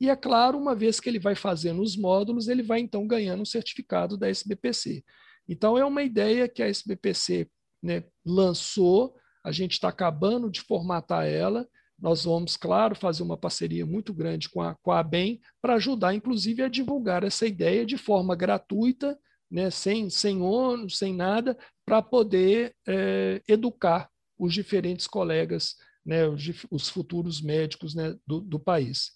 E 0.00 0.08
é 0.10 0.16
claro, 0.16 0.58
uma 0.58 0.74
vez 0.74 1.00
que 1.00 1.08
ele 1.08 1.18
vai 1.18 1.34
fazendo 1.34 1.82
os 1.82 1.96
módulos, 1.96 2.48
ele 2.48 2.62
vai 2.62 2.80
então 2.80 3.06
ganhando 3.06 3.42
um 3.42 3.46
certificado 3.46 4.16
da 4.16 4.28
SBPC. 4.28 5.02
Então 5.48 5.76
é 5.76 5.84
uma 5.84 6.02
ideia 6.02 6.48
que 6.48 6.62
a 6.62 6.68
SBPC 6.68 7.48
né, 7.82 8.04
lançou, 8.24 9.16
a 9.42 9.50
gente 9.50 9.72
está 9.72 9.88
acabando 9.88 10.50
de 10.50 10.60
formatar 10.60 11.26
ela. 11.26 11.66
Nós 11.98 12.24
vamos, 12.24 12.56
claro, 12.56 12.94
fazer 12.94 13.24
uma 13.24 13.36
parceria 13.36 13.84
muito 13.84 14.12
grande 14.12 14.48
com 14.48 14.60
a, 14.60 14.76
com 14.76 14.92
a 14.92 15.00
ABEM 15.00 15.40
para 15.60 15.74
ajudar, 15.74 16.14
inclusive, 16.14 16.62
a 16.62 16.68
divulgar 16.68 17.24
essa 17.24 17.46
ideia 17.46 17.84
de 17.84 17.96
forma 17.96 18.36
gratuita 18.36 19.18
né, 19.50 19.70
sem, 19.70 20.10
sem 20.10 20.40
ônus, 20.42 20.98
sem 20.98 21.14
nada, 21.14 21.56
para 21.84 22.02
poder 22.02 22.74
é, 22.86 23.42
educar 23.48 24.10
os 24.38 24.52
diferentes 24.52 25.06
colegas, 25.06 25.74
né, 26.04 26.26
os, 26.26 26.42
os 26.70 26.88
futuros 26.88 27.40
médicos 27.40 27.94
né, 27.94 28.14
do, 28.26 28.40
do 28.40 28.60
país. 28.60 29.12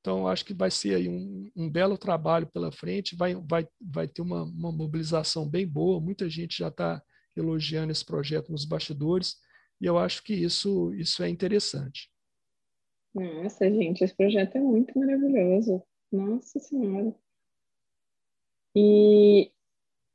Então, 0.00 0.28
acho 0.28 0.44
que 0.44 0.54
vai 0.54 0.70
ser 0.70 0.94
aí 0.94 1.08
um, 1.08 1.50
um, 1.56 1.68
belo 1.68 1.98
trabalho 1.98 2.46
pela 2.46 2.70
frente, 2.70 3.16
vai, 3.16 3.34
vai, 3.34 3.66
vai 3.80 4.06
ter 4.06 4.22
uma, 4.22 4.44
uma 4.44 4.70
mobilização 4.70 5.48
bem 5.48 5.66
boa, 5.66 6.00
muita 6.00 6.28
gente 6.28 6.58
já 6.58 6.68
está 6.68 7.02
elogiando 7.36 7.90
esse 7.90 8.04
projeto 8.04 8.52
nos 8.52 8.64
bastidores, 8.64 9.36
e 9.80 9.86
eu 9.86 9.98
acho 9.98 10.22
que 10.22 10.32
isso, 10.32 10.94
isso 10.94 11.22
é 11.22 11.28
interessante. 11.28 12.08
Nossa, 13.14 13.68
gente, 13.68 14.04
esse 14.04 14.14
projeto 14.14 14.56
é 14.56 14.60
muito 14.60 14.96
maravilhoso. 14.98 15.82
Nossa 16.12 16.58
Senhora. 16.58 17.14
E, 18.74 19.50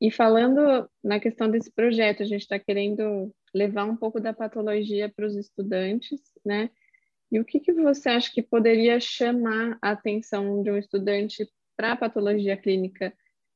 e 0.02 0.10
falando 0.10 0.90
na 1.02 1.20
questão 1.20 1.48
desse 1.48 1.70
projeto, 1.70 2.24
a 2.24 2.26
gente 2.26 2.40
está 2.40 2.58
querendo 2.58 3.32
levar 3.54 3.84
um 3.84 3.96
pouco 3.96 4.18
da 4.18 4.32
patologia 4.32 5.08
para 5.08 5.24
os 5.24 5.36
estudantes, 5.36 6.20
né? 6.44 6.70
E 7.30 7.38
o 7.38 7.44
que, 7.44 7.60
que 7.60 7.72
você 7.72 8.08
acha 8.08 8.32
que 8.32 8.42
poderia 8.42 8.98
chamar 8.98 9.78
a 9.80 9.92
atenção 9.92 10.60
de 10.60 10.72
um 10.72 10.76
estudante 10.76 11.48
para 11.76 11.92
a 11.92 11.96
patologia 11.96 12.56
clínica? 12.56 13.14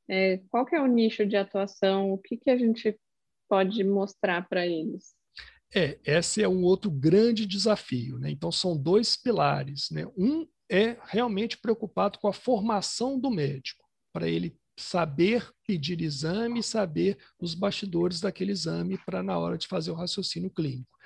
É, 0.08 0.40
qual 0.48 0.64
que 0.64 0.76
é 0.76 0.80
o 0.80 0.86
nicho 0.86 1.26
de 1.26 1.36
atuação? 1.36 2.12
O 2.12 2.18
que, 2.18 2.36
que 2.36 2.48
a 2.48 2.56
gente 2.56 2.96
pode 3.48 3.82
mostrar 3.82 4.48
para 4.48 4.64
eles? 4.64 5.16
É, 5.74 5.98
esse 6.04 6.44
é 6.44 6.48
um 6.48 6.62
outro 6.62 6.92
grande 6.92 7.44
desafio. 7.44 8.20
Né? 8.20 8.30
Então, 8.30 8.52
são 8.52 8.80
dois 8.80 9.16
pilares. 9.16 9.90
Né? 9.90 10.06
Um 10.16 10.46
é 10.70 10.96
realmente 11.06 11.58
preocupado 11.58 12.20
com 12.20 12.28
a 12.28 12.32
formação 12.32 13.18
do 13.18 13.32
médico, 13.32 13.84
para 14.12 14.28
ele 14.28 14.56
saber 14.78 15.48
pedir 15.66 16.00
exame, 16.00 16.62
saber 16.62 17.18
os 17.40 17.54
bastidores 17.54 18.20
daquele 18.20 18.52
exame 18.52 18.98
para 19.04 19.22
na 19.22 19.38
hora 19.38 19.56
de 19.56 19.66
fazer 19.66 19.90
o 19.90 19.94
raciocínio 19.94 20.50
clínico. 20.50 20.96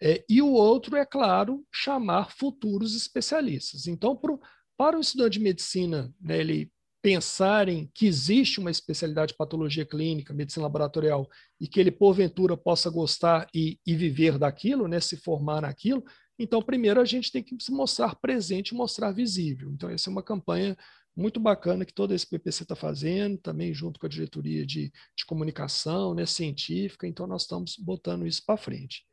É, 0.00 0.24
e 0.28 0.42
o 0.42 0.52
outro, 0.52 0.96
é 0.96 1.06
claro, 1.06 1.64
chamar 1.72 2.32
futuros 2.32 2.96
especialistas. 2.96 3.86
Então, 3.86 4.16
pro, 4.16 4.40
para 4.76 4.98
o 4.98 5.00
estudante 5.00 5.34
de 5.34 5.40
medicina, 5.40 6.12
né, 6.20 6.40
ele 6.40 6.72
pensar 7.00 7.68
em 7.68 7.90
que 7.94 8.06
existe 8.06 8.60
uma 8.60 8.70
especialidade 8.70 9.32
de 9.32 9.36
patologia 9.36 9.84
clínica, 9.84 10.34
medicina 10.34 10.64
laboratorial, 10.64 11.28
e 11.60 11.66
que 11.66 11.80
ele, 11.80 11.90
porventura, 11.90 12.56
possa 12.56 12.90
gostar 12.90 13.48
e, 13.54 13.78
e 13.86 13.94
viver 13.94 14.38
daquilo, 14.38 14.86
né, 14.86 15.00
se 15.00 15.16
formar 15.16 15.62
naquilo, 15.62 16.04
então, 16.38 16.60
primeiro, 16.60 17.00
a 17.00 17.04
gente 17.04 17.30
tem 17.30 17.42
que 17.42 17.56
se 17.60 17.70
mostrar 17.70 18.16
presente, 18.16 18.74
mostrar 18.74 19.12
visível. 19.12 19.70
Então, 19.70 19.88
essa 19.88 20.08
é 20.08 20.12
uma 20.12 20.22
campanha 20.22 20.76
muito 21.14 21.38
bacana 21.38 21.84
que 21.84 21.92
todo 21.92 22.14
esse 22.14 22.26
PPC 22.26 22.62
está 22.62 22.74
fazendo, 22.74 23.38
também 23.38 23.74
junto 23.74 24.00
com 24.00 24.06
a 24.06 24.08
diretoria 24.08 24.64
de, 24.64 24.90
de 25.16 25.26
comunicação 25.26 26.14
né, 26.14 26.24
científica, 26.24 27.06
então 27.06 27.26
nós 27.26 27.42
estamos 27.42 27.76
botando 27.76 28.26
isso 28.26 28.42
para 28.44 28.56
frente. 28.56 29.04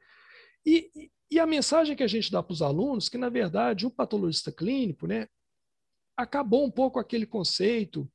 E, 0.65 1.11
e 1.29 1.39
a 1.39 1.45
mensagem 1.45 1.95
que 1.95 2.03
a 2.03 2.07
gente 2.07 2.31
dá 2.31 2.41
para 2.41 2.53
os 2.53 2.61
alunos, 2.61 3.09
que 3.09 3.17
na 3.17 3.29
verdade 3.29 3.85
o 3.85 3.91
patologista 3.91 4.51
clínico, 4.51 5.07
né, 5.07 5.27
acabou 6.15 6.65
um 6.65 6.71
pouco 6.71 6.99
aquele 6.99 7.25
conceito 7.25 8.09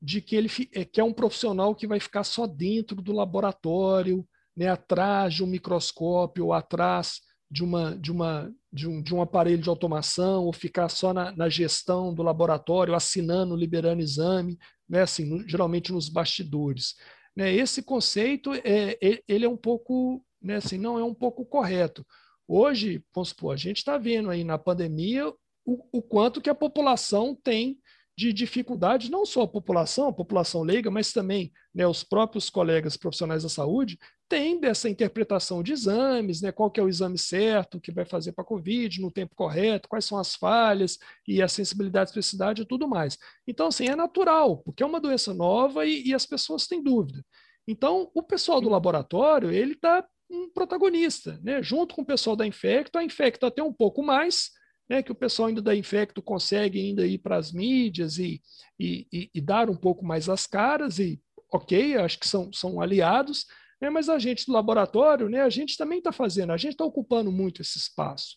de 0.00 0.20
que 0.20 0.36
ele 0.36 0.48
é, 0.72 0.84
que 0.84 1.00
é 1.00 1.04
um 1.04 1.12
profissional 1.12 1.74
que 1.74 1.86
vai 1.86 2.00
ficar 2.00 2.24
só 2.24 2.46
dentro 2.46 3.00
do 3.00 3.12
laboratório, 3.12 4.26
né, 4.56 4.68
atrás 4.68 5.34
de 5.34 5.44
um 5.44 5.46
microscópio, 5.46 6.46
ou 6.46 6.52
atrás 6.52 7.20
de, 7.50 7.62
uma, 7.62 7.96
de, 7.96 8.10
uma, 8.10 8.52
de, 8.72 8.88
um, 8.88 9.02
de 9.02 9.14
um 9.14 9.22
aparelho 9.22 9.62
de 9.62 9.68
automação, 9.68 10.44
ou 10.44 10.52
ficar 10.52 10.88
só 10.88 11.12
na, 11.12 11.34
na 11.34 11.48
gestão 11.48 12.12
do 12.14 12.22
laboratório, 12.22 12.94
assinando, 12.94 13.56
liberando 13.56 14.02
exame, 14.02 14.58
né, 14.88 15.02
assim, 15.02 15.24
no, 15.24 15.48
geralmente 15.48 15.92
nos 15.92 16.08
bastidores. 16.08 16.94
Né, 17.34 17.52
esse 17.54 17.82
conceito 17.82 18.52
é, 18.54 18.96
ele 19.28 19.44
é 19.44 19.48
um 19.48 19.56
pouco 19.56 20.24
né, 20.46 20.56
assim, 20.56 20.78
não 20.78 20.98
é 20.98 21.04
um 21.04 21.14
pouco 21.14 21.44
correto. 21.44 22.06
Hoje, 22.46 23.02
vamos 23.14 23.30
supor, 23.30 23.52
a 23.52 23.56
gente 23.56 23.78
está 23.78 23.98
vendo 23.98 24.30
aí 24.30 24.44
na 24.44 24.56
pandemia 24.56 25.28
o, 25.64 25.98
o, 25.98 26.00
quanto 26.00 26.40
que 26.40 26.48
a 26.48 26.54
população 26.54 27.34
tem 27.34 27.78
de 28.16 28.32
dificuldade, 28.32 29.10
não 29.10 29.26
só 29.26 29.42
a 29.42 29.48
população, 29.48 30.08
a 30.08 30.12
população 30.12 30.62
leiga, 30.62 30.90
mas 30.90 31.12
também 31.12 31.52
né, 31.74 31.86
os 31.86 32.02
próprios 32.02 32.48
colegas 32.48 32.96
profissionais 32.96 33.42
da 33.42 33.48
saúde 33.48 33.98
têm 34.26 34.58
dessa 34.58 34.88
interpretação 34.88 35.62
de 35.62 35.72
exames, 35.72 36.40
né, 36.40 36.50
qual 36.50 36.70
que 36.70 36.80
é 36.80 36.82
o 36.82 36.88
exame 36.88 37.18
certo 37.18 37.80
que 37.80 37.92
vai 37.92 38.06
fazer 38.06 38.32
para 38.32 38.42
a 38.42 38.46
Covid, 38.46 39.02
no 39.02 39.10
tempo 39.10 39.34
correto, 39.34 39.88
quais 39.88 40.06
são 40.06 40.18
as 40.18 40.34
falhas 40.34 40.98
e 41.28 41.42
a 41.42 41.48
sensibilidade, 41.48 42.10
especificidade 42.10 42.62
e 42.62 42.66
tudo 42.66 42.88
mais. 42.88 43.18
Então, 43.46 43.66
assim, 43.66 43.86
é 43.86 43.94
natural, 43.94 44.58
porque 44.58 44.82
é 44.82 44.86
uma 44.86 45.00
doença 45.00 45.34
nova 45.34 45.84
e, 45.84 46.08
e 46.08 46.14
as 46.14 46.24
pessoas 46.24 46.66
têm 46.66 46.82
dúvida. 46.82 47.22
Então, 47.68 48.10
o 48.14 48.22
pessoal 48.22 48.62
do 48.62 48.70
laboratório, 48.70 49.50
ele 49.50 49.72
está 49.72 50.02
um 50.30 50.48
protagonista, 50.48 51.38
né? 51.42 51.62
junto 51.62 51.94
com 51.94 52.02
o 52.02 52.06
pessoal 52.06 52.34
da 52.34 52.46
Infecto, 52.46 52.98
a 52.98 53.04
Infecto 53.04 53.44
até 53.44 53.62
um 53.62 53.72
pouco 53.72 54.02
mais, 54.02 54.50
né, 54.88 55.02
que 55.02 55.12
o 55.12 55.14
pessoal 55.14 55.48
ainda 55.48 55.62
da 55.62 55.74
Infecto 55.74 56.22
consegue 56.22 56.80
ainda 56.80 57.06
ir 57.06 57.18
para 57.18 57.36
as 57.36 57.52
mídias 57.52 58.18
e, 58.18 58.40
e, 58.78 59.06
e, 59.12 59.30
e, 59.34 59.40
dar 59.40 59.68
um 59.68 59.76
pouco 59.76 60.04
mais 60.04 60.28
as 60.28 60.46
caras, 60.46 60.98
e 60.98 61.20
ok, 61.52 61.96
acho 61.96 62.18
que 62.18 62.28
são, 62.28 62.52
são 62.52 62.80
aliados, 62.80 63.46
né, 63.80 63.90
mas 63.90 64.08
a 64.08 64.18
gente 64.18 64.46
do 64.46 64.52
laboratório, 64.52 65.28
né, 65.28 65.42
a 65.42 65.50
gente 65.50 65.76
também 65.76 65.98
está 65.98 66.12
fazendo, 66.12 66.52
a 66.52 66.56
gente 66.56 66.72
está 66.72 66.84
ocupando 66.84 67.32
muito 67.32 67.62
esse 67.62 67.78
espaço. 67.78 68.36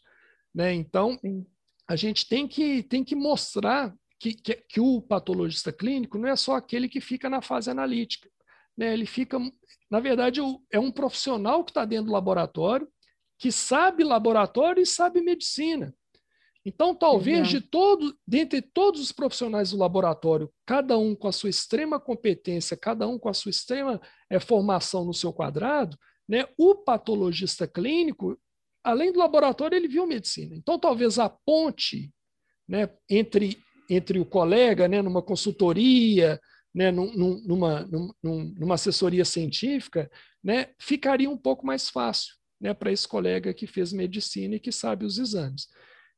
Né, 0.54 0.74
então, 0.74 1.20
a 1.88 1.96
gente 1.96 2.28
tem 2.28 2.48
que, 2.48 2.84
tem 2.84 3.04
que 3.04 3.16
mostrar 3.16 3.96
que, 4.20 4.34
que, 4.34 4.56
que 4.68 4.82
o 4.82 5.02
patologista 5.02 5.72
clínico 5.72 6.18
não 6.18 6.28
é 6.28 6.36
só 6.36 6.56
aquele 6.56 6.90
que 6.90 7.00
fica 7.00 7.30
na 7.30 7.42
fase 7.42 7.70
analítica 7.70 8.30
né, 8.80 8.94
ele 8.94 9.06
fica, 9.06 9.38
na 9.92 10.00
verdade, 10.00 10.40
é 10.72 10.80
um 10.80 10.90
profissional 10.90 11.66
que 11.66 11.72
está 11.72 11.84
dentro 11.84 12.06
do 12.06 12.14
laboratório, 12.14 12.88
que 13.38 13.52
sabe 13.52 14.06
laboratório 14.06 14.82
e 14.82 14.86
sabe 14.86 15.22
medicina. 15.22 15.94
Então, 16.66 16.94
talvez 16.94 17.48
de 17.48 17.62
todo, 17.62 18.16
dentre 18.28 18.62
todos 18.62 19.00
os 19.02 19.12
profissionais 19.12 19.72
do 19.72 19.78
laboratório, 19.78 20.52
cada 20.66 20.98
um 20.98 21.16
com 21.16 21.28
a 21.28 21.32
sua 21.32 21.50
extrema 21.50 22.00
competência, 22.00 22.76
cada 22.76 23.08
um 23.08 23.18
com 23.18 23.30
a 23.30 23.34
sua 23.34 23.50
extrema 23.50 24.00
é, 24.30 24.40
formação 24.40 25.06
no 25.06 25.14
seu 25.14 25.32
quadrado, 25.32 25.98
né, 26.28 26.46
o 26.58 26.76
patologista 26.76 27.68
clínico, 27.68 28.38
além 28.84 29.12
do 29.12 29.20
laboratório, 29.20 29.76
ele 29.76 29.88
viu 29.88 30.06
medicina. 30.06 30.56
Então, 30.56 30.78
talvez 30.78 31.18
a 31.18 31.30
ponte 31.30 32.14
né, 32.68 32.90
entre, 33.10 33.58
entre 33.90 34.20
o 34.20 34.26
colega, 34.26 34.88
né, 34.88 35.02
numa 35.02 35.24
consultoria, 35.24 36.40
né, 36.76 36.92
num, 36.92 37.42
numa, 37.46 37.88
num, 38.22 38.54
numa 38.56 38.76
assessoria 38.76 39.26
científica, 39.26 40.12
né, 40.44 40.68
ficaria 40.80 41.30
um 41.30 41.38
pouco 41.38 41.66
mais 41.66 41.90
fácil 41.90 42.36
né, 42.62 42.74
para 42.74 42.92
esse 42.92 43.08
colega 43.08 43.54
que 43.54 43.66
fez 43.66 43.92
medicina 43.92 44.56
e 44.56 44.60
que 44.60 44.72
sabe 44.72 45.06
os 45.06 45.18
exames. 45.18 45.68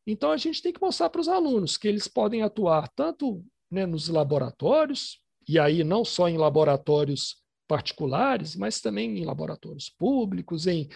Então, 0.06 0.32
a 0.32 0.38
gente 0.38 0.62
tem 0.62 0.74
que 0.74 0.82
mostrar 0.82 1.10
para 1.10 1.22
os 1.22 1.28
alunos 1.28 1.78
que 1.78 1.88
eles 1.88 2.08
podem 2.08 2.42
atuar 2.42 2.90
tanto 2.96 3.44
né, 3.70 3.86
nos 3.86 4.10
laboratórios, 4.10 5.20
e 5.48 5.58
aí 5.60 5.84
não 5.84 6.04
só 6.04 6.28
em 6.28 6.38
laboratórios 6.38 7.38
particulares, 7.68 8.56
mas 8.56 8.82
também 8.82 9.18
em 9.18 9.26
laboratórios 9.26 9.90
públicos, 9.90 10.68
em 10.68 10.90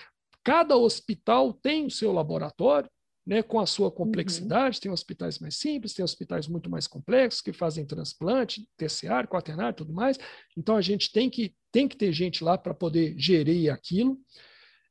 cada 0.43 0.75
hospital 0.75 1.53
tem 1.53 1.85
o 1.85 1.91
seu 1.91 2.11
laboratório, 2.11 2.89
né, 3.25 3.41
com 3.41 3.59
a 3.59 3.65
sua 3.65 3.89
complexidade. 3.89 4.77
Uhum. 4.77 4.81
Tem 4.81 4.91
hospitais 4.91 5.39
mais 5.39 5.55
simples, 5.55 5.93
tem 5.93 6.05
hospitais 6.05 6.47
muito 6.47 6.69
mais 6.69 6.85
complexos 6.85 7.41
que 7.41 7.51
fazem 7.51 7.85
transplante, 7.85 8.67
terciário, 8.77 9.27
quaternário 9.27 9.71
e 9.71 9.77
tudo 9.77 9.93
mais. 9.93 10.19
Então 10.55 10.75
a 10.75 10.81
gente 10.81 11.11
tem 11.11 11.29
que, 11.29 11.55
tem 11.71 11.87
que 11.87 11.97
ter 11.97 12.11
gente 12.11 12.43
lá 12.43 12.57
para 12.57 12.73
poder 12.73 13.15
gerir 13.17 13.73
aquilo. 13.73 14.19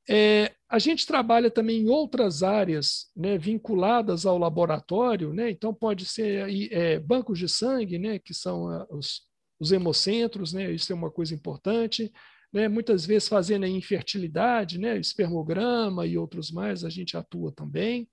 É, 0.09 0.53
a 0.75 0.79
gente 0.81 1.07
trabalha 1.07 1.53
também 1.53 1.83
em 1.83 1.89
outras 1.89 2.43
áreas 2.43 3.07
né, 3.17 3.39
vinculadas 3.39 4.27
ao 4.27 4.37
laboratório, 4.37 5.33
né, 5.33 5.49
então 5.49 5.73
pode 5.73 6.05
ser 6.05 6.49
é, 6.73 6.99
bancos 6.99 7.39
de 7.39 7.49
sangue, 7.49 7.97
né, 7.97 8.19
que 8.19 8.35
são 8.35 8.69
a, 8.69 8.85
os, 8.91 9.23
os 9.61 9.71
hemocentros, 9.71 10.53
né, 10.53 10.73
isso 10.73 10.93
é 10.93 10.97
uma 10.97 11.13
coisa 11.13 11.33
importante. 11.33 12.13
Né, 12.53 12.67
muitas 12.67 13.07
vezes 13.07 13.29
fazendo 13.29 13.65
a 13.65 13.69
infertilidade, 13.69 14.77
né, 14.81 14.99
espermograma 14.99 16.09
e 16.09 16.19
outros 16.19 16.51
mais, 16.51 16.85
a 16.85 16.91
gente 16.91 17.17
atua 17.17 17.53
também. 17.53 18.09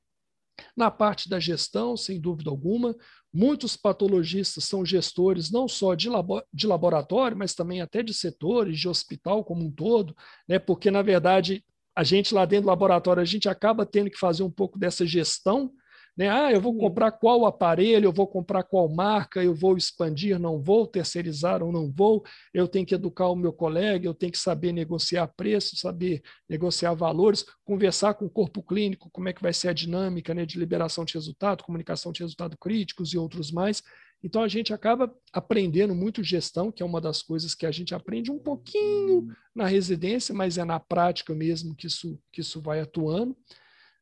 Na 0.78 0.92
parte 0.92 1.28
da 1.28 1.40
gestão, 1.40 1.98
sem 1.98 2.22
dúvida 2.22 2.52
alguma, 2.52 2.96
muitos 3.34 3.76
patologistas 3.76 4.66
são 4.66 4.86
gestores 4.86 5.50
não 5.50 5.68
só 5.68 5.96
de, 5.96 6.10
labo 6.10 6.44
de 6.54 6.68
laboratório, 6.68 7.36
mas 7.36 7.56
também 7.56 7.82
até 7.82 8.04
de 8.04 8.14
setores, 8.14 8.80
de 8.80 8.88
hospital 8.88 9.44
como 9.44 9.66
um 9.66 9.72
todo, 9.72 10.16
né? 10.48 10.60
porque, 10.60 10.92
na 10.92 11.02
verdade, 11.02 11.64
a 11.96 12.04
gente 12.04 12.34
lá 12.34 12.46
dentro 12.46 12.64
do 12.64 12.70
laboratório, 12.70 13.22
a 13.22 13.26
gente 13.26 13.50
acaba 13.50 13.86
tendo 13.86 14.10
que 14.10 14.18
fazer 14.18 14.44
um 14.44 14.52
pouco 14.52 14.80
dessa 14.80 15.06
gestão 15.06 15.72
né? 16.18 16.30
Ah, 16.30 16.52
eu 16.52 16.60
vou 16.60 16.78
comprar 16.78 17.12
qual 17.12 17.46
aparelho, 17.46 18.06
eu 18.06 18.12
vou 18.12 18.28
comprar 18.28 18.64
qual 18.64 18.90
marca, 18.90 19.42
eu 19.42 19.56
vou 19.56 19.78
expandir, 19.78 20.38
não 20.38 20.62
vou, 20.62 20.86
terceirizar 20.86 21.64
ou 21.64 21.72
não 21.72 21.90
vou, 21.92 22.24
eu 22.54 22.68
tenho 22.68 22.86
que 22.86 22.96
educar 22.96 23.30
o 23.30 23.36
meu 23.36 23.54
colega, 23.54 24.06
eu 24.06 24.14
tenho 24.14 24.32
que 24.32 24.38
saber 24.38 24.74
negociar 24.74 25.28
preço, 25.28 25.78
saber 25.78 26.22
negociar 26.50 26.94
valores, 26.94 27.46
conversar 27.64 28.14
com 28.16 28.26
o 28.26 28.30
corpo 28.30 28.62
clínico, 28.62 29.10
como 29.12 29.30
é 29.30 29.34
que 29.34 29.42
vai 29.42 29.54
ser 29.54 29.70
a 29.70 29.74
dinâmica 29.74 30.34
né, 30.34 30.46
de 30.46 30.60
liberação 30.60 31.06
de 31.06 31.14
resultado, 31.14 31.64
comunicação 31.64 32.12
de 32.12 32.22
resultado 32.22 32.58
críticos 32.58 33.14
e 33.14 33.18
outros 33.18 33.52
mais. 33.52 33.82
Então 34.24 34.44
a 34.44 34.48
gente 34.48 34.74
acaba 34.74 35.14
aprendendo 35.34 35.96
muito 35.96 36.24
gestão, 36.24 36.72
que 36.72 36.84
é 36.84 36.86
uma 36.86 37.02
das 37.02 37.24
coisas 37.24 37.56
que 37.56 37.66
a 37.66 37.72
gente 37.72 37.96
aprende 37.96 38.32
um 38.32 38.38
pouquinho 38.38 39.28
na 39.54 39.66
residência, 39.66 40.34
mas 40.34 40.58
é 40.58 40.64
na 40.64 40.80
prática 40.80 41.34
mesmo 41.34 41.76
que 41.76 41.88
isso, 41.88 42.20
que 42.32 42.42
isso 42.42 42.62
vai 42.62 42.80
atuando. 42.80 43.36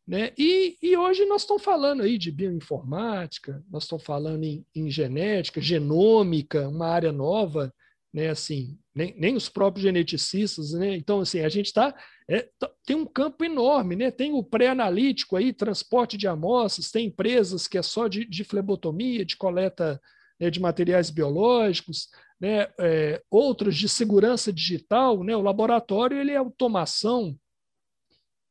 Né? 0.05 0.33
E, 0.37 0.75
e 0.81 0.97
hoje 0.97 1.23
nós 1.25 1.41
estamos 1.43 1.63
falando 1.63 2.01
aí 2.01 2.17
de 2.17 2.31
bioinformática, 2.31 3.63
nós 3.69 3.83
estamos 3.83 4.03
falando 4.03 4.43
em, 4.43 4.65
em 4.75 4.89
genética, 4.89 5.61
genômica, 5.61 6.67
uma 6.67 6.87
área 6.87 7.11
nova, 7.11 7.71
né? 8.13 8.29
Assim, 8.29 8.77
nem, 8.99 9.15
nem 9.17 9.35
os 9.37 9.47
próprios 9.47 9.83
geneticistas, 9.83 10.73
né? 10.73 10.93
Então, 10.93 11.21
assim, 11.21 11.39
a 11.39 11.47
gente 11.47 11.67
está 11.67 11.95
é, 12.27 12.49
tá, 12.59 12.69
tem 12.85 12.97
um 12.97 13.05
campo 13.05 13.45
enorme, 13.45 13.95
né? 13.95 14.11
Tem 14.11 14.33
o 14.33 14.43
pré-analítico 14.43 15.37
aí, 15.37 15.53
transporte 15.53 16.17
de 16.17 16.27
amostras, 16.27 16.91
tem 16.91 17.07
empresas 17.07 17.65
que 17.65 17.77
é 17.77 17.81
só 17.81 18.09
de, 18.09 18.25
de 18.25 18.43
flebotomia, 18.43 19.23
de 19.23 19.37
coleta 19.37 20.01
né, 20.37 20.49
de 20.49 20.59
materiais 20.59 21.09
biológicos, 21.09 22.09
né? 22.41 22.67
É, 22.77 23.23
outros 23.31 23.77
de 23.77 23.87
segurança 23.87 24.51
digital, 24.51 25.23
né? 25.23 25.33
O 25.33 25.41
laboratório 25.41 26.19
ele 26.19 26.31
é 26.31 26.35
automação. 26.35 27.39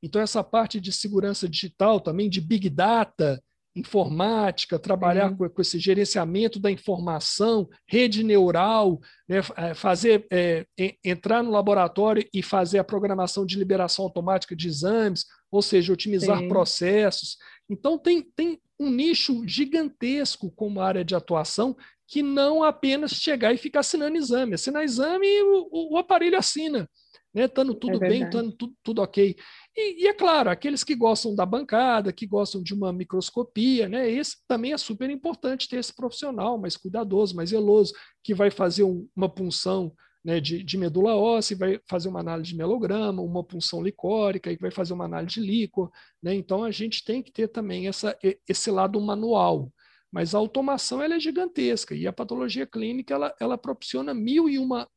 Então, 0.03 0.22
essa 0.22 0.42
parte 0.42 0.80
de 0.80 0.92
segurança 0.92 1.46
digital 1.46 2.01
também, 2.01 2.30
de 2.30 2.40
big 2.40 2.70
data, 2.70 3.42
informática, 3.79 4.79
trabalhar 4.79 5.37
com, 5.37 5.49
com, 5.49 5.62
esse 5.62 5.79
gerenciamento 5.79 6.59
da 6.59 6.70
informação, 6.70 7.68
rede 7.87 8.22
neural, 8.22 9.01
né, 9.29 9.39
é, 9.57 9.74
fazer 9.74 10.26
é, 10.31 10.66
entrar 11.05 11.43
no 11.43 11.51
laboratório 11.51 12.26
e 12.33 12.43
fazer 12.43 12.79
a 12.79 12.85
programação 12.85 13.47
de 13.47 13.59
liberação 13.59 14.05
automática 14.05 14.57
de 14.57 14.68
exames, 14.68 15.24
ou 15.51 15.62
seja, 15.62 15.93
otimizar 15.93 16.39
Sim. 16.39 16.49
processos. 16.49 17.37
Então 17.68 17.99
tem, 17.99 18.22
tem 18.22 18.61
um 18.79 18.91
nicho 18.91 19.47
gigantesco 19.47 20.51
como 20.51 20.81
área 20.81 21.05
de 21.05 21.14
atuação 21.14 21.76
que 22.07 22.22
não 22.22 22.62
apenas 22.62 23.12
chegar 23.12 23.53
e 23.53 23.59
ficar 23.59 23.81
assinando 23.81 24.16
exame. 24.16 24.55
Assinar 24.55 24.83
exame, 24.83 25.26
o, 25.43 25.95
o 25.95 25.99
aparelho 25.99 26.39
assina 26.39 26.89
né? 27.35 27.45
Estando 27.45 27.74
tudo 27.74 28.03
é 28.05 28.09
bem, 28.09 28.24
estando 28.24 28.53
tudo, 28.53 28.74
tudo 28.83 29.03
ok. 29.03 29.37
E, 29.76 30.05
e, 30.05 30.09
é 30.09 30.14
claro, 30.14 30.51
aqueles 30.51 30.83
que 30.83 30.95
gostam 30.95 31.35
da 31.35 31.47
bancada, 31.47 32.12
que 32.12 32.26
gostam 32.26 32.62
de 32.62 32.74
uma 32.74 32.93
microscopia, 32.93 33.89
né? 33.89 34.11
Esse 34.11 34.37
também 34.47 34.72
é 34.72 34.79
super 34.79 35.11
importante 35.11 35.68
ter 35.68 35.76
esse 35.76 35.95
profissional 35.95 36.59
mais 36.59 36.76
cuidadoso, 36.76 37.37
mais 37.37 37.51
zeloso, 37.51 37.93
que 38.22 38.35
vai 38.35 38.51
fazer 38.51 38.85
um, 38.85 39.09
uma 39.14 39.29
punção 39.29 39.93
né, 40.24 40.41
de, 40.41 40.62
de, 40.62 40.76
medula 40.76 41.14
óssea, 41.14 41.57
vai 41.57 41.81
fazer 41.89 42.09
uma 42.09 42.20
análise 42.20 42.51
de 42.51 42.57
melograma, 42.57 43.22
uma 43.22 43.45
punção 43.45 43.83
licórica, 43.83 44.51
e 44.51 44.57
vai 44.57 44.70
fazer 44.70 44.93
uma 44.93 45.05
análise 45.05 45.35
de 45.35 45.41
líquor. 45.41 45.91
Né? 46.22 46.35
Então 46.35 46.64
a 46.64 46.70
gente 46.70 47.05
tem 47.05 47.22
que 47.22 47.33
ter 47.33 47.49
também 47.49 47.89
essa, 47.89 48.16
esse 48.47 48.70
lado 48.70 49.01
manual. 49.01 49.72
Mas 50.11 50.35
a 50.35 50.39
automação 50.39 51.03
ela 51.03 51.14
é 51.14 51.20
gigantesca 51.20 51.95
e 51.95 52.07
a 52.07 52.12
patologia 52.12 52.66
clínica 52.66 53.14
ela, 53.14 53.35
ela 53.39 53.59
proporciona 53.59 54.14
mil 54.14 54.49
e 54.49 54.59
uma 54.59 54.89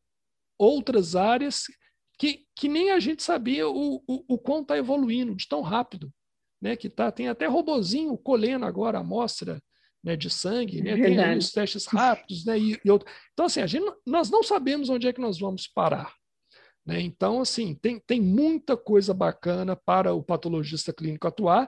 outras 0.58 1.16
áreas 1.16 1.66
que, 2.22 2.46
que 2.56 2.70
nem 2.70 2.92
a 2.92 3.00
gente 3.00 3.24
sabia 3.24 3.68
o, 3.68 3.96
o, 4.08 4.24
o 4.28 4.38
quão 4.38 4.62
está 4.62 4.78
evoluindo, 4.78 5.34
de 5.34 5.48
tão 5.48 5.62
rápido. 5.62 6.14
Né, 6.62 6.76
que 6.76 6.88
tá, 6.88 7.12
tem 7.12 7.28
até 7.28 7.48
robozinho 7.48 8.16
colhendo 8.16 8.66
agora 8.66 9.00
a 9.00 9.02
amostra 9.02 9.60
né, 10.04 10.16
de 10.16 10.30
sangue, 10.30 10.80
né, 10.80 10.96
tem 10.96 11.36
os 11.36 11.52
testes 11.52 11.88
rápidos, 11.88 12.46
né, 12.46 12.60
e, 12.60 12.80
e 12.86 12.92
outro. 12.92 13.12
Então, 13.34 13.48
assim, 13.48 13.62
a 13.62 13.66
gente, 13.66 13.92
nós 14.06 14.30
não 14.30 14.44
sabemos 14.44 14.88
onde 14.88 15.08
é 15.08 15.14
que 15.14 15.20
nós 15.20 15.40
vamos 15.40 15.68
parar. 15.68 16.14
Né? 16.86 17.02
Então, 17.02 17.42
assim, 17.42 17.74
tem, 17.74 18.00
tem 18.00 18.22
muita 18.22 18.78
coisa 18.78 19.12
bacana 19.12 19.76
para 19.76 20.14
o 20.14 20.22
patologista 20.22 20.94
clínico 20.94 21.28
atuar. 21.28 21.68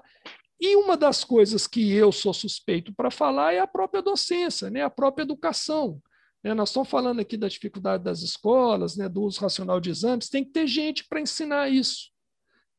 E 0.61 0.75
uma 0.75 0.95
das 0.95 1.23
coisas 1.23 1.65
que 1.65 1.91
eu 1.91 2.11
sou 2.11 2.31
suspeito 2.35 2.93
para 2.93 3.09
falar 3.09 3.55
é 3.55 3.59
a 3.59 3.65
própria 3.65 4.03
docência, 4.03 4.69
né, 4.69 4.83
a 4.83 4.91
própria 4.91 5.23
educação. 5.23 5.99
Né? 6.43 6.53
Nós 6.53 6.69
estamos 6.69 6.89
falando 6.89 7.19
aqui 7.19 7.37
da 7.37 7.47
dificuldade 7.47 8.03
das 8.03 8.21
escolas, 8.21 8.97
né, 8.97 9.07
do 9.07 9.23
uso 9.23 9.39
racional 9.39 9.79
de 9.79 9.89
exames, 9.89 10.29
tem 10.29 10.43
que 10.43 10.51
ter 10.51 10.67
gente 10.67 11.05
para 11.07 11.21
ensinar 11.21 11.69
isso. 11.69 12.11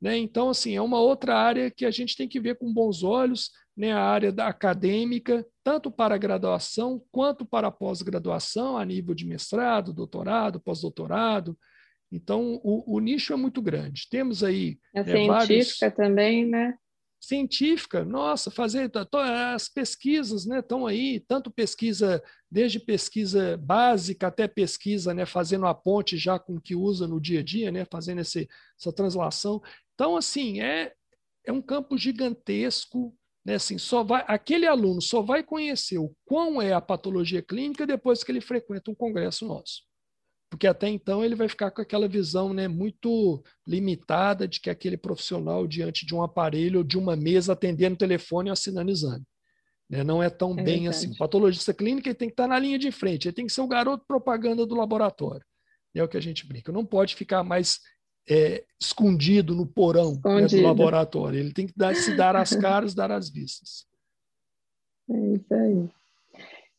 Né? 0.01 0.19
Então, 0.19 0.51
assim, 0.51 0.77
é 0.77 0.83
uma 0.83 1.01
outra 1.01 1.35
área 1.35 1.71
que 1.71 1.87
a 1.87 1.91
gente 1.91 2.17
tem 2.17 2.29
que 2.29 2.39
ver 2.39 2.59
com 2.59 2.73
bons 2.73 3.03
olhos, 3.03 3.51
né, 3.77 3.93
a 3.93 4.03
área 4.03 4.31
da 4.31 4.47
acadêmica, 4.47 5.47
tanto 5.65 5.91
para 5.91 6.15
a 6.15 6.19
graduação 6.19 7.03
quanto 7.11 7.45
para 7.45 7.69
a 7.69 7.73
pós-graduação, 7.73 8.77
a 8.77 8.85
nível 8.85 9.15
de 9.15 9.27
mestrado, 9.27 9.93
doutorado, 9.93 10.61
pós-doutorado. 10.61 11.59
Então, 12.13 12.61
o, 12.63 12.97
o, 12.97 13.01
nicho 13.01 13.33
é 13.33 13.37
muito 13.37 13.61
grande. 13.61 14.07
Temos 14.09 14.45
aí. 14.45 14.79
A 14.95 15.01
é, 15.01 15.05
científica 15.05 15.91
vários... 15.91 15.97
também, 15.97 16.47
né? 16.47 16.75
Científica, 17.27 18.05
nossa, 18.05 18.51
fazer 18.51 18.91
as 19.13 19.69
pesquisas, 19.69 20.47
né, 20.47 20.59
estão 20.61 20.87
aí, 20.87 21.21
tanto 21.21 21.51
pesquisa, 21.51 22.23
desde 22.51 22.79
pesquisa 22.79 23.57
básica 23.57 24.27
até 24.27 24.47
pesquisa, 24.47 25.15
né, 25.15 25.27
fazendo 25.27 25.67
a 25.67 25.75
ponte 25.75 26.17
já 26.17 26.39
com 26.39 26.57
o 26.57 26.61
que 26.61 26.75
usa 26.75 27.07
no 27.07 27.21
dia 27.21 27.41
a 27.41 27.43
dia, 27.43 27.71
né, 27.73 27.85
fazendo 27.91 28.21
esse, 28.21 28.49
essa 28.79 28.93
translação. 28.93 29.63
Então, 29.95 30.17
assim, 30.17 30.61
é, 30.61 30.93
é 31.45 31.53
um 31.53 31.63
campo 31.63 31.97
gigantesco, 31.97 33.17
né, 33.45 33.55
assim, 33.55 33.79
só 33.79 34.03
vai, 34.03 34.25
aquele 34.27 34.67
aluno 34.67 35.01
só 35.01 35.23
vai 35.23 35.43
conhecer 35.43 35.99
o 35.99 36.15
quão 36.25 36.61
é 36.61 36.73
a 36.73 36.81
patologia 36.81 37.43
clínica 37.43 37.87
depois 37.87 38.23
que 38.23 38.33
ele 38.33 38.41
frequenta 38.41 38.91
um 38.91 38.95
congresso 38.95 39.47
nosso 39.47 39.83
porque 40.55 40.69
até 40.69 40.89
então 40.89 41.25
ele 41.25 41.35
vai 41.35 41.49
ficar 41.49 41.73
com 41.73 41.83
aquela 41.83 42.07
visão 42.07 42.55
né, 42.55 42.69
muito 42.69 43.43
limitada 43.67 44.47
de 44.47 44.61
que 44.61 44.71
aquele 44.71 44.97
profissional 44.97 45.67
diante 45.67 46.07
de 46.07 46.15
um 46.15 46.23
aparelho 46.23 46.79
ou 46.79 46.85
de 46.85 46.97
uma 46.97 47.17
mesa 47.17 47.55
atendendo 47.55 47.97
o 47.97 47.99
telefone 47.99 48.49
e 48.49 48.53
assinando 48.53 48.89
exame. 48.89 49.25
Né? 49.91 50.05
Não 50.05 50.23
é 50.23 50.31
tão 50.31 50.53
é 50.53 50.63
bem 50.63 50.83
verdade. 50.83 50.89
assim. 50.91 51.11
O 51.11 51.17
patologista 51.17 51.75
clínico 51.75 52.07
ele 52.07 52.15
tem 52.15 52.29
que 52.29 52.35
estar 52.35 52.47
na 52.47 52.57
linha 52.57 52.79
de 52.79 52.93
frente, 52.93 53.27
ele 53.27 53.35
tem 53.35 53.47
que 53.47 53.53
ser 53.53 53.63
o 53.63 53.67
garoto 53.67 54.05
propaganda 54.07 54.65
do 54.65 54.77
laboratório. 54.77 55.45
É 55.93 56.05
o 56.05 56.09
que 56.09 56.17
a 56.17 56.23
gente 56.23 56.47
brinca. 56.47 56.71
Não 56.71 56.87
pode 56.87 57.17
ficar 57.17 57.43
mais 57.43 57.81
é, 58.31 58.65
escondido 58.81 59.57
no 59.57 59.67
porão 59.67 60.21
né, 60.25 60.47
do 60.47 60.63
laboratório. 60.63 61.41
Ele 61.41 61.53
tem 61.53 61.67
que 61.67 61.75
dar, 61.77 61.97
se 61.97 62.17
dar 62.17 62.37
as 62.37 62.55
caras, 62.55 62.95
dar 62.95 63.11
as 63.11 63.29
vistas. 63.29 63.89
É 65.11 65.35
isso 65.35 65.53
aí. 65.53 65.91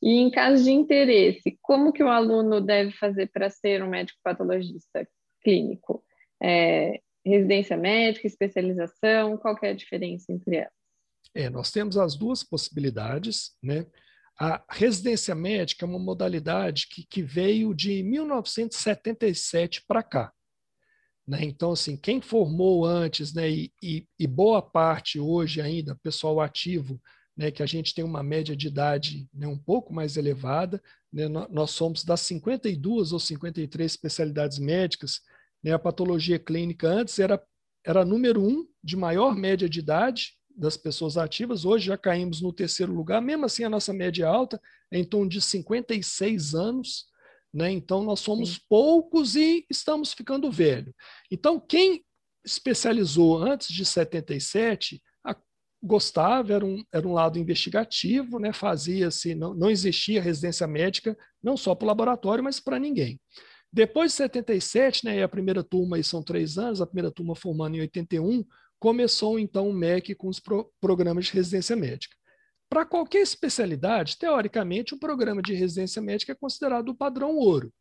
E 0.02 0.12
em 0.20 0.30
caso 0.30 0.64
de 0.64 0.72
interesse, 0.72 1.58
como 1.62 1.92
que 1.92 2.04
o 2.04 2.10
aluno 2.10 2.62
deve 2.62 2.92
fazer 2.92 3.30
para 3.32 3.50
ser 3.50 3.82
um 3.84 3.90
médico 3.90 4.20
patologista 4.24 5.08
clínico? 5.42 6.04
É, 6.42 7.00
residência 7.26 7.76
médica, 7.76 8.28
especialização, 8.28 9.38
qual 9.38 9.58
é 9.64 9.70
a 9.70 9.76
diferença 9.76 10.32
entre 10.32 10.58
elas? 10.58 10.72
É, 11.34 11.50
nós 11.50 11.72
temos 11.72 11.98
as 11.98 12.16
duas 12.16 12.44
possibilidades, 12.44 13.52
né? 13.62 13.86
A 14.40 14.64
residência 14.70 15.34
médica 15.34 15.86
é 15.86 15.88
uma 15.88 15.98
modalidade 15.98 16.88
que, 16.90 17.06
que 17.10 17.24
veio 17.24 17.74
de 17.74 18.04
1977 18.04 19.84
para 19.88 20.04
cá. 20.04 20.34
Né? 21.26 21.40
Então, 21.44 21.72
assim, 21.72 21.96
quem 21.96 22.22
formou 22.22 22.86
antes, 22.86 23.34
né, 23.34 23.50
e, 23.50 23.72
e, 23.82 24.06
e 24.20 24.28
boa 24.28 24.62
parte 24.62 25.20
hoje 25.20 25.62
ainda, 25.62 25.98
pessoal 26.04 26.42
ativo, 26.42 27.02
né, 27.36 27.52
que 27.52 27.62
a 27.62 27.66
gente 27.66 27.94
tem 27.94 28.04
uma 28.04 28.24
média 28.24 28.56
de 28.56 28.68
idade 28.68 29.28
né, 29.34 29.48
um 29.48 29.58
pouco 29.58 29.94
mais 29.94 30.16
elevada. 30.16 30.82
Né, 31.12 31.28
nós 31.28 31.72
somos 31.72 32.04
das 32.04 32.22
52 32.22 33.12
ou 33.12 33.20
53 33.20 33.92
especialidades 33.92 34.58
médicas, 34.60 35.22
né, 35.64 35.74
a 35.74 35.80
patologia 35.80 36.40
clínica 36.40 36.88
antes 36.88 37.20
era, 37.20 37.42
era 37.84 38.06
número 38.06 38.42
um 38.42 38.68
de 38.84 38.96
maior 38.96 39.36
média 39.36 39.68
de 39.68 39.80
idade 39.80 40.34
das 40.56 40.78
pessoas 40.78 41.18
ativas, 41.18 41.66
hoje 41.66 41.88
já 41.88 41.98
caímos 41.98 42.40
no 42.40 42.54
terceiro 42.54 42.94
lugar, 42.94 43.22
mesmo 43.22 43.46
assim 43.46 43.66
a 43.66 43.70
nossa 43.70 43.92
média 43.92 44.24
é 44.24 44.28
alta 44.28 44.62
é 44.90 44.98
em 44.98 45.04
torno 45.04 45.28
de 45.30 45.42
56 45.42 46.56
anos, 46.56 47.08
né? 47.54 47.70
então 47.72 48.04
nós 48.04 48.22
somos 48.22 48.54
Sim. 48.54 48.60
poucos 48.70 49.36
e 49.36 49.66
estamos 49.70 50.14
ficando 50.14 50.50
velho. 50.50 50.96
Então 51.30 51.60
quem 51.60 52.06
especializou 52.46 53.44
antes 53.44 53.68
de 53.68 53.84
77 53.84 55.02
gostava, 55.82 56.54
era 56.54 56.66
um, 56.66 56.84
era 56.92 57.08
um 57.08 57.14
lado 57.14 57.38
investigativo, 57.38 58.40
né? 58.40 58.52
fazia-se, 58.52 59.36
não, 59.36 59.54
não 59.54 59.70
existia 59.70 60.22
residência 60.22 60.68
médica, 60.68 61.18
não 61.42 61.56
só 61.56 61.76
para 61.76 61.86
o 61.86 61.88
laboratório, 61.88 62.44
mas 62.44 62.60
para 62.60 62.80
ninguém. 62.80 63.20
Depois 63.72 64.12
de 64.12 64.18
77, 64.18 65.06
né, 65.06 65.22
a 65.22 65.28
primeira 65.28 65.64
turma, 65.64 65.98
aí 65.98 66.04
são 66.04 66.24
três 66.24 66.58
anos, 66.58 66.82
a 66.82 66.88
primeira 66.88 67.12
turma 67.12 67.36
formando 67.36 67.76
em 67.76 67.82
81, 67.82 68.44
começou 68.80 69.38
então 69.38 69.70
o 69.70 69.74
MEC 69.74 70.16
com 70.16 70.28
os 70.28 70.40
pro, 70.40 70.72
programas 70.80 71.26
de 71.26 71.34
residência 71.34 71.76
médica. 71.76 72.16
Para 72.70 72.86
qualquer 72.86 73.22
especialidade, 73.22 74.18
teoricamente, 74.18 74.94
o 74.94 75.00
programa 75.00 75.42
de 75.42 75.54
residência 75.54 76.02
médica 76.02 76.32
é 76.32 76.36
considerado 76.36 76.90
o 76.90 76.96
padrão 76.96 77.36
ouro 77.36 77.72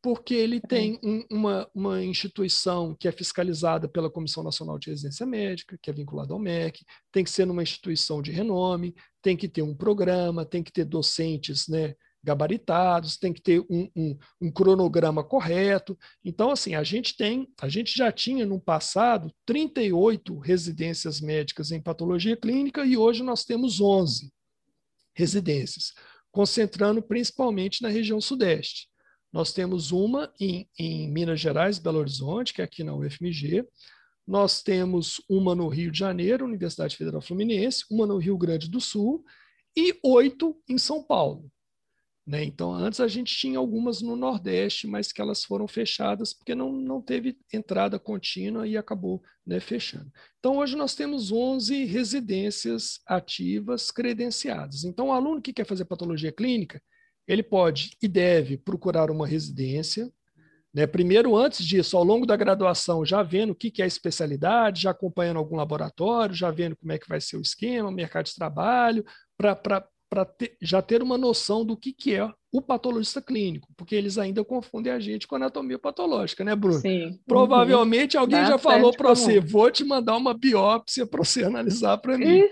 porque 0.00 0.34
ele 0.34 0.60
tem 0.60 0.98
um, 1.02 1.24
uma, 1.30 1.68
uma 1.74 2.04
instituição 2.04 2.94
que 2.94 3.08
é 3.08 3.12
fiscalizada 3.12 3.88
pela 3.88 4.10
Comissão 4.10 4.42
Nacional 4.42 4.78
de 4.78 4.90
Residência 4.90 5.26
Médica, 5.26 5.78
que 5.80 5.90
é 5.90 5.92
vinculada 5.92 6.32
ao 6.32 6.38
MEC, 6.38 6.84
tem 7.10 7.24
que 7.24 7.30
ser 7.30 7.44
numa 7.46 7.62
instituição 7.62 8.22
de 8.22 8.30
renome, 8.30 8.94
tem 9.20 9.36
que 9.36 9.48
ter 9.48 9.62
um 9.62 9.74
programa, 9.74 10.44
tem 10.44 10.62
que 10.62 10.72
ter 10.72 10.84
docentes 10.84 11.66
né, 11.66 11.94
gabaritados, 12.22 13.16
tem 13.16 13.32
que 13.32 13.42
ter 13.42 13.60
um, 13.68 13.90
um, 13.96 14.18
um, 14.40 14.50
cronograma 14.52 15.24
correto. 15.24 15.98
Então, 16.24 16.50
assim, 16.50 16.74
a 16.74 16.82
gente 16.82 17.16
tem, 17.16 17.48
a 17.60 17.68
gente 17.68 17.96
já 17.96 18.12
tinha 18.12 18.46
no 18.46 18.60
passado 18.60 19.32
38 19.46 20.38
residências 20.38 21.20
médicas 21.20 21.72
em 21.72 21.80
patologia 21.80 22.36
clínica 22.36 22.84
e 22.84 22.96
hoje 22.96 23.22
nós 23.22 23.44
temos 23.44 23.80
11 23.80 24.32
residências 25.14 25.92
concentrando 26.30 27.02
principalmente 27.02 27.82
na 27.82 27.88
região 27.88 28.20
sudeste. 28.20 28.88
Nós 29.38 29.52
temos 29.52 29.92
uma 29.92 30.34
em, 30.40 30.68
em 30.76 31.08
Minas 31.08 31.38
Gerais, 31.38 31.78
Belo 31.78 32.00
Horizonte, 32.00 32.52
que 32.52 32.60
é 32.60 32.64
aqui 32.64 32.82
na 32.82 32.92
UFMG. 32.92 33.64
Nós 34.26 34.64
temos 34.64 35.22
uma 35.30 35.54
no 35.54 35.68
Rio 35.68 35.92
de 35.92 35.98
Janeiro, 36.00 36.44
Universidade 36.44 36.96
Federal 36.96 37.20
Fluminense, 37.20 37.84
uma 37.88 38.04
no 38.04 38.18
Rio 38.18 38.36
Grande 38.36 38.68
do 38.68 38.80
Sul 38.80 39.24
e 39.76 39.96
oito 40.02 40.60
em 40.68 40.76
São 40.76 41.04
Paulo. 41.04 41.48
Né? 42.26 42.42
Então, 42.42 42.74
antes 42.74 42.98
a 42.98 43.06
gente 43.06 43.32
tinha 43.32 43.60
algumas 43.60 44.02
no 44.02 44.16
Nordeste, 44.16 44.88
mas 44.88 45.12
que 45.12 45.22
elas 45.22 45.44
foram 45.44 45.68
fechadas 45.68 46.34
porque 46.34 46.56
não, 46.56 46.72
não 46.72 47.00
teve 47.00 47.38
entrada 47.52 47.96
contínua 47.96 48.66
e 48.66 48.76
acabou 48.76 49.22
né, 49.46 49.60
fechando. 49.60 50.10
Então, 50.40 50.56
hoje 50.56 50.74
nós 50.74 50.96
temos 50.96 51.30
11 51.30 51.84
residências 51.84 52.98
ativas 53.06 53.92
credenciadas. 53.92 54.82
Então, 54.82 55.06
o 55.06 55.12
aluno 55.12 55.40
que 55.40 55.52
quer 55.52 55.64
fazer 55.64 55.84
patologia 55.84 56.32
clínica, 56.32 56.82
ele 57.28 57.42
pode 57.42 57.90
e 58.02 58.08
deve 58.08 58.56
procurar 58.56 59.10
uma 59.10 59.26
residência. 59.26 60.10
Né? 60.72 60.86
Primeiro, 60.86 61.36
antes 61.36 61.64
disso, 61.64 61.96
ao 61.96 62.02
longo 62.02 62.24
da 62.24 62.36
graduação, 62.36 63.04
já 63.04 63.22
vendo 63.22 63.50
o 63.50 63.54
que, 63.54 63.70
que 63.70 63.82
é 63.82 63.84
a 63.84 63.88
especialidade, 63.88 64.82
já 64.82 64.90
acompanhando 64.90 65.36
algum 65.36 65.56
laboratório, 65.56 66.34
já 66.34 66.50
vendo 66.50 66.74
como 66.76 66.92
é 66.92 66.98
que 66.98 67.08
vai 67.08 67.20
ser 67.20 67.36
o 67.36 67.42
esquema, 67.42 67.90
o 67.90 67.92
mercado 67.92 68.26
de 68.26 68.34
trabalho, 68.34 69.04
para 69.36 70.24
ter, 70.24 70.56
já 70.62 70.80
ter 70.80 71.02
uma 71.02 71.18
noção 71.18 71.64
do 71.64 71.76
que, 71.76 71.92
que 71.92 72.14
é 72.14 72.30
o 72.50 72.62
patologista 72.62 73.20
clínico, 73.20 73.68
porque 73.76 73.94
eles 73.94 74.16
ainda 74.16 74.42
confundem 74.42 74.90
a 74.90 74.98
gente 74.98 75.26
com 75.28 75.36
anatomia 75.36 75.78
patológica, 75.78 76.42
né, 76.42 76.56
Bruno? 76.56 76.80
Sim. 76.80 77.20
Provavelmente 77.26 78.16
uhum. 78.16 78.22
alguém 78.22 78.46
já 78.46 78.56
falou 78.56 78.90
para 78.92 79.10
você, 79.10 79.38
vou 79.38 79.70
te 79.70 79.84
mandar 79.84 80.16
uma 80.16 80.32
biópsia 80.32 81.06
para 81.06 81.22
você 81.22 81.44
analisar 81.44 81.98
para 81.98 82.16
mim. 82.16 82.42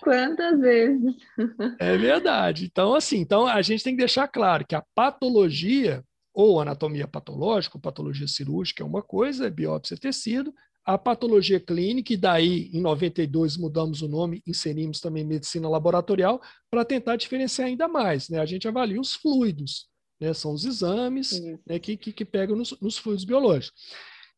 Quantas 0.00 0.60
vezes? 0.60 1.14
É 1.80 1.96
verdade. 1.96 2.64
Então, 2.66 2.94
assim, 2.94 3.18
então 3.18 3.46
a 3.46 3.62
gente 3.62 3.82
tem 3.82 3.94
que 3.94 4.00
deixar 4.00 4.28
claro 4.28 4.66
que 4.66 4.74
a 4.74 4.84
patologia, 4.94 6.04
ou 6.34 6.60
anatomia 6.60 7.08
patológica, 7.08 7.78
patologia 7.78 8.28
cirúrgica 8.28 8.82
é 8.82 8.86
uma 8.86 9.02
coisa, 9.02 9.46
é 9.46 9.50
biópsia 9.50 9.96
tecido, 9.96 10.52
a 10.86 10.96
patologia 10.96 11.58
clínica, 11.58 12.12
e 12.12 12.16
daí 12.16 12.70
em 12.72 12.80
92 12.80 13.56
mudamos 13.56 14.02
o 14.02 14.08
nome, 14.08 14.40
inserimos 14.46 15.00
também 15.00 15.24
medicina 15.24 15.68
laboratorial, 15.68 16.40
para 16.70 16.84
tentar 16.84 17.16
diferenciar 17.16 17.66
ainda 17.66 17.88
mais. 17.88 18.28
Né? 18.28 18.38
A 18.38 18.46
gente 18.46 18.68
avalia 18.68 19.00
os 19.00 19.14
fluidos, 19.14 19.88
né? 20.20 20.32
são 20.32 20.52
os 20.52 20.64
exames 20.64 21.40
né? 21.66 21.78
que, 21.80 21.96
que, 21.96 22.12
que, 22.12 22.24
pegam 22.24 22.54
nos, 22.54 22.78
nos 22.80 22.96
fluidos 22.96 23.24
biológicos. 23.24 23.82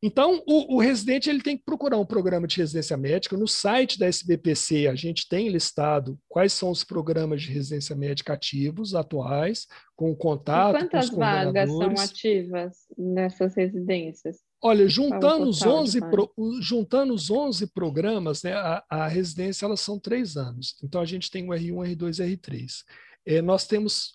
Então, 0.00 0.40
o, 0.46 0.76
o, 0.76 0.80
residente 0.80 1.28
ele 1.28 1.42
tem 1.42 1.56
que 1.56 1.64
procurar 1.64 1.98
um 1.98 2.06
programa 2.06 2.46
de 2.46 2.56
residência 2.56 2.96
médica. 2.96 3.36
No 3.36 3.48
site 3.48 3.98
da 3.98 4.06
SBPC, 4.06 4.86
a 4.86 4.94
gente 4.94 5.28
tem 5.28 5.48
listado 5.48 6.16
quais 6.28 6.52
são 6.52 6.70
os 6.70 6.84
programas 6.84 7.42
de 7.42 7.50
residência 7.50 7.96
médica 7.96 8.34
ativos 8.34 8.94
atuais, 8.94 9.66
com 9.96 10.14
contato. 10.14 10.76
E 10.76 10.78
quantas 10.78 11.10
com 11.10 11.16
vagas 11.16 11.68
são 11.68 11.90
ativas 11.98 12.76
nessas 12.96 13.56
residências? 13.56 14.38
Olha, 14.62 14.86
juntando 14.88 15.48
os, 15.48 15.62
11 15.62 16.00
pro, 16.00 16.32
juntando 16.60 17.12
os 17.12 17.28
11 17.28 17.66
programas, 17.66 18.44
né, 18.44 18.52
a, 18.52 18.84
a, 18.88 19.08
residência 19.08 19.66
elas 19.66 19.80
são 19.80 19.98
três 19.98 20.36
anos. 20.36 20.76
Então, 20.82 21.00
a 21.00 21.04
gente 21.04 21.28
tem 21.28 21.44
o 21.44 21.52
R1, 21.52 21.96
R2 21.96 22.38
R3. 22.38 22.84
É, 23.26 23.42
nós 23.42 23.66
temos, 23.66 24.12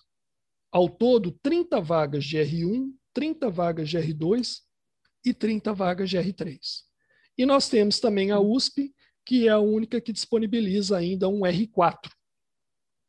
ao 0.72 0.88
todo, 0.88 1.30
30 1.42 1.78
vagas 1.82 2.24
de 2.24 2.38
R1, 2.38 2.90
30 3.12 3.50
vagas 3.50 3.88
de 3.88 3.98
R2 3.98 4.63
e 5.24 5.32
30 5.32 5.72
vagas 5.72 6.10
de 6.10 6.18
R3. 6.18 6.58
E 7.36 7.44
nós 7.44 7.68
temos 7.68 7.98
também 7.98 8.30
a 8.30 8.38
USP, 8.38 8.94
que 9.24 9.48
é 9.48 9.50
a 9.50 9.58
única 9.58 10.00
que 10.00 10.12
disponibiliza 10.12 10.96
ainda 10.96 11.28
um 11.28 11.40
R4. 11.40 12.10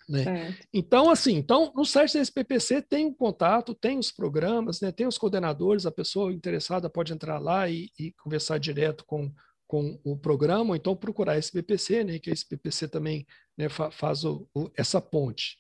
Né? 0.08 0.56
Então, 0.72 1.10
assim, 1.10 1.36
então, 1.36 1.72
no 1.76 1.84
site 1.84 2.14
da 2.14 2.22
SPPC 2.22 2.82
tem 2.82 3.06
um 3.06 3.14
contato, 3.14 3.74
tem 3.74 3.98
os 3.98 4.12
programas, 4.12 4.80
né, 4.80 4.92
tem 4.92 5.08
os 5.08 5.18
coordenadores, 5.18 5.86
a 5.86 5.92
pessoa 5.92 6.32
interessada 6.32 6.90
pode 6.90 7.12
entrar 7.12 7.40
lá 7.40 7.68
e, 7.68 7.90
e 8.00 8.12
conversar 8.14 8.60
direto 8.60 9.04
com, 9.06 9.34
com 9.68 10.00
o 10.04 10.16
programa, 10.16 10.70
ou 10.70 10.76
então 10.76 10.96
procurar 10.96 11.34
a 11.34 11.40
SPPC, 11.40 12.04
né, 12.04 12.20
que 12.20 12.30
a 12.30 12.34
SPPC 12.34 12.88
também 12.88 13.26
né, 13.58 13.68
fa 13.68 13.90
faz 13.90 14.24
o, 14.24 14.48
o, 14.54 14.70
essa 14.78 15.02
ponte. 15.02 15.58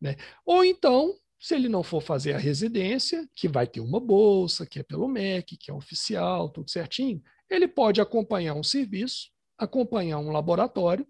Né? 0.00 0.16
Ou 0.44 0.64
então, 0.64 1.14
se 1.42 1.56
ele 1.56 1.68
não 1.68 1.82
for 1.82 2.00
fazer 2.00 2.34
a 2.34 2.38
residência, 2.38 3.28
que 3.34 3.48
vai 3.48 3.66
ter 3.66 3.80
uma 3.80 3.98
bolsa, 3.98 4.64
que 4.64 4.78
é 4.78 4.82
pelo 4.84 5.08
MEC, 5.08 5.56
que 5.56 5.72
é 5.72 5.74
oficial, 5.74 6.48
tudo 6.48 6.70
certinho, 6.70 7.20
ele 7.50 7.66
pode 7.66 8.00
acompanhar 8.00 8.54
um 8.54 8.62
serviço, 8.62 9.28
acompanhar 9.58 10.20
um 10.20 10.30
laboratório, 10.30 11.04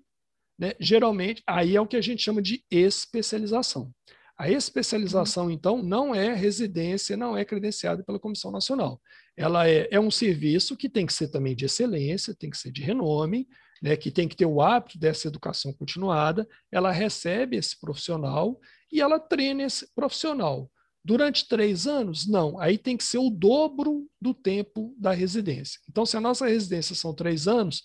né? 0.59 0.73
geralmente, 0.81 1.43
aí 1.47 1.77
é 1.77 1.81
o 1.83 1.87
que 1.87 1.97
a 1.97 2.01
gente 2.01 2.23
chama 2.23 2.41
de 2.41 2.65
especialização. 2.71 3.93
A 4.39 4.51
especialização, 4.51 5.51
então, 5.51 5.83
não 5.83 6.15
é 6.15 6.33
residência, 6.33 7.15
não 7.15 7.37
é 7.37 7.45
credenciada 7.45 8.03
pela 8.03 8.19
Comissão 8.19 8.51
Nacional. 8.51 8.99
Ela 9.37 9.69
é, 9.69 9.87
é 9.91 10.01
um 10.01 10.11
serviço 10.11 10.79
que 10.79 10.89
tem 10.89 11.05
que 11.05 11.13
ser 11.13 11.29
também 11.29 11.55
de 11.55 11.67
excelência, 11.67 12.35
tem 12.35 12.49
que 12.49 12.57
ser 12.57 12.73
de 12.73 12.81
renome, 12.81 13.47
né, 13.83 13.97
que 13.97 14.11
tem 14.11 14.27
que 14.27 14.35
ter 14.37 14.47
o 14.47 14.63
hábito 14.63 14.99
dessa 14.99 15.29
educação 15.29 15.75
continuada. 15.75 16.49
Ela 16.71 16.91
recebe 16.91 17.59
esse 17.59 17.79
profissional 17.79 18.59
e 18.93 19.01
ela 19.01 19.19
treina 19.19 19.63
esse 19.63 19.93
profissional. 19.95 20.71
Durante 21.05 21.49
três 21.49 21.87
anos? 21.87 22.29
Não. 22.29 22.61
Aí 22.61 22.79
tem 22.79 22.97
que 22.97 23.03
ser 23.03 23.19
o 23.19 23.31
dobro 23.31 24.09
do 24.21 24.33
tempo 24.33 24.95
da 24.97 25.13
residência. 25.13 25.81
Então, 25.91 26.07
se 26.07 26.17
a 26.17 26.21
nossa 26.21 26.47
residência 26.47 26.95
são 26.95 27.13
três 27.13 27.49
anos, 27.49 27.83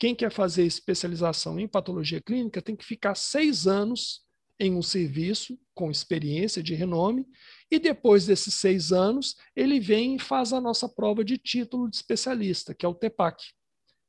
quem 0.00 0.14
quer 0.14 0.32
fazer 0.32 0.64
especialização 0.64 1.60
em 1.60 1.68
patologia 1.68 2.20
clínica 2.20 2.60
tem 2.60 2.74
que 2.74 2.84
ficar 2.84 3.14
seis 3.14 3.66
anos 3.66 4.26
em 4.58 4.74
um 4.74 4.82
serviço 4.82 5.58
com 5.74 5.90
experiência 5.90 6.62
de 6.62 6.74
renome, 6.74 7.26
e 7.70 7.78
depois 7.78 8.24
desses 8.24 8.54
seis 8.54 8.90
anos, 8.90 9.36
ele 9.54 9.78
vem 9.78 10.16
e 10.16 10.18
faz 10.18 10.52
a 10.52 10.60
nossa 10.60 10.88
prova 10.88 11.22
de 11.22 11.36
título 11.36 11.90
de 11.90 11.96
especialista, 11.96 12.74
que 12.74 12.86
é 12.86 12.88
o 12.88 12.94
TEPAC, 12.94 13.44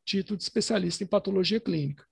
título 0.05 0.37
de 0.37 0.43
especialista 0.43 1.03
em 1.03 1.07
patologia 1.07 1.59
clínica. 1.59 2.06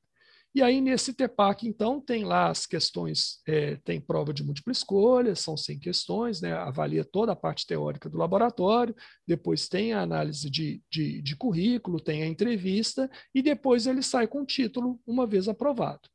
E 0.56 0.62
aí, 0.62 0.80
nesse 0.80 1.14
TEPAC, 1.14 1.68
então, 1.68 1.99
tem 1.99 2.24
lá 2.24 2.49
as 2.49 2.66
questões, 2.66 3.41
é, 3.45 3.76
tem 3.84 3.99
prova 3.99 4.34
de 4.34 4.41
múltipla 4.41 4.72
escolha, 4.72 5.36
são 5.36 5.58
100 5.58 5.80
questões, 5.80 6.39
né, 6.39 6.53
avalia 6.53 7.03
toda 7.03 7.34
a 7.34 7.36
parte 7.36 7.68
teórica 7.68 8.10
do 8.10 8.18
laboratório, 8.18 8.95
depois 9.28 9.68
tem 9.68 9.91
a 9.91 9.99
análise 9.99 10.49
de, 10.49 10.82
de, 10.89 11.22
de 11.22 11.36
currículo, 11.36 11.99
tem 11.99 12.24
a 12.24 12.28
entrevista, 12.28 13.12
e 13.34 13.41
depois 13.41 13.86
ele 13.86 14.01
sai 14.01 14.28
com 14.28 14.43
o 14.43 14.45
título, 14.45 14.97
uma 15.06 15.28
vez 15.28 15.49
aprovado. 15.49 16.08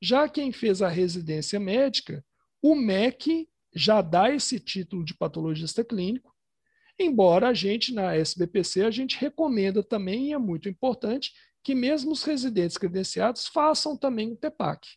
Já 0.00 0.26
quem 0.26 0.52
fez 0.52 0.80
a 0.80 0.88
residência 0.88 1.60
médica, 1.60 2.24
o 2.62 2.74
MEC 2.74 3.46
já 3.74 4.00
dá 4.00 4.34
esse 4.34 4.58
título 4.58 5.04
de 5.04 5.12
patologista 5.12 5.84
clínico, 5.84 6.34
embora 6.98 7.48
a 7.48 7.54
gente, 7.54 7.92
na 7.92 8.14
SBPC, 8.14 8.84
a 8.84 8.90
gente 8.90 9.18
recomenda 9.18 9.82
também, 9.82 10.28
e 10.28 10.32
é 10.32 10.38
muito 10.38 10.66
importante, 10.66 11.30
que 11.62 11.74
mesmo 11.74 12.12
os 12.12 12.22
residentes 12.24 12.76
credenciados 12.76 13.46
façam 13.46 13.96
também 13.96 14.32
o 14.32 14.36
TEPAC. 14.36 14.88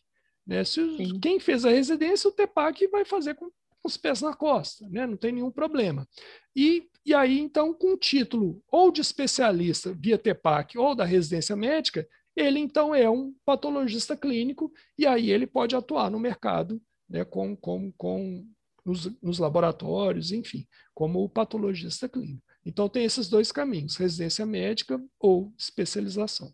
Né? 0.46 0.64
Se, 0.64 0.80
quem 1.20 1.40
fez 1.40 1.64
a 1.64 1.70
residência, 1.70 2.28
o 2.28 2.32
TEPAC 2.32 2.86
vai 2.88 3.04
fazer 3.04 3.34
com, 3.34 3.46
com 3.46 3.52
os 3.84 3.96
pés 3.96 4.20
na 4.20 4.34
costa, 4.34 4.88
né? 4.88 5.06
não 5.06 5.16
tem 5.16 5.32
nenhum 5.32 5.50
problema. 5.50 6.08
E, 6.54 6.88
e 7.04 7.14
aí, 7.14 7.38
então, 7.38 7.72
com 7.72 7.94
o 7.94 7.98
título 7.98 8.62
ou 8.70 8.90
de 8.90 9.00
especialista 9.00 9.94
via 9.98 10.18
TEPAC 10.18 10.78
ou 10.78 10.94
da 10.94 11.04
residência 11.04 11.56
médica, 11.56 12.06
ele 12.34 12.58
então 12.58 12.94
é 12.94 13.08
um 13.08 13.34
patologista 13.44 14.16
clínico 14.16 14.70
e 14.98 15.06
aí 15.06 15.30
ele 15.30 15.46
pode 15.46 15.74
atuar 15.74 16.10
no 16.10 16.20
mercado 16.20 16.80
né, 17.08 17.24
com, 17.24 17.56
com, 17.56 17.90
com 17.92 18.46
nos, 18.84 19.10
nos 19.22 19.38
laboratórios, 19.38 20.32
enfim, 20.32 20.66
como 20.94 21.28
patologista 21.28 22.08
clínico. 22.08 22.42
Então, 22.64 22.88
tem 22.88 23.04
esses 23.04 23.28
dois 23.28 23.50
caminhos: 23.52 23.96
residência 23.96 24.44
médica 24.44 25.02
ou 25.18 25.52
especialização. 25.58 26.52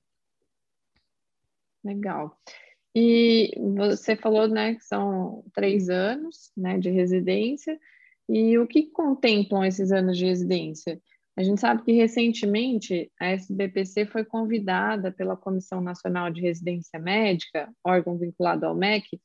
Legal. 1.84 2.36
E 2.94 3.52
você 3.76 4.14
falou 4.14 4.46
né, 4.46 4.74
que 4.74 4.84
são 4.84 5.44
três 5.54 5.88
anos 5.88 6.52
né, 6.56 6.78
de 6.78 6.90
residência. 6.90 7.78
E 8.28 8.58
o 8.58 8.66
que 8.66 8.90
contemplam 8.90 9.64
esses 9.64 9.90
anos 9.90 10.16
de 10.16 10.26
residência? 10.26 11.00
A 11.36 11.42
gente 11.42 11.60
sabe 11.60 11.82
que 11.82 11.92
recentemente 11.92 13.10
a 13.18 13.30
SBPC 13.30 14.06
foi 14.06 14.24
convidada 14.24 15.10
pela 15.10 15.36
Comissão 15.36 15.80
Nacional 15.80 16.30
de 16.30 16.42
Residência 16.42 16.98
Médica, 16.98 17.72
órgão 17.82 18.18
vinculado 18.18 18.66
ao 18.66 18.74
MEC, 18.74 19.18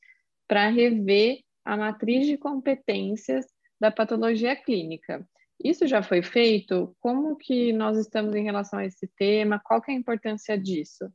para 0.48 0.68
rever 0.68 1.40
a 1.64 1.76
matriz 1.76 2.26
de 2.26 2.38
competências 2.38 3.44
da 3.78 3.90
patologia 3.90 4.56
clínica. 4.56 5.28
Isso 5.62 5.86
já 5.86 6.02
foi 6.02 6.22
feito? 6.22 6.96
Como 6.98 7.36
que 7.36 7.72
nós 7.74 7.98
estamos 7.98 8.34
em 8.34 8.42
relação 8.42 8.78
a 8.78 8.86
esse 8.86 9.06
tema? 9.16 9.60
Qual 9.62 9.82
é 9.86 9.92
a 9.92 9.94
importância 9.94 10.56
disso? 10.56 11.12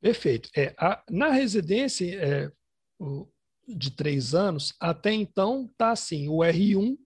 Perfeito. 0.00 0.48
É, 0.56 0.74
a, 0.78 1.02
na 1.10 1.30
residência 1.30 2.14
é, 2.14 2.52
o, 2.98 3.26
de 3.66 3.90
três 3.90 4.34
anos, 4.34 4.74
até 4.80 5.12
então 5.12 5.68
está 5.70 5.90
assim, 5.90 6.28
o 6.28 6.38
R1 6.38 6.96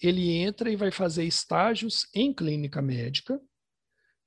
ele 0.00 0.32
entra 0.36 0.70
e 0.70 0.76
vai 0.76 0.90
fazer 0.90 1.24
estágios 1.24 2.06
em 2.14 2.32
clínica 2.32 2.82
médica, 2.82 3.40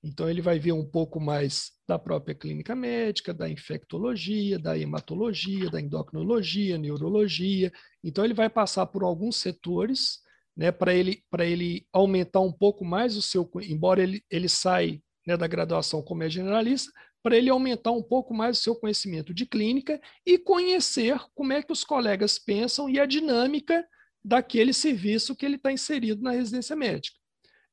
Então, 0.03 0.29
ele 0.29 0.41
vai 0.41 0.59
ver 0.59 0.71
um 0.71 0.85
pouco 0.85 1.19
mais 1.19 1.71
da 1.87 1.97
própria 1.99 2.35
clínica 2.35 2.75
médica, 2.75 3.33
da 3.33 3.49
infectologia, 3.49 4.57
da 4.59 4.77
hematologia, 4.77 5.69
da 5.69 5.81
endocrinologia, 5.81 6.77
neurologia. 6.77 7.71
Então, 8.03 8.23
ele 8.23 8.33
vai 8.33 8.49
passar 8.49 8.85
por 8.85 9.03
alguns 9.03 9.37
setores 9.37 10.19
né, 10.55 10.71
para 10.71 10.93
ele, 10.93 11.23
ele 11.39 11.85
aumentar 11.91 12.41
um 12.41 12.51
pouco 12.51 12.85
mais 12.85 13.17
o 13.17 13.21
seu, 13.21 13.49
embora 13.63 14.01
ele, 14.01 14.23
ele 14.29 14.47
saia 14.47 15.01
né, 15.25 15.35
da 15.35 15.47
graduação 15.47 16.01
como 16.01 16.23
é 16.23 16.29
generalista, 16.29 16.91
para 17.28 17.36
ele 17.36 17.49
aumentar 17.49 17.91
um 17.91 18.01
pouco 18.01 18.34
mais 18.34 18.57
o 18.57 18.61
seu 18.61 18.73
conhecimento 18.73 19.34
de 19.34 19.45
clínica 19.45 19.99
e 20.25 20.38
conhecer 20.38 21.19
como 21.36 21.51
é 21.51 21.61
que 21.61 21.73
os 21.73 21.84
colegas 21.84 22.39
pensam 22.39 22.89
e 22.89 23.01
a 23.01 23.05
dinâmica 23.05 23.86
daquele 24.23 24.71
serviço 24.71 25.36
que 25.36 25.45
ele 25.45 25.57
está 25.57 25.69
inserido 25.69 26.23
na 26.23 26.32
residência 26.32 26.73
médica 26.73 27.17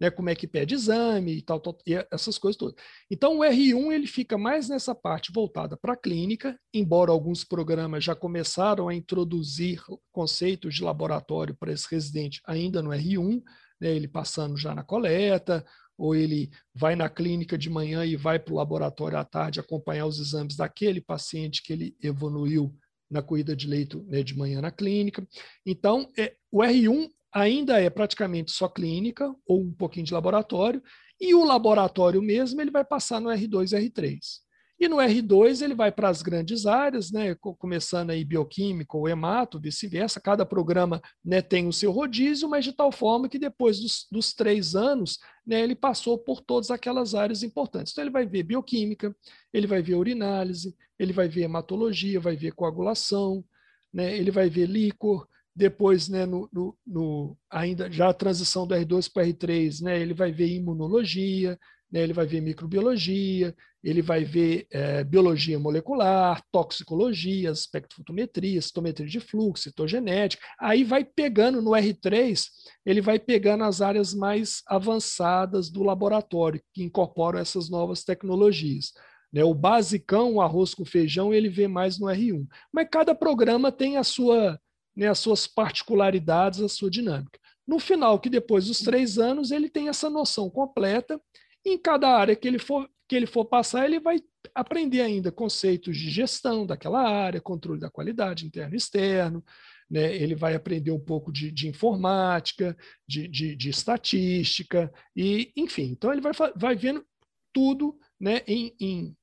né, 0.01 0.11
como 0.11 0.29
é 0.29 0.35
que 0.35 0.49
pede 0.49 0.75
exame 0.75 1.37
e 1.37 1.41
tal, 1.41 1.61
tal, 1.61 1.79
e 1.87 1.95
essas 2.11 2.37
coisas 2.37 2.59
todas. 2.59 2.75
Então, 3.09 3.39
o 3.39 3.41
R1 3.43 3.93
ele 3.93 4.09
fica 4.09 4.37
mais 4.37 4.69
nessa 4.69 4.93
parte 4.93 5.31
voltada 5.33 5.77
para 5.77 5.93
a 5.93 5.97
clínica, 5.97 6.59
embora 6.75 7.13
alguns 7.13 7.45
programas 7.45 8.03
já 8.03 8.15
começaram 8.15 8.89
a 8.89 8.95
introduzir 8.95 9.81
conceitos 10.11 10.75
de 10.75 10.83
laboratório 10.83 11.55
para 11.55 11.73
esse 11.73 11.87
residente 11.89 12.41
ainda 12.45 12.83
no 12.83 12.91
R1, 12.91 13.41
né, 13.81 13.95
ele 13.95 14.09
passando 14.09 14.57
já 14.57 14.75
na 14.75 14.83
coleta, 14.83 15.65
ou 15.97 16.15
ele 16.15 16.51
vai 16.75 16.97
na 16.97 17.09
clínica 17.09 17.57
de 17.57 17.71
manhã 17.71 18.05
e 18.05 18.17
vai 18.17 18.39
para 18.39 18.53
o 18.53 18.57
laboratório 18.57 19.19
à 19.19 19.25
tarde 19.25 19.61
acompanhar 19.61 20.07
os 20.07 20.19
exames 20.19 20.57
daquele 20.57 21.01
paciente 21.01 21.63
que 21.63 21.73
ele 21.73 21.97
evoluiu 22.03 22.75
na 23.11 23.23
corrida 23.23 23.55
de 23.55 23.67
leito 23.67 24.05
né, 24.09 24.23
de 24.23 24.37
manhã 24.37 24.61
na 24.61 24.71
clínica. 24.71 25.27
Então, 25.65 26.11
é, 26.19 26.35
o 26.51 26.59
R1 26.59 27.09
ainda 27.33 27.81
é 27.81 27.91
praticamente 27.91 28.53
só 28.53 28.69
clínica 28.69 29.35
ou 29.47 29.63
um 29.63 29.73
pouquinho 29.73 30.07
de 30.07 30.15
laboratório, 30.15 30.83
e 31.21 31.35
o 31.35 31.45
laboratório 31.45 32.21
mesmo 32.21 32.61
ele 32.61 32.71
vai 32.71 32.85
passar 32.85 33.21
no 33.21 33.31
R2 33.31 33.73
e 33.73 33.89
R3. 33.89 34.44
E 34.79 34.89
no 34.89 34.97
R2 34.97 35.63
ele 35.63 35.75
vai 35.75 35.93
para 35.93 36.09
as 36.09 36.21
grandes 36.21 36.67
áreas, 36.67 37.13
né, 37.13 37.35
começando 37.59 38.11
aí 38.11 38.25
bioquímica 38.25 38.97
ou 38.97 39.09
hemato, 39.09 39.61
vice-versa. 39.61 40.21
Cada 40.21 40.45
programa 40.45 41.01
né, 41.25 41.41
tem 41.41 41.69
o 41.69 41.73
seu 41.73 41.93
rodízio, 41.93 42.49
mas 42.49 42.65
de 42.65 42.73
tal 42.73 42.91
forma 42.91 43.29
que 43.29 43.39
depois 43.39 43.79
dos, 43.79 44.07
dos 44.11 44.35
três 44.35 44.75
anos 44.75 45.19
né, 45.47 45.61
ele 45.61 45.77
passou 45.77 46.19
por 46.19 46.41
todas 46.41 46.71
aquelas 46.71 47.15
áreas 47.15 47.43
importantes. 47.43 47.93
Então 47.93 48.03
ele 48.03 48.11
vai 48.11 48.27
ver 48.27 48.43
bioquímica, 48.43 49.15
ele 49.53 49.67
vai 49.67 49.81
ver 49.81 49.95
urinálise, 49.95 50.75
ele 50.99 51.13
vai 51.13 51.29
ver 51.29 51.43
hematologia, 51.43 52.19
vai 52.19 52.37
ver 52.37 52.53
coagulação, 52.53 53.45
né, 53.93 54.17
ele 54.17 54.33
vai 54.33 54.51
ver 54.51 54.67
líquor, 54.67 55.27
depois, 55.55 56.09
né, 56.09 56.27
no, 56.27 56.49
no, 56.53 56.77
no, 56.85 57.39
ainda 57.49 57.91
já 57.91 58.09
a 58.09 58.15
transição 58.15 58.67
do 58.67 58.75
R2 58.75 59.11
para 59.13 59.23
o 59.23 59.27
R3, 59.27 59.83
né, 59.83 60.01
ele 60.01 60.13
vai 60.13 60.33
ver 60.33 60.49
imunologia, 60.49 61.57
né, 61.91 62.03
ele 62.03 62.13
vai 62.13 62.27
ver 62.27 62.41
microbiologia, 62.41 63.55
ele 63.85 64.01
vai 64.01 64.25
ver 64.25 64.67
é, 64.71 65.05
biologia 65.05 65.59
molecular, 65.59 66.43
toxicologia, 66.51 67.51
espectrofotometria, 67.51 68.61
citometria 68.63 69.07
de 69.07 69.21
fluxo, 69.21 69.65
citogenética. 69.65 70.43
Aí 70.59 70.83
vai 70.83 71.05
pegando 71.05 71.61
no 71.61 71.73
R3, 71.73 72.47
ele 72.87 73.03
vai 73.03 73.19
pegando 73.19 73.65
as 73.65 73.83
áreas 73.83 74.15
mais 74.15 74.63
avançadas 74.67 75.69
do 75.69 75.83
laboratório, 75.83 76.63
que 76.73 76.83
incorporam 76.83 77.39
essas 77.39 77.69
novas 77.69 78.03
tecnologias. 78.03 78.93
Né, 79.31 79.45
o 79.45 79.53
basicão, 79.53 80.35
o 80.35 80.41
arroz 80.41 80.75
com 80.75 80.85
feijão, 80.85 81.35
ele 81.35 81.49
vê 81.49 81.69
mais 81.69 81.99
no 81.99 82.07
R1. 82.07 82.47
Mas 82.73 82.89
cada 82.91 83.15
programa 83.15 83.71
tem 83.71 83.99
a 83.99 84.05
sua 84.05 84.59
né, 84.97 85.09
as 85.09 85.19
suas 85.19 85.47
particularidades, 85.47 86.61
a 86.61 86.69
sua 86.69 86.89
dinâmica. 86.89 87.39
No 87.67 87.79
final, 87.79 88.19
que 88.21 88.31
depois 88.31 88.67
dos 88.67 88.81
três 88.81 89.19
anos, 89.19 89.51
ele 89.51 89.69
tem 89.69 89.89
essa 89.89 90.09
noção 90.09 90.49
completa. 90.49 91.21
Em 91.67 91.79
cada 91.79 92.09
área 92.11 92.37
que 92.37 92.47
ele 92.47 92.59
for, 92.59 92.89
que 93.09 93.15
ele 93.15 93.27
for 93.27 93.45
passar, 93.45 93.85
ele 93.85 94.01
vai 94.01 94.19
aprender 94.55 95.01
ainda 95.01 95.31
conceitos 95.31 95.97
de 95.97 96.11
gestão 96.11 96.67
daquela 96.67 97.03
área, 97.03 97.41
controle 97.41 97.81
da 97.81 97.91
qualidade 97.91 98.47
interno 98.47 98.75
e 98.75 98.77
externo, 98.77 99.45
né? 99.91 100.15
ele 100.17 100.35
vai 100.35 100.55
aprender 100.55 100.91
um 100.91 101.01
pouco 101.01 101.33
de, 101.33 101.51
de 101.51 101.69
informática, 101.69 102.77
de, 103.07 103.29
de, 103.29 103.55
de, 103.55 103.69
estatística, 103.69 104.93
e 105.15 105.53
enfim. 105.57 105.91
Então, 105.91 106.13
ele 106.13 106.21
vai, 106.21 106.33
vai 106.57 106.75
vendo 106.75 107.05
tudo 107.53 107.99
né, 108.19 108.43
em, 108.47 108.75
em 108.81 109.17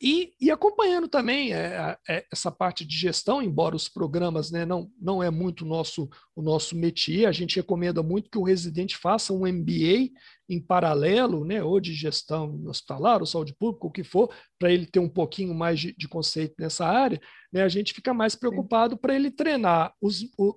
e, 0.00 0.34
e, 0.40 0.50
acompanhando 0.50 1.08
também 1.08 1.54
é, 1.54 1.96
é, 2.08 2.26
essa 2.30 2.50
parte 2.50 2.84
de 2.84 2.96
gestão, 2.96 3.40
embora 3.40 3.76
os 3.76 3.88
programas 3.88 4.50
né, 4.50 4.66
não, 4.66 4.90
não 5.00 5.22
é 5.22 5.30
muito 5.30 5.64
nosso, 5.64 6.10
o 6.36 6.42
nosso 6.42 6.76
métier, 6.76 7.26
a 7.26 7.32
gente 7.32 7.56
recomenda 7.56 8.02
muito 8.02 8.28
que 8.28 8.36
o 8.36 8.42
residente 8.42 8.96
faça 8.96 9.32
um 9.32 9.46
MBA 9.46 10.10
em 10.48 10.60
paralelo, 10.60 11.44
né, 11.44 11.62
ou 11.62 11.80
de 11.80 11.94
gestão 11.94 12.62
hospitalar, 12.66 13.20
ou 13.20 13.26
saúde 13.26 13.54
pública, 13.58 13.86
o 13.86 13.90
que 13.90 14.04
for, 14.04 14.30
para 14.58 14.72
ele 14.72 14.84
ter 14.84 14.98
um 14.98 15.08
pouquinho 15.08 15.54
mais 15.54 15.80
de, 15.80 15.94
de 15.96 16.06
conceito 16.06 16.54
nessa 16.58 16.84
área, 16.84 17.20
né, 17.52 17.62
a 17.62 17.68
gente 17.68 17.94
fica 17.94 18.12
mais 18.12 18.34
preocupado 18.34 18.98
para 18.98 19.14
ele 19.14 19.30
treinar 19.30 19.94
os, 20.02 20.22
o, 20.36 20.54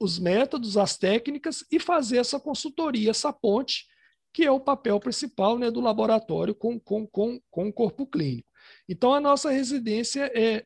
os 0.00 0.18
métodos, 0.18 0.76
as 0.76 0.98
técnicas 0.98 1.64
e 1.70 1.78
fazer 1.78 2.18
essa 2.18 2.40
consultoria, 2.40 3.10
essa 3.10 3.32
ponte, 3.32 3.86
que 4.32 4.44
é 4.44 4.50
o 4.50 4.60
papel 4.60 4.98
principal 5.00 5.58
né, 5.58 5.70
do 5.70 5.80
laboratório 5.80 6.54
com, 6.54 6.78
com, 6.78 7.06
com, 7.06 7.40
com 7.50 7.68
o 7.68 7.72
corpo 7.72 8.06
clínico. 8.06 8.49
Então, 8.88 9.14
a 9.14 9.20
nossa 9.20 9.50
residência 9.50 10.30
é, 10.34 10.64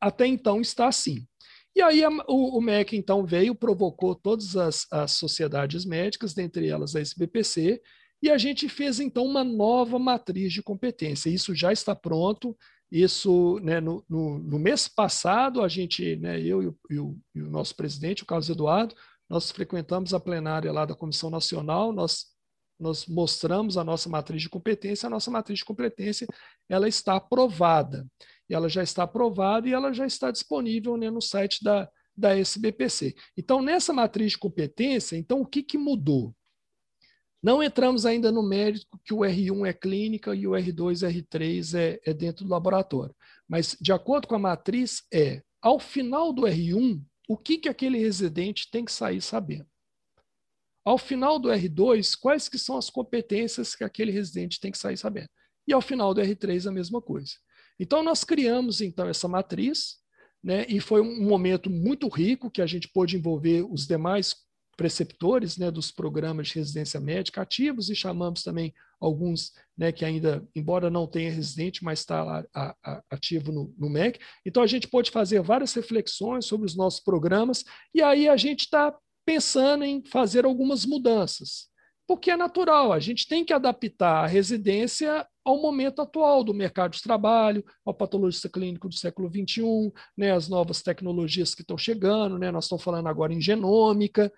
até 0.00 0.26
então 0.26 0.60
está 0.60 0.88
assim. 0.88 1.26
E 1.74 1.82
aí 1.82 2.02
a, 2.02 2.08
o, 2.26 2.58
o, 2.58 2.60
MEC, 2.60 2.96
então, 2.96 3.26
veio, 3.26 3.54
provocou 3.54 4.14
todas 4.14 4.56
as, 4.56 4.86
as 4.90 5.12
sociedades 5.12 5.84
médicas, 5.84 6.32
dentre 6.32 6.68
elas 6.68 6.96
a 6.96 7.00
SBPC, 7.00 7.82
e 8.22 8.30
a 8.30 8.38
gente 8.38 8.68
fez, 8.68 8.98
então, 8.98 9.24
uma 9.24 9.44
nova 9.44 9.98
matriz 9.98 10.52
de 10.52 10.62
competência. 10.62 11.28
Isso 11.28 11.54
já 11.54 11.72
está 11.72 11.94
pronto, 11.94 12.56
isso, 12.90 13.58
né, 13.60 13.80
no, 13.80 14.04
no, 14.08 14.38
no, 14.38 14.58
mês 14.58 14.88
passado, 14.88 15.62
a 15.62 15.68
gente, 15.68 16.16
né, 16.16 16.40
eu 16.40 16.62
e 16.62 16.66
o, 16.68 16.78
e, 16.90 16.98
o, 16.98 17.18
e 17.34 17.42
o, 17.42 17.50
nosso 17.50 17.74
presidente, 17.76 18.22
o 18.22 18.26
Carlos 18.26 18.48
Eduardo, 18.48 18.94
nós 19.28 19.50
frequentamos 19.50 20.14
a 20.14 20.20
plenária 20.20 20.72
lá 20.72 20.84
da 20.84 20.94
Comissão 20.94 21.28
Nacional, 21.28 21.92
nós 21.92 22.35
nós 22.78 23.06
mostramos 23.06 23.76
a 23.76 23.84
nossa 23.84 24.08
matriz 24.08 24.42
de 24.42 24.48
competência, 24.48 25.06
a 25.06 25.10
nossa 25.10 25.30
matriz 25.30 25.58
de 25.58 25.64
competência 25.64 26.26
ela 26.68 26.88
está 26.88 27.16
aprovada. 27.16 28.06
E 28.48 28.54
ela 28.54 28.68
já 28.68 28.82
está 28.82 29.02
aprovada 29.02 29.68
e 29.68 29.72
ela 29.72 29.92
já 29.92 30.06
está 30.06 30.30
disponível 30.30 30.96
né, 30.96 31.10
no 31.10 31.20
site 31.20 31.62
da, 31.62 31.88
da 32.16 32.36
SBPC. 32.36 33.14
Então, 33.36 33.60
nessa 33.60 33.92
matriz 33.92 34.32
de 34.32 34.38
competência, 34.38 35.16
então 35.16 35.40
o 35.40 35.46
que, 35.46 35.62
que 35.62 35.78
mudou? 35.78 36.34
Não 37.42 37.62
entramos 37.62 38.06
ainda 38.06 38.32
no 38.32 38.42
mérito 38.42 38.98
que 39.04 39.14
o 39.14 39.18
R1 39.18 39.66
é 39.68 39.72
clínica 39.72 40.34
e 40.34 40.46
o 40.46 40.52
R2 40.52 41.08
e 41.08 41.22
R3 41.22 41.78
é, 41.78 42.00
é 42.04 42.14
dentro 42.14 42.44
do 42.44 42.50
laboratório. 42.50 43.14
Mas, 43.48 43.76
de 43.80 43.92
acordo 43.92 44.26
com 44.26 44.34
a 44.34 44.38
matriz, 44.38 45.04
é, 45.12 45.42
ao 45.60 45.78
final 45.78 46.32
do 46.32 46.42
R1, 46.42 47.00
o 47.28 47.36
que, 47.36 47.58
que 47.58 47.68
aquele 47.68 47.98
residente 47.98 48.70
tem 48.70 48.84
que 48.84 48.92
sair 48.92 49.20
sabendo? 49.20 49.66
Ao 50.86 50.96
final 50.96 51.36
do 51.40 51.48
R2, 51.48 52.16
quais 52.16 52.48
que 52.48 52.56
são 52.56 52.78
as 52.78 52.88
competências 52.88 53.74
que 53.74 53.82
aquele 53.82 54.12
residente 54.12 54.60
tem 54.60 54.70
que 54.70 54.78
sair 54.78 54.96
sabendo? 54.96 55.28
E 55.66 55.72
ao 55.72 55.82
final 55.82 56.14
do 56.14 56.20
R3, 56.20 56.68
a 56.68 56.70
mesma 56.70 57.02
coisa. 57.02 57.32
Então, 57.76 58.04
nós 58.04 58.22
criamos, 58.22 58.80
então, 58.80 59.08
essa 59.08 59.26
matriz, 59.26 59.96
né, 60.40 60.64
e 60.68 60.78
foi 60.78 61.00
um 61.00 61.26
momento 61.26 61.68
muito 61.68 62.06
rico 62.06 62.48
que 62.48 62.62
a 62.62 62.66
gente 62.66 62.86
pôde 62.86 63.16
envolver 63.16 63.66
os 63.68 63.84
demais 63.84 64.36
preceptores 64.76 65.56
né, 65.56 65.72
dos 65.72 65.90
programas 65.90 66.48
de 66.48 66.54
residência 66.54 67.00
médica 67.00 67.42
ativos 67.42 67.90
e 67.90 67.96
chamamos 67.96 68.44
também 68.44 68.72
alguns 69.00 69.52
né, 69.76 69.90
que 69.90 70.04
ainda, 70.04 70.46
embora 70.54 70.88
não 70.88 71.08
tenha 71.08 71.32
residente, 71.32 71.82
mas 71.82 71.98
está 71.98 72.44
ativo 73.10 73.50
no, 73.50 73.74
no 73.76 73.90
MEC. 73.90 74.20
Então, 74.44 74.62
a 74.62 74.68
gente 74.68 74.86
pôde 74.86 75.10
fazer 75.10 75.42
várias 75.42 75.74
reflexões 75.74 76.44
sobre 76.44 76.64
os 76.64 76.76
nossos 76.76 77.00
programas 77.00 77.64
e 77.92 78.00
aí 78.00 78.28
a 78.28 78.36
gente 78.36 78.60
está 78.60 78.96
pensando 79.26 79.84
em 79.84 80.02
fazer 80.04 80.44
algumas 80.44 80.86
mudanças, 80.86 81.68
porque 82.06 82.30
é 82.30 82.36
natural, 82.36 82.92
a 82.92 83.00
gente 83.00 83.26
tem 83.26 83.44
que 83.44 83.52
adaptar 83.52 84.22
a 84.24 84.26
residência 84.26 85.26
ao 85.44 85.60
momento 85.60 86.00
atual 86.00 86.44
do 86.44 86.54
mercado 86.54 86.92
de 86.92 87.02
trabalho, 87.02 87.64
ao 87.84 87.92
patologista 87.92 88.48
clínico 88.48 88.88
do 88.88 88.94
século 88.94 89.28
XXI, 89.28 89.92
né, 90.16 90.30
as 90.30 90.48
novas 90.48 90.82
tecnologias 90.82 91.54
que 91.54 91.62
estão 91.62 91.76
chegando, 91.76 92.38
né, 92.38 92.52
nós 92.52 92.64
estamos 92.64 92.84
falando 92.84 93.08
agora 93.08 93.34
em 93.34 93.40
genômica, 93.40 94.32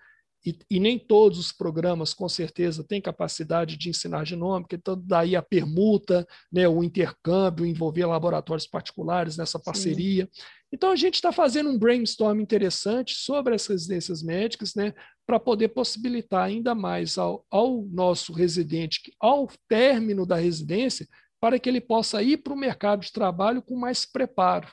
e, 0.45 0.57
e, 0.69 0.79
nem 0.79 0.97
todos 0.97 1.37
os 1.37 1.51
programas, 1.51 2.13
com 2.13 2.29
certeza, 2.29 2.83
têm 2.83 3.01
capacidade 3.01 3.75
de 3.77 3.89
ensinar 3.89 4.25
genômica, 4.25 4.75
então 4.75 5.01
daí 5.05 5.35
a 5.35 5.41
permuta, 5.41 6.25
né, 6.51 6.67
o 6.67 6.81
intercâmbio, 6.81 7.65
envolver 7.65 8.05
laboratórios 8.05 8.65
particulares 8.65 9.35
nessa 9.35 9.59
parceria. 9.59 10.29
Sim. 10.31 10.41
Então 10.71 10.91
a 10.91 10.95
gente 10.95 11.15
está 11.15 11.31
fazendo 11.31 11.69
um 11.69 11.77
brainstorm 11.77 12.39
interessante 12.39 13.15
sobre 13.15 13.53
as 13.53 13.67
residências 13.67 14.23
médicas, 14.23 14.75
né, 14.75 14.93
para 15.27 15.39
poder 15.39 15.69
possibilitar 15.69 16.45
ainda 16.45 16.73
mais 16.73 17.17
ao, 17.17 17.45
ao 17.51 17.83
nosso 17.83 18.31
residente, 18.31 19.13
ao 19.19 19.49
término 19.67 20.25
da 20.25 20.37
residência, 20.37 21.07
para 21.39 21.59
que 21.59 21.67
ele 21.67 21.81
possa 21.81 22.23
ir 22.23 22.37
para 22.37 22.53
o 22.53 22.57
mercado 22.57 23.01
de 23.01 23.11
trabalho 23.11 23.61
com 23.61 23.75
mais 23.75 24.05
preparo. 24.05 24.69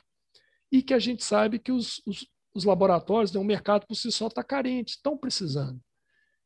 E 0.71 0.81
que 0.81 0.93
a 0.93 0.99
gente 0.99 1.23
sabe 1.23 1.59
que 1.59 1.71
os, 1.71 2.01
os 2.05 2.25
os 2.53 2.63
laboratórios, 2.63 3.31
né, 3.31 3.39
o 3.39 3.43
mercado 3.43 3.85
por 3.87 3.95
si 3.95 4.11
só 4.11 4.27
está 4.27 4.43
carente, 4.43 4.93
estão 4.93 5.17
precisando. 5.17 5.79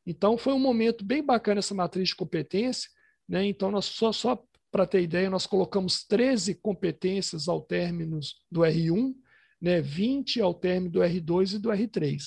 Então, 0.05 0.37
foi 0.37 0.53
um 0.53 0.59
momento 0.59 1.05
bem 1.05 1.23
bacana 1.23 1.59
essa 1.59 1.75
matriz 1.75 2.09
de 2.09 2.15
competência, 2.15 2.89
Né? 3.29 3.45
Então, 3.45 3.71
nós 3.71 3.85
só, 3.85 4.11
só 4.11 4.43
para 4.71 4.85
ter 4.85 5.01
ideia, 5.01 5.29
nós 5.29 5.45
colocamos 5.45 6.03
13 6.05 6.55
competências 6.55 7.47
ao 7.47 7.61
término 7.61 8.19
do 8.49 8.61
R1, 8.61 9.13
né? 9.61 9.81
20 9.81 10.41
ao 10.41 10.53
término 10.53 10.91
do 10.91 10.99
R2 10.99 11.55
e 11.55 11.59
do 11.59 11.69
R3. 11.69 12.21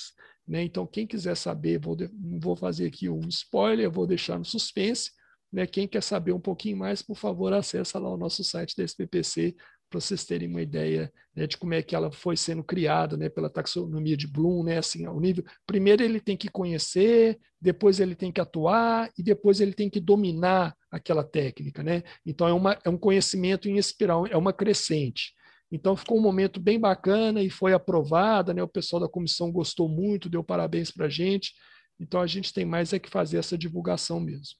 Né? 0.47 0.63
Então, 0.63 0.85
quem 0.85 1.07
quiser 1.07 1.35
saber, 1.35 1.79
vou, 1.79 1.97
vou 2.39 2.55
fazer 2.55 2.87
aqui 2.87 3.09
um 3.09 3.27
spoiler, 3.27 3.89
vou 3.89 4.05
deixar 4.05 4.37
no 4.37 4.45
suspense. 4.45 5.11
Né? 5.51 5.65
Quem 5.65 5.87
quer 5.87 6.03
saber 6.03 6.33
um 6.33 6.39
pouquinho 6.39 6.77
mais, 6.77 7.01
por 7.01 7.17
favor, 7.17 7.51
acessa 7.53 7.97
lá 7.97 8.09
o 8.09 8.17
nosso 8.17 8.43
site 8.43 8.75
da 8.75 8.83
SPPC 8.83 9.55
para 9.95 10.01
vocês 10.01 10.25
terem 10.25 10.49
uma 10.49 10.61
ideia 10.61 11.11
né, 11.33 11.47
de 11.47 11.57
como 11.57 11.73
é 11.73 11.81
que 11.81 11.95
ela 11.95 12.11
foi 12.11 12.35
sendo 12.35 12.63
criada 12.63 13.15
né, 13.15 13.29
pela 13.29 13.49
taxonomia 13.49 14.17
de 14.17 14.27
Bloom, 14.27 14.63
né, 14.63 14.77
assim, 14.77 15.05
ao 15.05 15.19
nível. 15.19 15.43
Primeiro 15.65 16.03
ele 16.03 16.19
tem 16.19 16.35
que 16.35 16.49
conhecer, 16.49 17.39
depois 17.61 18.01
ele 18.01 18.13
tem 18.13 18.31
que 18.31 18.41
atuar 18.41 19.09
e 19.17 19.23
depois 19.23 19.61
ele 19.61 19.73
tem 19.73 19.89
que 19.89 20.01
dominar 20.01 20.75
aquela 20.91 21.23
técnica, 21.23 21.81
né? 21.81 22.03
Então 22.25 22.47
é, 22.47 22.53
uma, 22.53 22.77
é 22.83 22.89
um 22.89 22.97
conhecimento 22.97 23.69
em 23.69 23.77
espiral, 23.77 24.27
é 24.27 24.35
uma 24.35 24.51
crescente. 24.51 25.33
Então 25.71 25.95
ficou 25.95 26.17
um 26.17 26.21
momento 26.21 26.59
bem 26.59 26.79
bacana 26.79 27.41
e 27.41 27.49
foi 27.49 27.73
aprovada, 27.73 28.53
né? 28.53 28.61
O 28.61 28.67
pessoal 28.67 29.01
da 29.01 29.09
comissão 29.09 29.51
gostou 29.51 29.87
muito, 29.87 30.29
deu 30.29 30.43
parabéns 30.43 30.91
para 30.91 31.05
a 31.05 31.09
gente. 31.09 31.53
Então 31.99 32.21
a 32.21 32.27
gente 32.27 32.53
tem 32.53 32.65
mais 32.65 32.91
é 32.91 32.99
que 32.99 33.09
fazer 33.09 33.37
essa 33.37 33.57
divulgação 33.57 34.19
mesmo. 34.19 34.57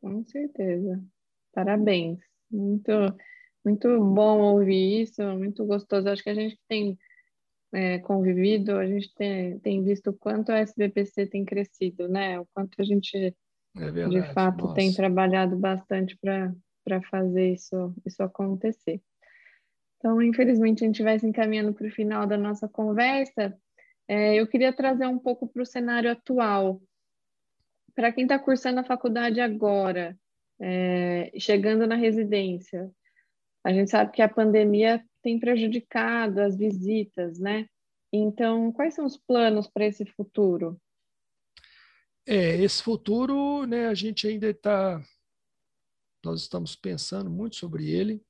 Com 0.00 0.22
certeza. 0.26 1.02
Parabéns. 1.54 2.18
Muito 2.50 2.92
muito 3.64 3.88
bom 4.00 4.40
ouvir 4.54 5.02
isso, 5.02 5.22
muito 5.36 5.64
gostoso. 5.64 6.08
Acho 6.08 6.22
que 6.22 6.30
a 6.30 6.34
gente 6.34 6.58
tem 6.68 6.98
é, 7.72 7.98
convivido, 7.98 8.76
a 8.76 8.86
gente 8.86 9.12
tem, 9.14 9.58
tem 9.60 9.84
visto 9.84 10.10
o 10.10 10.12
quanto 10.12 10.50
a 10.50 10.58
SBPC 10.58 11.26
tem 11.26 11.44
crescido, 11.44 12.08
né? 12.08 12.40
O 12.40 12.46
quanto 12.52 12.80
a 12.80 12.84
gente, 12.84 13.16
é 13.76 13.90
verdade, 13.90 14.10
de 14.10 14.32
fato, 14.32 14.62
nossa. 14.62 14.74
tem 14.74 14.92
trabalhado 14.92 15.56
bastante 15.56 16.18
para 16.18 17.02
fazer 17.10 17.52
isso, 17.52 17.94
isso 18.04 18.22
acontecer. 18.22 19.00
Então, 19.98 20.20
infelizmente, 20.22 20.82
a 20.82 20.86
gente 20.86 21.02
vai 21.02 21.18
se 21.18 21.26
encaminhando 21.26 21.74
para 21.74 21.86
o 21.86 21.90
final 21.90 22.26
da 22.26 22.38
nossa 22.38 22.66
conversa. 22.66 23.54
É, 24.08 24.34
eu 24.34 24.46
queria 24.46 24.72
trazer 24.72 25.06
um 25.06 25.18
pouco 25.18 25.46
para 25.46 25.62
o 25.62 25.66
cenário 25.66 26.10
atual. 26.10 26.80
Para 27.94 28.10
quem 28.10 28.24
está 28.24 28.38
cursando 28.38 28.80
a 28.80 28.84
faculdade 28.84 29.40
agora, 29.40 30.18
é, 30.58 31.30
chegando 31.38 31.86
na 31.86 31.96
residência, 31.96 32.90
a 33.64 33.72
gente 33.72 33.90
sabe 33.90 34.12
que 34.12 34.22
a 34.22 34.28
pandemia 34.28 35.04
tem 35.22 35.38
prejudicado 35.38 36.40
as 36.40 36.56
visitas, 36.56 37.38
né? 37.38 37.66
Então, 38.12 38.72
quais 38.72 38.94
são 38.94 39.04
os 39.04 39.16
planos 39.16 39.68
para 39.68 39.86
esse 39.86 40.04
futuro? 40.04 40.80
É, 42.26 42.56
esse 42.62 42.82
futuro, 42.82 43.64
né, 43.66 43.86
a 43.86 43.94
gente 43.94 44.26
ainda 44.26 44.50
está, 44.50 45.02
nós 46.24 46.42
estamos 46.42 46.74
pensando 46.74 47.30
muito 47.30 47.56
sobre 47.56 47.88
ele. 47.90 48.22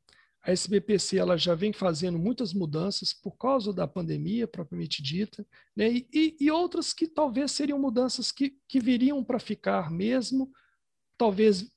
A 0.43 0.53
SBPC 0.53 1.19
ela 1.19 1.37
já 1.37 1.55
vem 1.55 1.73
fazendo 1.73 2.19
muitas 2.19 2.55
mudanças 2.55 3.13
por 3.13 3.37
causa 3.37 3.75
da 3.75 3.87
pandemia 3.87 4.49
propriamente 4.49 5.03
dita, 5.03 5.47
né, 5.77 5.89
e, 5.91 6.37
e 6.41 6.51
outras 6.51 6.93
que 6.93 7.07
talvez 7.07 7.53
seriam 7.53 7.79
mudanças 7.79 8.33
que, 8.33 8.57
que 8.67 8.81
viriam 8.81 9.23
para 9.23 9.39
ficar 9.39 9.91
mesmo, 9.91 10.51
talvez 11.17 11.71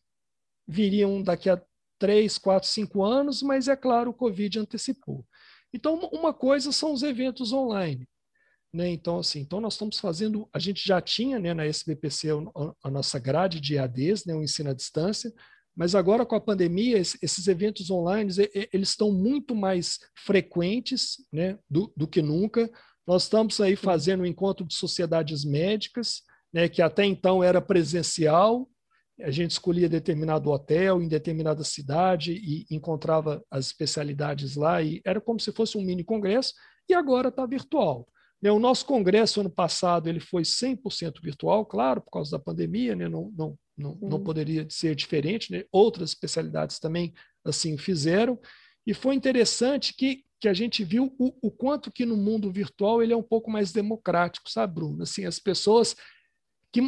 viriam 0.65 1.21
daqui 1.21 1.49
a 1.49 1.61
três, 2.03 2.37
quatro, 2.37 2.67
cinco 2.67 3.01
anos, 3.01 3.41
mas 3.41 3.69
é 3.69 3.77
claro, 3.77 4.09
o 4.09 4.13
Covid 4.13 4.59
antecipou. 4.59 5.25
Então, 5.73 5.97
uma 6.11 6.33
coisa 6.33 6.69
são 6.73 6.91
os 6.91 7.01
eventos 7.01 7.53
online. 7.53 8.05
Né? 8.73 8.89
Então, 8.89 9.19
assim, 9.19 9.39
então 9.39 9.61
nós 9.61 9.75
estamos 9.75 9.99
fazendo, 9.99 10.45
a 10.51 10.59
gente 10.59 10.85
já 10.85 10.99
tinha 10.99 11.39
né, 11.39 11.53
na 11.53 11.65
SBPC 11.65 12.31
a, 12.31 12.73
a 12.83 12.91
nossa 12.91 13.17
grade 13.19 13.61
de 13.61 13.75
EADs, 13.75 14.25
né, 14.25 14.35
o 14.35 14.43
ensino 14.43 14.71
à 14.71 14.73
distância, 14.73 15.31
mas 15.73 15.95
agora 15.95 16.25
com 16.25 16.35
a 16.35 16.41
pandemia, 16.41 16.97
esses 16.97 17.47
eventos 17.47 17.89
online, 17.89 18.29
eles 18.73 18.89
estão 18.89 19.09
muito 19.09 19.55
mais 19.55 19.97
frequentes 20.25 21.25
né, 21.31 21.57
do, 21.69 21.89
do 21.95 22.05
que 22.05 22.21
nunca. 22.21 22.69
Nós 23.07 23.23
estamos 23.23 23.61
aí 23.61 23.77
fazendo 23.77 24.23
um 24.23 24.25
encontro 24.25 24.65
de 24.67 24.75
sociedades 24.75 25.45
médicas, 25.45 26.21
né, 26.53 26.67
que 26.67 26.81
até 26.81 27.05
então 27.05 27.41
era 27.41 27.61
presencial, 27.61 28.67
a 29.21 29.31
gente 29.31 29.51
escolhia 29.51 29.87
determinado 29.87 30.49
hotel 30.49 31.01
em 31.01 31.07
determinada 31.07 31.63
cidade 31.63 32.33
e 32.33 32.65
encontrava 32.73 33.43
as 33.49 33.67
especialidades 33.67 34.55
lá 34.55 34.81
e 34.81 35.01
era 35.05 35.21
como 35.21 35.39
se 35.39 35.51
fosse 35.51 35.77
um 35.77 35.83
mini 35.83 36.03
congresso 36.03 36.53
e 36.89 36.93
agora 36.93 37.29
está 37.29 37.45
virtual. 37.45 38.07
Né, 38.41 38.51
o 38.51 38.59
nosso 38.59 38.85
congresso 38.85 39.39
ano 39.39 39.49
passado 39.49 40.09
ele 40.09 40.19
foi 40.19 40.43
100% 40.43 41.21
virtual, 41.21 41.65
claro, 41.65 42.01
por 42.01 42.11
causa 42.11 42.31
da 42.31 42.39
pandemia, 42.39 42.95
né? 42.95 43.07
não, 43.07 43.31
não, 43.37 43.57
não, 43.77 43.97
não 44.01 44.23
poderia 44.23 44.67
ser 44.69 44.95
diferente, 44.95 45.51
né? 45.51 45.63
outras 45.71 46.09
especialidades 46.09 46.79
também 46.79 47.13
assim 47.45 47.77
fizeram, 47.77 48.37
e 48.85 48.93
foi 48.93 49.15
interessante 49.15 49.95
que, 49.95 50.25
que 50.41 50.47
a 50.47 50.53
gente 50.53 50.83
viu 50.83 51.15
o, 51.17 51.33
o 51.41 51.49
quanto 51.49 51.91
que 51.91 52.05
no 52.05 52.17
mundo 52.17 52.51
virtual 52.51 53.01
ele 53.01 53.13
é 53.13 53.17
um 53.17 53.23
pouco 53.23 53.49
mais 53.49 53.71
democrático, 53.71 54.49
sabe, 54.49 54.73
Bruno? 54.73 55.03
Assim, 55.03 55.25
as 55.25 55.39
pessoas 55.39 55.95
que 56.71 56.81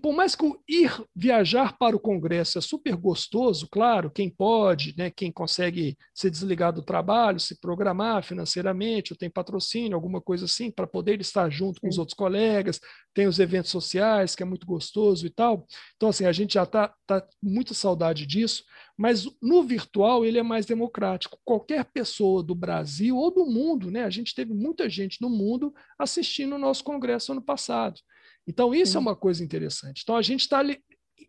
por 0.00 0.12
mais 0.12 0.36
que 0.36 0.44
ir 0.68 0.92
viajar 1.14 1.76
para 1.76 1.96
o 1.96 2.00
Congresso 2.00 2.58
é 2.58 2.60
super 2.60 2.94
gostoso, 2.94 3.66
claro, 3.70 4.10
quem 4.10 4.30
pode, 4.30 4.94
né, 4.96 5.10
quem 5.10 5.32
consegue 5.32 5.96
se 6.14 6.30
desligar 6.30 6.72
do 6.72 6.82
trabalho, 6.82 7.40
se 7.40 7.58
programar 7.58 8.22
financeiramente, 8.22 9.12
ou 9.12 9.16
tem 9.16 9.30
patrocínio, 9.30 9.96
alguma 9.96 10.20
coisa 10.20 10.44
assim, 10.44 10.70
para 10.70 10.86
poder 10.86 11.20
estar 11.20 11.50
junto 11.50 11.80
com 11.80 11.88
os 11.88 11.98
outros 11.98 12.14
colegas, 12.14 12.80
tem 13.12 13.26
os 13.26 13.38
eventos 13.38 13.70
sociais, 13.70 14.36
que 14.36 14.42
é 14.42 14.46
muito 14.46 14.66
gostoso 14.66 15.26
e 15.26 15.30
tal. 15.30 15.66
Então, 15.96 16.08
assim, 16.08 16.26
a 16.26 16.32
gente 16.32 16.54
já 16.54 16.62
está 16.62 16.94
tá 17.06 17.26
muito 17.42 17.74
saudade 17.74 18.26
disso, 18.26 18.64
mas 18.96 19.26
no 19.42 19.62
virtual 19.62 20.24
ele 20.24 20.38
é 20.38 20.42
mais 20.42 20.66
democrático. 20.66 21.38
Qualquer 21.44 21.84
pessoa 21.86 22.42
do 22.42 22.54
Brasil 22.54 23.16
ou 23.16 23.32
do 23.32 23.46
mundo, 23.46 23.90
né, 23.90 24.04
a 24.04 24.10
gente 24.10 24.34
teve 24.34 24.54
muita 24.54 24.88
gente 24.88 25.20
no 25.20 25.28
mundo 25.28 25.74
assistindo 25.98 26.54
o 26.54 26.58
nosso 26.58 26.84
Congresso 26.84 27.32
ano 27.32 27.42
passado. 27.42 28.00
Então, 28.46 28.74
isso 28.74 28.96
é 28.96 29.00
uma 29.00 29.16
coisa 29.16 29.42
interessante. 29.42 30.02
Então, 30.02 30.16
a 30.16 30.22
gente 30.22 30.40
está 30.40 30.62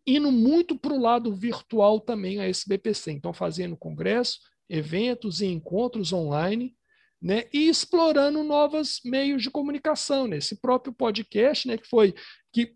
indo 0.06 0.32
muito 0.32 0.78
para 0.78 0.94
o 0.94 1.00
lado 1.00 1.34
virtual 1.34 2.00
também 2.00 2.40
a 2.40 2.48
SBPC. 2.48 3.12
Então, 3.12 3.34
fazendo 3.34 3.78
congresso, 3.78 4.40
eventos 4.70 5.42
e 5.42 5.46
encontros 5.46 6.12
online, 6.12 6.76
né, 7.22 7.46
e 7.54 7.70
explorando 7.70 8.44
novos 8.44 9.00
meios 9.06 9.42
de 9.42 9.50
comunicação, 9.50 10.28
né? 10.28 10.38
Esse 10.38 10.60
próprio 10.60 10.94
podcast, 10.94 11.68
né, 11.68 11.78
que 11.78 11.88
foi 11.88 12.14
que 12.52 12.76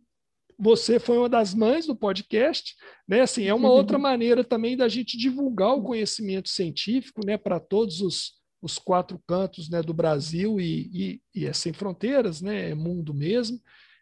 você 0.58 1.00
foi 1.00 1.18
uma 1.18 1.30
das 1.30 1.54
mães 1.54 1.86
do 1.86 1.96
podcast, 1.96 2.74
né? 3.08 3.22
Assim, 3.22 3.44
é 3.44 3.54
uma 3.54 3.70
outra 3.70 4.00
maneira 4.00 4.44
também 4.44 4.78
da 4.78 4.88
gente 4.88 5.18
divulgar 5.18 5.76
o 5.76 5.84
conhecimento 5.84 6.50
científico, 6.50 7.26
né, 7.26 7.38
para 7.38 7.60
todos 7.60 8.00
os, 8.00 8.34
os 8.62 8.80
quatro 8.80 9.22
cantos, 9.28 9.70
né, 9.70 9.82
do 9.82 9.94
Brasil 9.94 10.62
e, 10.62 10.90
e, 10.94 11.22
e 11.36 11.46
é 11.46 11.52
sem 11.52 11.74
fronteiras, 11.74 12.42
né, 12.42 12.70
é 12.70 12.76
mundo 12.76 13.14
mesmo. 13.14 13.60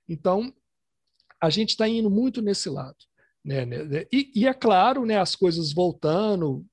Então, 0.07 0.53
a 1.41 1.49
gente 1.49 1.69
está 1.69 1.87
indo 1.87 2.09
muito 2.09 2.41
nesse 2.41 2.69
lado. 2.69 2.97
Né, 3.43 3.65
né, 3.65 3.83
né? 3.83 4.05
E, 4.11 4.31
e, 4.35 4.47
é 4.47 4.53
claro, 4.53 5.05
né, 5.05 5.19
as 5.19 5.35
coisas 5.35 5.71
voltando, 5.71 6.65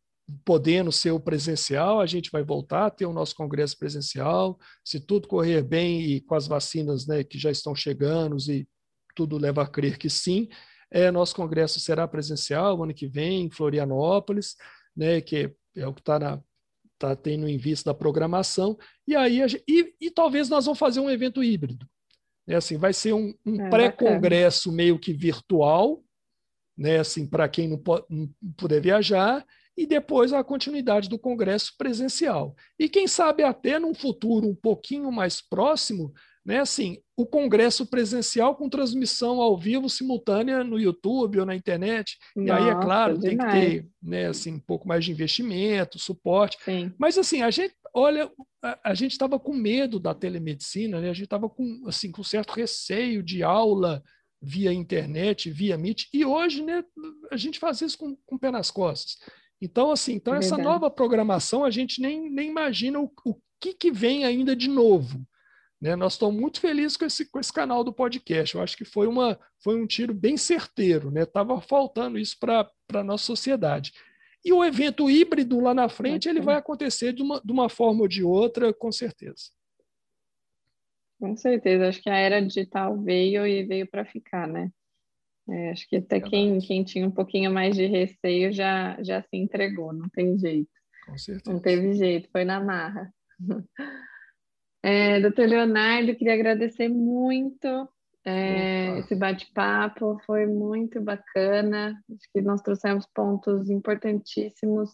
podendo 0.45 0.91
ser 0.91 1.11
o 1.11 1.20
presencial, 1.20 2.01
a 2.01 2.07
gente 2.07 2.30
vai 2.30 2.43
voltar 2.43 2.87
a 2.87 2.91
ter 2.91 3.05
o 3.05 3.12
nosso 3.12 3.35
congresso 3.35 3.78
presencial, 3.78 4.59
se 4.83 4.99
tudo 4.99 5.28
correr 5.28 5.62
bem 5.62 6.01
e 6.03 6.20
com 6.22 6.35
as 6.35 6.47
vacinas 6.47 7.07
né, 7.07 7.22
que 7.22 7.39
já 7.39 7.51
estão 7.51 7.74
chegando 7.74 8.37
e 8.51 8.66
tudo 9.14 9.37
leva 9.37 9.62
a 9.62 9.66
crer 9.66 9.99
que 9.99 10.09
sim, 10.09 10.49
é, 10.91 11.11
nosso 11.11 11.35
congresso 11.35 11.78
será 11.80 12.09
presencial 12.09 12.83
ano 12.83 12.95
que 12.95 13.07
vem 13.07 13.45
em 13.45 13.51
Florianópolis, 13.51 14.57
né, 14.97 15.20
que 15.20 15.55
é 15.76 15.87
o 15.87 15.93
que 15.93 16.01
está 16.01 16.41
tá 16.99 17.16
tendo 17.16 17.49
em 17.49 17.59
vista 17.59 17.91
da 17.91 17.99
programação, 17.99 18.78
e 19.07 19.16
aí 19.16 19.47
gente, 19.49 19.64
e, 19.68 19.95
e 20.01 20.11
talvez 20.11 20.49
nós 20.49 20.64
vamos 20.64 20.78
fazer 20.78 21.01
um 21.01 21.11
evento 21.11 21.43
híbrido, 21.43 21.87
é 22.47 22.55
assim, 22.55 22.76
vai 22.76 22.93
ser 22.93 23.12
um, 23.12 23.34
um 23.47 23.61
é, 23.61 23.70
pré-congresso 23.70 24.72
meio 24.72 24.99
que 24.99 25.12
virtual, 25.12 26.03
né, 26.76 26.99
assim, 26.99 27.26
para 27.26 27.49
quem 27.49 27.68
não, 27.68 27.78
pode, 27.78 28.05
não 28.09 28.28
puder 28.57 28.80
viajar, 28.80 29.45
e 29.76 29.86
depois 29.86 30.32
a 30.32 30.45
continuidade 30.45 31.09
do 31.09 31.18
congresso 31.18 31.74
presencial. 31.78 32.55
E 32.78 32.88
quem 32.88 33.07
sabe 33.07 33.43
até 33.43 33.78
num 33.78 33.95
futuro 33.95 34.49
um 34.49 34.55
pouquinho 34.55 35.11
mais 35.11 35.40
próximo, 35.40 36.12
né, 36.45 36.59
assim, 36.59 36.99
o 37.16 37.24
congresso 37.24 37.86
presencial 37.86 38.57
com 38.57 38.68
transmissão 38.68 39.40
ao 39.40 39.57
vivo 39.57 39.88
simultânea 39.88 40.64
no 40.64 40.78
YouTube 40.78 41.38
ou 41.38 41.47
na 41.47 41.55
internet. 41.55 42.18
Nossa, 42.34 42.49
e 42.49 42.64
aí, 42.64 42.68
é 42.68 42.80
claro, 42.80 43.18
demais. 43.18 43.22
tem 43.22 43.38
que 43.38 43.80
ter, 43.80 43.88
né, 44.03 44.26
assim, 44.26 44.55
um 44.55 44.61
pouco 44.61 44.88
mais 44.88 45.05
de 45.05 45.12
investimento, 45.12 45.99
suporte. 45.99 46.59
Sim. 46.64 46.93
Mas 46.99 47.16
assim, 47.16 47.43
a 47.43 47.51
gente 47.51 47.74
olha, 47.95 48.30
a, 48.62 48.90
a 48.90 48.95
gente 48.95 49.12
estava 49.12 49.38
com 49.38 49.53
medo 49.53 50.01
da 50.01 50.14
telemedicina, 50.14 51.01
né? 51.01 51.11
A 51.11 51.12
gente 51.12 51.24
estava 51.24 51.49
com 51.49 51.84
assim 51.86 52.11
com 52.11 52.24
certo 52.24 52.53
receio 52.53 53.22
de 53.22 53.43
aula 53.43 54.03
via 54.40 54.72
internet, 54.72 55.51
via 55.51 55.78
Meet, 55.78 56.07
e 56.12 56.24
hoje, 56.24 56.64
né, 56.64 56.82
a 57.30 57.36
gente 57.36 57.61
faz 57.61 57.80
isso 57.80 57.97
com, 57.97 58.16
com 58.26 58.34
o 58.34 58.38
pé 58.38 58.51
nas 58.51 58.72
costas. 58.72 59.18
Então, 59.61 59.93
assim, 59.93 60.14
então 60.14 60.34
é 60.34 60.38
essa 60.38 60.59
nova 60.59 60.90
programação 60.90 61.64
a 61.64 61.70
gente 61.70 62.03
nem, 62.03 62.28
nem 62.28 62.49
imagina 62.49 62.99
o, 62.99 63.09
o 63.24 63.36
que, 63.61 63.72
que 63.72 63.93
vem 63.93 64.24
ainda 64.24 64.57
de 64.57 64.68
novo 64.68 65.24
Né? 65.83 65.97
Nós 65.97 66.12
estamos 66.12 66.41
muito 66.41 66.61
felizes 66.61 66.97
com 66.97 67.05
esse, 67.05 67.28
com 67.28 67.41
esse 67.41 67.53
canal 67.53 67.83
do 67.83 67.93
podcast. 67.93 68.55
Eu 68.55 68.62
acho 68.62 68.76
que 68.76 68.85
foi, 68.85 69.09
uma, 69.09 69.37
foi 69.59 69.74
um 69.74 69.85
tiro 69.85 70.14
bem 70.14 70.37
certeiro. 70.37 71.12
Estava 71.18 71.57
né? 71.57 71.61
faltando 71.61 72.16
isso 72.20 72.39
para 72.39 72.70
a 72.95 73.03
nossa 73.03 73.24
sociedade. 73.24 73.93
E 74.45 74.53
o 74.53 74.64
evento 74.64 75.11
híbrido 75.11 75.59
lá 75.59 75.74
na 75.74 75.89
frente 75.89 76.28
ele 76.28 76.41
vai 76.41 76.55
acontecer 76.55 77.12
de 77.12 77.22
uma, 77.22 77.41
de 77.45 77.51
uma 77.51 77.68
forma 77.68 78.03
ou 78.03 78.09
de 78.09 78.22
outra, 78.22 78.72
com 78.72 78.93
certeza. 78.93 79.51
Com 81.18 81.37
certeza, 81.37 81.89
acho 81.89 82.01
que 82.01 82.11
a 82.11 82.16
era 82.16 82.41
digital 82.41 83.01
veio 83.01 83.47
e 83.47 83.64
veio 83.64 83.87
para 83.89 84.05
ficar, 84.05 84.47
né? 84.47 84.70
É, 85.49 85.70
acho 85.70 85.89
que 85.89 85.97
até 85.97 86.20
quem, 86.20 86.61
quem 86.61 86.85
tinha 86.85 87.07
um 87.07 87.11
pouquinho 87.11 87.53
mais 87.53 87.76
de 87.76 87.87
receio 87.87 88.53
já, 88.53 89.01
já 89.03 89.22
se 89.22 89.37
entregou, 89.37 89.93
não 89.93 90.09
tem 90.09 90.39
jeito. 90.39 90.70
Com 91.07 91.18
certeza. 91.18 91.53
Não 91.53 91.61
teve 91.61 91.95
jeito, 91.95 92.28
foi 92.30 92.45
na 92.45 92.61
marra. 92.61 93.12
É, 94.83 95.20
doutor 95.20 95.47
Leonardo, 95.49 96.16
queria 96.16 96.35
agradecer 96.35 96.89
muito 96.89 97.89
é, 98.24 98.99
esse 98.99 99.14
bate-papo, 99.14 100.20
foi 100.26 100.47
muito 100.47 101.01
bacana. 101.01 102.03
Acho 102.11 102.33
que 102.33 102.41
nós 102.41 102.61
trouxemos 102.62 103.07
pontos 103.07 103.70
importantíssimos 103.70 104.91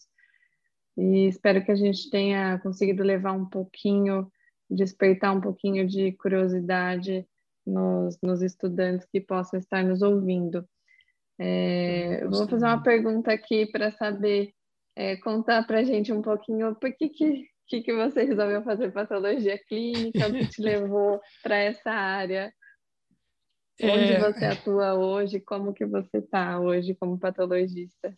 e 0.97 1.29
espero 1.29 1.65
que 1.65 1.71
a 1.71 1.77
gente 1.77 2.11
tenha 2.11 2.59
conseguido 2.59 3.03
levar 3.03 3.33
um 3.33 3.47
pouquinho, 3.47 4.31
despertar 4.69 5.35
um 5.35 5.41
pouquinho 5.41 5.87
de 5.87 6.13
curiosidade 6.13 7.27
nos, 7.67 8.19
nos 8.23 8.43
estudantes 8.43 9.07
que 9.11 9.21
possam 9.21 9.59
estar 9.59 9.83
nos 9.85 10.03
ouvindo. 10.03 10.67
É, 11.39 12.25
eu 12.25 12.31
vou 12.31 12.49
fazer 12.49 12.67
uma 12.67 12.83
pergunta 12.83 13.33
aqui 13.33 13.65
para 13.67 13.93
saber, 13.93 14.53
é, 14.97 15.17
contar 15.17 15.65
para 15.67 15.79
a 15.79 15.85
gente 15.85 16.13
um 16.13 16.21
pouquinho 16.21 16.75
por 16.75 16.93
que, 16.93 17.09
que 17.09 17.47
que, 17.69 17.83
que 17.83 17.95
você 17.95 18.25
resolveu 18.25 18.65
fazer 18.65 18.91
patologia 18.93 19.59
clínica? 19.59 20.27
O 20.27 20.33
que 20.33 20.47
te 20.49 20.63
levou 20.63 21.21
para 21.43 21.57
essa 21.57 21.91
área? 21.91 22.53
Onde 23.81 24.13
é... 24.13 24.19
você 24.19 24.45
atua 24.47 24.95
hoje? 24.95 25.39
Como 25.39 25.73
que 25.73 25.87
você 25.87 26.19
está 26.19 26.59
hoje 26.59 26.95
como 26.95 27.19
patologista? 27.19 28.17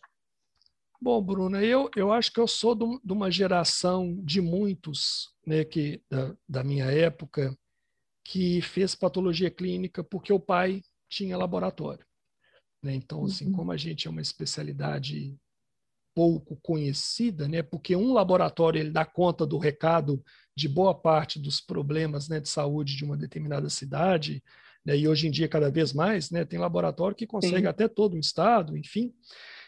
Bom, 0.99 1.21
Bruna, 1.21 1.63
eu, 1.63 1.89
eu 1.95 2.11
acho 2.11 2.31
que 2.31 2.39
eu 2.39 2.47
sou 2.47 2.75
de 2.75 3.11
uma 3.11 3.29
geração 3.31 4.15
de 4.23 4.39
muitos, 4.39 5.33
né, 5.45 5.65
que, 5.65 6.01
da, 6.09 6.35
da 6.47 6.63
minha 6.63 6.85
época, 6.85 7.57
que 8.23 8.61
fez 8.61 8.93
patologia 8.93 9.49
clínica 9.49 10.03
porque 10.03 10.31
o 10.31 10.39
pai 10.39 10.81
tinha 11.09 11.37
laboratório. 11.37 12.05
Né? 12.83 12.93
Então, 12.93 13.25
assim, 13.25 13.47
uhum. 13.47 13.51
como 13.51 13.71
a 13.71 13.77
gente 13.77 14.07
é 14.07 14.11
uma 14.11 14.21
especialidade 14.21 15.35
pouco 16.13 16.57
conhecida, 16.61 17.47
né? 17.47 17.61
Porque 17.61 17.95
um 17.95 18.13
laboratório 18.13 18.79
ele 18.79 18.91
dá 18.91 19.05
conta 19.05 19.45
do 19.45 19.57
recado 19.57 20.23
de 20.55 20.67
boa 20.67 20.93
parte 20.93 21.39
dos 21.39 21.61
problemas 21.61 22.27
né, 22.27 22.39
de 22.39 22.49
saúde 22.49 22.95
de 22.95 23.03
uma 23.05 23.17
determinada 23.17 23.69
cidade, 23.69 24.43
né? 24.85 24.97
e 24.97 25.07
hoje 25.07 25.27
em 25.27 25.31
dia 25.31 25.47
cada 25.47 25.71
vez 25.71 25.93
mais, 25.93 26.29
né? 26.29 26.43
Tem 26.45 26.59
laboratório 26.59 27.15
que 27.15 27.27
consegue 27.27 27.61
Sim. 27.61 27.67
até 27.67 27.87
todo 27.87 28.15
um 28.15 28.19
estado, 28.19 28.77
enfim. 28.77 29.13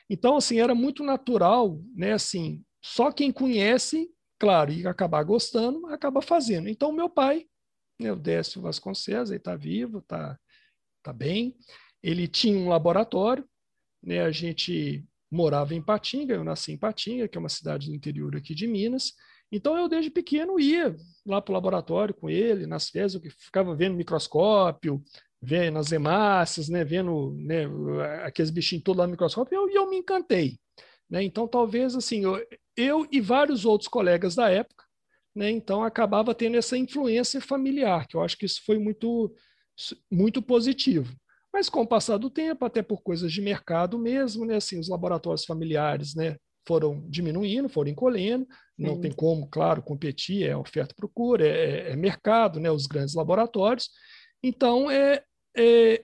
Então, 0.09 0.35
assim, 0.35 0.59
era 0.59 0.75
muito 0.75 1.03
natural, 1.03 1.81
né? 1.95 2.13
Assim, 2.13 2.63
só 2.81 3.11
quem 3.11 3.31
conhece, 3.31 4.09
claro, 4.37 4.71
e 4.71 4.85
acabar 4.85 5.23
gostando, 5.23 5.87
acaba 5.87 6.21
fazendo. 6.21 6.67
Então, 6.67 6.91
meu 6.91 7.09
pai, 7.09 7.47
né, 7.99 8.11
o 8.11 8.17
Décio 8.17 8.61
Vasconcelos, 8.61 9.29
ele 9.29 9.37
está 9.37 9.55
vivo, 9.55 9.99
está 9.99 10.37
tá 11.01 11.13
bem. 11.13 11.55
Ele 12.01 12.27
tinha 12.27 12.57
um 12.57 12.67
laboratório, 12.67 13.47
né? 14.03 14.21
A 14.21 14.31
gente 14.31 15.05
morava 15.33 15.73
em 15.73 15.81
Patinga, 15.81 16.35
eu 16.35 16.43
nasci 16.43 16.71
em 16.71 16.77
Patinga, 16.77 17.27
que 17.27 17.37
é 17.37 17.39
uma 17.39 17.49
cidade 17.49 17.89
do 17.89 17.95
interior 17.95 18.35
aqui 18.35 18.53
de 18.53 18.67
Minas. 18.67 19.13
Então 19.51 19.77
eu 19.77 19.87
desde 19.87 20.09
pequeno 20.09 20.59
ia 20.59 20.95
lá 21.25 21.41
para 21.41 21.51
o 21.51 21.53
laboratório 21.53 22.13
com 22.13 22.29
ele, 22.29 22.65
nas 22.65 22.89
fezes, 22.89 23.15
eu 23.15 23.31
ficava 23.31 23.75
vendo 23.75 23.95
microscópio, 23.95 25.03
vendo 25.41 25.77
as 25.77 25.91
hemácias, 25.91 26.69
né, 26.69 26.83
vendo 26.83 27.33
né, 27.35 27.65
aqueles 28.23 28.49
bichinhos 28.49 28.83
todos 28.83 28.99
lá 28.99 29.05
no 29.05 29.11
microscópio, 29.11 29.53
e 29.53 29.57
eu, 29.57 29.83
eu 29.83 29.89
me 29.89 29.97
encantei. 29.97 30.57
Né? 31.09 31.23
Então 31.23 31.47
talvez 31.47 31.95
assim, 31.95 32.23
eu, 32.23 32.43
eu 32.77 33.07
e 33.11 33.19
vários 33.19 33.65
outros 33.65 33.87
colegas 33.87 34.35
da 34.35 34.49
época, 34.49 34.85
né, 35.35 35.49
então 35.49 35.83
acabava 35.83 36.33
tendo 36.33 36.57
essa 36.57 36.77
influência 36.77 37.41
familiar, 37.41 38.07
que 38.07 38.15
eu 38.15 38.21
acho 38.21 38.37
que 38.37 38.45
isso 38.45 38.61
foi 38.65 38.77
muito, 38.77 39.35
muito 40.09 40.41
positivo. 40.41 41.13
Mas 41.53 41.69
com 41.69 41.81
o 41.81 41.87
passar 41.87 42.17
do 42.17 42.31
tempo, 42.31 42.65
até 42.65 42.81
por 42.81 43.03
coisas 43.03 43.31
de 43.31 43.39
mercado 43.39 43.99
mesmo, 43.99 44.43
né, 44.43 44.55
assim, 44.55 44.79
os 44.79 44.89
laboratórios 44.89 45.45
familiares, 45.45 46.15
né, 46.15 46.35
foram 46.67 47.05
diminuindo, 47.07 47.69
foram 47.69 47.91
encolhendo, 47.91 48.47
não 48.75 48.99
tem 48.99 49.11
como, 49.11 49.47
claro, 49.47 49.83
competir, 49.83 50.47
é 50.47 50.57
oferta 50.57 50.93
e 50.93 50.95
procura, 50.95 51.45
é, 51.45 51.91
é, 51.91 51.95
mercado, 51.95 52.59
né, 52.59 52.71
os 52.71 52.87
grandes 52.87 53.13
laboratórios. 53.13 53.89
Então, 54.41 54.89
é, 54.89 55.23
é, 55.55 56.03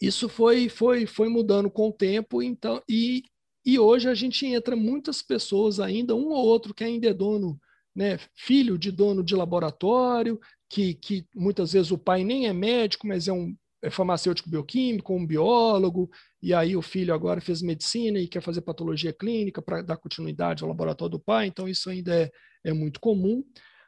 isso 0.00 0.28
foi, 0.28 0.68
foi, 0.68 1.04
foi 1.04 1.28
mudando 1.28 1.68
com 1.68 1.88
o 1.88 1.92
tempo, 1.92 2.40
então, 2.40 2.80
e, 2.88 3.24
e 3.66 3.76
hoje 3.76 4.08
a 4.08 4.14
gente 4.14 4.46
entra 4.46 4.76
muitas 4.76 5.20
pessoas 5.20 5.80
ainda, 5.80 6.14
um 6.14 6.28
ou 6.28 6.46
outro 6.46 6.72
que 6.72 6.84
ainda 6.84 7.08
é 7.08 7.14
dono, 7.14 7.58
né, 7.92 8.18
filho 8.36 8.78
de 8.78 8.92
dono 8.92 9.24
de 9.24 9.34
laboratório, 9.34 10.38
que, 10.68 10.94
que 10.94 11.26
muitas 11.34 11.72
vezes 11.72 11.90
o 11.90 11.98
pai 11.98 12.22
nem 12.22 12.46
é 12.46 12.52
médico, 12.52 13.06
mas 13.08 13.26
é 13.26 13.32
um 13.32 13.48
é 13.48 13.63
farmacêutico 13.90 14.50
bioquímico, 14.50 15.14
um 15.14 15.26
biólogo, 15.26 16.10
e 16.42 16.52
aí 16.54 16.76
o 16.76 16.82
filho 16.82 17.14
agora 17.14 17.40
fez 17.40 17.62
medicina 17.62 18.18
e 18.18 18.28
quer 18.28 18.42
fazer 18.42 18.60
patologia 18.62 19.12
clínica 19.12 19.60
para 19.62 19.82
dar 19.82 19.96
continuidade 19.96 20.62
ao 20.62 20.68
laboratório 20.68 21.12
do 21.12 21.20
pai, 21.20 21.46
então 21.46 21.68
isso 21.68 21.90
ainda 21.90 22.14
é, 22.14 22.30
é 22.64 22.72
muito 22.72 23.00
comum. 23.00 23.44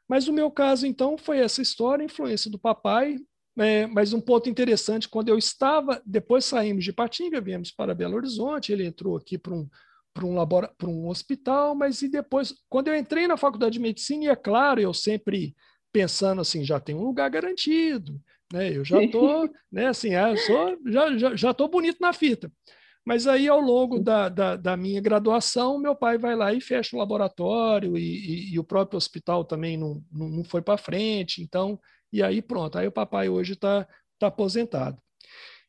Mas 0.09 0.28
o 0.28 0.32
meu 0.32 0.51
caso, 0.51 0.86
então, 0.86 1.18
foi 1.18 1.38
essa 1.38 1.61
história, 1.61 2.05
influência 2.05 2.51
do 2.51 2.59
papai, 2.59 3.16
é, 3.59 3.86
mas 3.86 4.12
um 4.12 4.20
ponto 4.20 4.49
interessante, 4.51 5.09
quando 5.09 5.30
eu 5.30 5.38
estava, 5.38 6.01
depois 6.05 6.44
saímos 6.44 6.84
de 6.84 6.92
Patinga, 6.92 7.40
viemos 7.40 7.70
para 7.70 7.94
Belo 7.94 8.16
Horizonte, 8.16 8.72
ele 8.72 8.84
entrou 8.84 9.16
aqui 9.16 9.38
para 9.38 9.55
um, 9.55 9.68
para 10.12 10.26
um, 10.26 10.34
labora, 10.34 10.70
um 10.84 11.09
hospital, 11.09 11.74
mas 11.74 12.03
e 12.03 12.09
depois, 12.09 12.55
quando 12.68 12.88
eu 12.88 12.97
entrei 12.97 13.26
na 13.26 13.36
faculdade 13.36 13.74
de 13.74 13.80
medicina, 13.80 14.24
e 14.24 14.28
é 14.28 14.36
claro, 14.36 14.80
eu 14.80 14.92
sempre 14.92 15.55
pensando 15.92 16.42
assim, 16.42 16.62
já 16.62 16.78
tem 16.78 16.94
um 16.94 17.05
lugar 17.05 17.30
garantido, 17.30 18.20
né? 18.53 18.76
Eu 18.76 18.84
já 18.84 18.99
tô, 19.09 19.49
né, 19.70 19.86
assim, 19.88 20.14
ah, 20.14 20.36
sou, 20.36 20.78
já, 20.86 21.16
já, 21.16 21.36
já 21.36 21.55
tô 21.55 21.68
bonito 21.68 21.99
na 22.01 22.12
fita. 22.12 22.51
Mas 23.05 23.28
aí, 23.28 23.47
ao 23.47 23.61
longo 23.61 24.01
da, 24.01 24.28
da, 24.28 24.57
da, 24.57 24.76
minha 24.76 25.01
graduação, 25.01 25.78
meu 25.78 25.94
pai 25.94 26.18
vai 26.18 26.34
lá 26.34 26.53
e 26.53 26.61
fecha 26.61 26.97
o 26.97 26.99
laboratório, 26.99 27.97
e, 27.97 28.03
e, 28.03 28.55
e 28.55 28.59
o 28.59 28.64
próprio 28.64 28.97
hospital 28.97 29.44
também 29.44 29.76
não, 29.76 30.03
não, 30.11 30.28
não 30.28 30.44
foi 30.44 30.61
para 30.61 30.76
frente. 30.76 31.40
Então, 31.40 31.78
e 32.12 32.20
aí 32.22 32.42
pronto. 32.42 32.76
Aí 32.76 32.86
o 32.88 32.92
papai 32.92 33.28
hoje 33.28 33.53
está 33.53 33.86
tá 34.18 34.26
aposentado. 34.26 35.01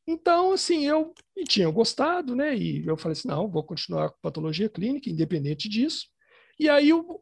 Então, 0.08 0.54
assim, 0.54 0.88
eu 0.88 1.14
tinha 1.48 1.70
gostado, 1.70 2.36
né? 2.36 2.56
E 2.58 2.86
eu 2.88 2.98
falei 2.98 3.14
assim: 3.14 3.28
não, 3.28 3.48
vou 3.50 3.64
continuar 3.64 4.10
com 4.10 4.20
patologia 4.22 4.70
clínica, 4.70 5.10
independente 5.10 5.70
disso. 5.70 6.08
E 6.60 6.70
aí 6.70 6.90
eu 6.90 7.22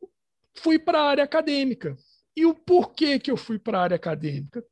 fui 0.58 0.80
para 0.80 1.02
a 1.02 1.10
área 1.10 1.24
acadêmica. 1.24 1.98
E 2.38 2.46
o 2.46 2.54
porquê 2.54 3.20
que 3.20 3.32
eu 3.32 3.38
fui 3.38 3.58
para 3.58 3.80
a 3.80 3.84
área 3.84 3.96
acadêmica? 3.96 4.64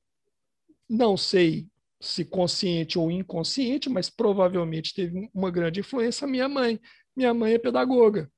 Não 0.90 1.16
sei 1.18 1.68
se 2.02 2.26
consciente 2.26 3.00
ou 3.00 3.10
inconsciente, 3.10 3.90
mas 3.90 4.10
provavelmente 4.10 4.94
teve 4.94 5.30
uma 5.34 5.50
grande 5.50 5.80
influência 5.80 6.28
minha 6.28 6.50
mãe. 6.50 6.80
Minha 7.16 7.34
mãe 7.34 7.54
é 7.54 7.58
pedagoga. 7.58 8.30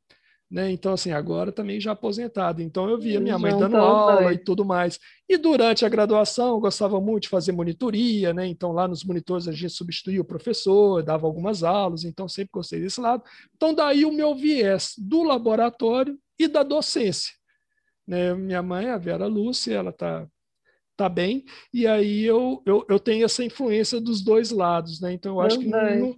Né? 0.50 0.72
Então, 0.72 0.94
assim, 0.94 1.12
agora 1.12 1.52
também 1.52 1.82
já 1.82 1.92
aposentada. 1.92 2.62
Então, 2.62 2.88
eu 2.88 3.00
via 3.00 3.20
minha 3.20 3.38
mãe 3.40 3.58
dando 3.58 3.78
aula 3.78 4.32
e 4.32 4.38
tudo 4.38 4.64
mais. 4.64 5.00
E 5.28 5.38
durante 5.38 5.84
a 5.84 5.90
graduação, 5.90 6.50
eu 6.50 6.60
gostava 6.60 7.02
muito 7.02 7.24
de 7.24 7.30
fazer 7.30 7.52
monitoria, 7.52 8.32
né? 8.32 8.46
Então, 8.46 8.72
lá 8.72 8.88
nos 8.88 9.04
monitores, 9.04 9.48
a 9.48 9.52
gente 9.52 9.74
substituía 9.74 10.22
o 10.22 10.26
professor, 10.26 11.02
dava 11.02 11.26
algumas 11.26 11.64
aulas, 11.64 12.04
então 12.04 12.30
sempre 12.30 12.52
gostei 12.54 12.80
desse 12.80 13.02
lado. 13.02 13.24
Então, 13.56 13.74
daí 13.74 14.06
o 14.06 14.12
meu 14.12 14.36
viés 14.36 14.94
do 14.98 15.24
laboratório 15.24 16.18
e 16.38 16.48
da 16.48 16.62
docência. 16.62 17.34
Né? 18.08 18.36
Minha 18.36 18.62
mãe, 18.62 18.90
a 18.90 18.98
Vera 18.98 19.26
Lúcia, 19.26 19.74
ela 19.74 19.90
está 19.90 20.28
tá 20.96 21.10
bem, 21.10 21.44
e 21.74 21.86
aí 21.86 22.24
eu, 22.24 22.62
eu, 22.66 22.86
eu 22.90 23.00
tenho 23.00 23.26
essa 23.26 23.44
influência 23.44 24.00
dos 24.00 24.22
dois 24.22 24.52
lados, 24.52 25.02
né? 25.02 25.14
Então 25.14 25.36
eu 25.36 25.42
acho 25.42 25.60
que 25.60 25.68
não, 25.68 26.16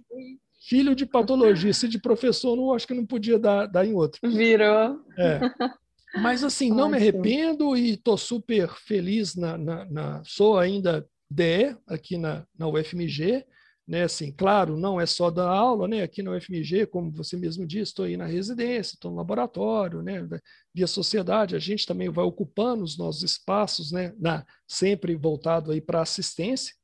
filho 0.68 0.94
de 0.94 1.06
patologista 1.06 1.86
e 1.86 1.88
de 1.88 1.98
professor, 1.98 2.54
não 2.56 2.74
acho 2.74 2.86
que 2.86 2.94
não 2.94 3.06
podia 3.06 3.38
dar, 3.38 3.66
dar 3.66 3.86
em 3.86 3.94
outro. 3.94 4.20
Virou. 4.22 5.00
É. 5.16 5.40
Mas 6.20 6.42
assim, 6.42 6.70
não 6.70 6.88
me 6.88 6.96
arrependo 6.96 7.76
e 7.76 7.92
estou 7.92 8.16
super 8.16 8.68
feliz 8.70 9.34
na, 9.34 9.58
na, 9.58 9.84
na, 9.84 10.22
Sou 10.24 10.58
ainda 10.58 11.06
DE 11.30 11.76
aqui 11.86 12.16
na, 12.16 12.46
na 12.58 12.66
UFMG, 12.66 13.44
né, 13.88 14.02
assim, 14.02 14.30
claro, 14.30 14.76
não 14.76 15.00
é 15.00 15.06
só 15.06 15.30
da 15.30 15.48
aula, 15.48 15.88
né, 15.88 16.02
aqui 16.02 16.22
na 16.22 16.32
UFMG, 16.32 16.86
como 16.86 17.10
você 17.10 17.38
mesmo 17.38 17.66
disse, 17.66 17.84
estou 17.84 18.04
aí 18.04 18.18
na 18.18 18.26
residência, 18.26 18.94
estou 18.94 19.10
no 19.10 19.16
laboratório, 19.16 20.02
né, 20.02 20.28
via 20.74 20.86
sociedade, 20.86 21.56
a 21.56 21.58
gente 21.58 21.86
também 21.86 22.10
vai 22.10 22.22
ocupando 22.22 22.84
os 22.84 22.98
nossos 22.98 23.22
espaços, 23.22 23.90
né, 23.90 24.12
na, 24.18 24.44
sempre 24.68 25.16
voltado 25.16 25.70
aí 25.72 25.80
para 25.80 26.02
assistência, 26.02 26.74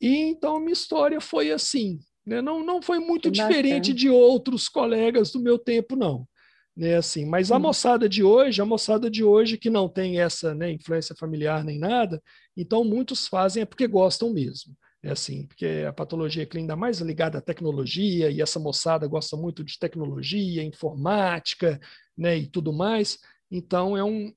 e 0.00 0.18
então 0.30 0.60
minha 0.60 0.72
história 0.72 1.20
foi 1.20 1.50
assim, 1.50 1.98
né, 2.24 2.40
não, 2.40 2.64
não 2.64 2.80
foi 2.80 3.00
muito 3.00 3.28
diferente 3.28 3.92
de 3.92 4.08
outros 4.08 4.68
colegas 4.68 5.32
do 5.32 5.40
meu 5.40 5.58
tempo, 5.58 5.96
não. 5.96 6.28
né, 6.76 6.94
assim, 6.94 7.26
mas 7.26 7.50
a 7.50 7.58
moçada 7.58 8.08
de 8.08 8.22
hoje, 8.22 8.62
a 8.62 8.64
moçada 8.64 9.10
de 9.10 9.24
hoje 9.24 9.58
que 9.58 9.68
não 9.68 9.88
tem 9.88 10.20
essa 10.20 10.54
né, 10.54 10.70
influência 10.70 11.16
familiar 11.18 11.64
nem 11.64 11.80
nada, 11.80 12.22
então 12.56 12.84
muitos 12.84 13.26
fazem 13.26 13.64
é 13.64 13.66
porque 13.66 13.88
gostam 13.88 14.32
mesmo. 14.32 14.76
É 15.02 15.10
assim, 15.10 15.46
porque 15.46 15.84
a 15.88 15.92
patologia 15.92 16.44
clínica 16.44 16.74
ainda 16.74 16.76
mais 16.76 17.00
ligada 17.00 17.38
à 17.38 17.40
tecnologia, 17.40 18.30
e 18.30 18.42
essa 18.42 18.60
moçada 18.60 19.06
gosta 19.06 19.34
muito 19.36 19.64
de 19.64 19.78
tecnologia, 19.78 20.62
informática, 20.62 21.80
né, 22.16 22.36
e 22.36 22.46
tudo 22.46 22.72
mais. 22.72 23.18
Então 23.50 23.96
é 23.96 24.04
um 24.04 24.32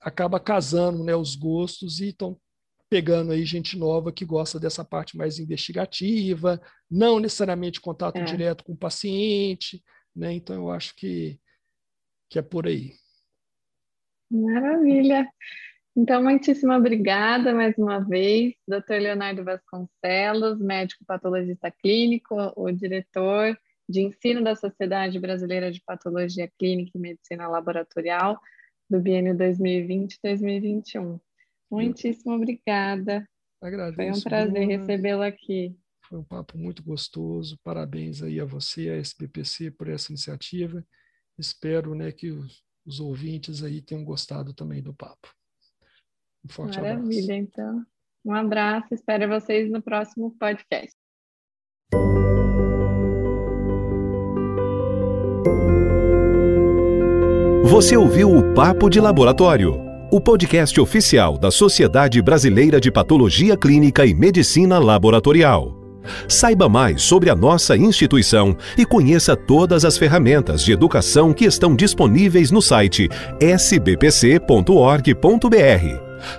acaba 0.00 0.38
casando, 0.38 1.02
né, 1.02 1.16
os 1.16 1.34
gostos 1.34 1.98
e 1.98 2.08
estão 2.08 2.38
pegando 2.88 3.32
aí 3.32 3.44
gente 3.44 3.76
nova 3.76 4.12
que 4.12 4.24
gosta 4.24 4.60
dessa 4.60 4.84
parte 4.84 5.16
mais 5.16 5.38
investigativa, 5.38 6.60
não 6.88 7.18
necessariamente 7.18 7.80
contato 7.80 8.18
é. 8.18 8.24
direto 8.24 8.62
com 8.62 8.72
o 8.72 8.76
paciente, 8.76 9.82
né? 10.14 10.32
Então 10.32 10.54
eu 10.54 10.70
acho 10.70 10.94
que 10.94 11.40
que 12.28 12.38
é 12.38 12.42
por 12.42 12.66
aí. 12.66 12.92
Maravilha. 14.30 15.28
Então, 15.96 16.20
muitíssimo 16.20 16.72
obrigada 16.72 17.54
mais 17.54 17.78
uma 17.78 18.00
vez, 18.00 18.54
Dr. 18.66 18.94
Leonardo 19.00 19.44
Vasconcelos, 19.44 20.58
médico 20.58 21.04
patologista 21.04 21.70
clínico, 21.70 22.34
o 22.56 22.72
diretor 22.72 23.56
de 23.88 24.00
ensino 24.00 24.42
da 24.42 24.56
Sociedade 24.56 25.20
Brasileira 25.20 25.70
de 25.70 25.80
Patologia 25.80 26.50
Clínica 26.58 26.90
e 26.96 27.00
Medicina 27.00 27.46
Laboratorial 27.46 28.40
do 28.90 29.00
biênio 29.00 29.36
2020-2021. 29.36 31.20
Muitíssimo 31.70 32.34
obrigada. 32.34 33.24
Agradeço. 33.62 33.96
Foi 33.96 34.10
um 34.10 34.22
prazer 34.22 34.66
recebê-lo 34.66 35.22
aqui. 35.22 35.78
Foi 36.08 36.18
um 36.18 36.24
papo 36.24 36.58
muito 36.58 36.82
gostoso. 36.82 37.56
Parabéns 37.62 38.20
aí 38.20 38.40
a 38.40 38.44
você, 38.44 38.90
a 38.90 38.96
SBPC, 38.96 39.70
por 39.70 39.88
essa 39.88 40.10
iniciativa. 40.10 40.84
Espero 41.38 41.94
né, 41.94 42.10
que 42.10 42.30
os, 42.30 42.64
os 42.84 42.98
ouvintes 42.98 43.62
aí 43.62 43.80
tenham 43.80 44.04
gostado 44.04 44.52
também 44.52 44.82
do 44.82 44.92
papo. 44.92 45.32
Um 46.44 46.48
forte 46.48 46.76
Maravilha, 46.78 46.92
abraço. 46.92 47.08
Maravilha, 47.08 47.36
então. 47.36 47.82
Um 48.24 48.34
abraço, 48.34 48.94
espero 48.94 49.28
vocês 49.28 49.70
no 49.70 49.82
próximo 49.82 50.34
podcast. 50.38 50.94
Você 57.64 57.96
ouviu 57.96 58.30
o 58.30 58.54
Papo 58.54 58.88
de 58.88 59.00
Laboratório, 59.00 59.80
o 60.10 60.20
podcast 60.20 60.80
oficial 60.80 61.36
da 61.36 61.50
Sociedade 61.50 62.22
Brasileira 62.22 62.80
de 62.80 62.90
Patologia 62.90 63.56
Clínica 63.56 64.06
e 64.06 64.14
Medicina 64.14 64.78
Laboratorial. 64.78 65.74
Saiba 66.28 66.68
mais 66.68 67.02
sobre 67.02 67.30
a 67.30 67.34
nossa 67.34 67.76
instituição 67.76 68.56
e 68.78 68.84
conheça 68.84 69.34
todas 69.34 69.84
as 69.84 69.98
ferramentas 69.98 70.62
de 70.62 70.72
educação 70.72 71.32
que 71.32 71.46
estão 71.46 71.74
disponíveis 71.74 72.50
no 72.50 72.62
site 72.62 73.08
sbpc.org.br. 73.40 74.44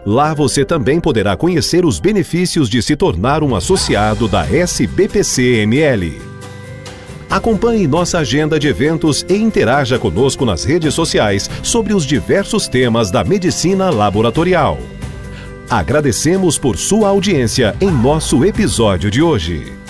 Lá 0.05 0.33
você 0.33 0.63
também 0.63 0.99
poderá 0.99 1.35
conhecer 1.35 1.85
os 1.85 1.99
benefícios 1.99 2.69
de 2.69 2.81
se 2.81 2.95
tornar 2.95 3.43
um 3.43 3.55
associado 3.55 4.27
da 4.27 4.45
SBPC-ML. 4.45 6.21
Acompanhe 7.29 7.87
nossa 7.87 8.19
agenda 8.19 8.59
de 8.59 8.67
eventos 8.67 9.25
e 9.27 9.35
interaja 9.35 9.97
conosco 9.97 10.45
nas 10.45 10.63
redes 10.63 10.93
sociais 10.93 11.49
sobre 11.63 11.93
os 11.93 12.05
diversos 12.05 12.67
temas 12.67 13.11
da 13.11 13.23
medicina 13.23 13.89
laboratorial. 13.89 14.79
Agradecemos 15.69 16.57
por 16.57 16.77
sua 16.77 17.09
audiência 17.09 17.75
em 17.81 17.89
nosso 17.89 18.45
episódio 18.45 19.09
de 19.09 19.21
hoje. 19.21 19.84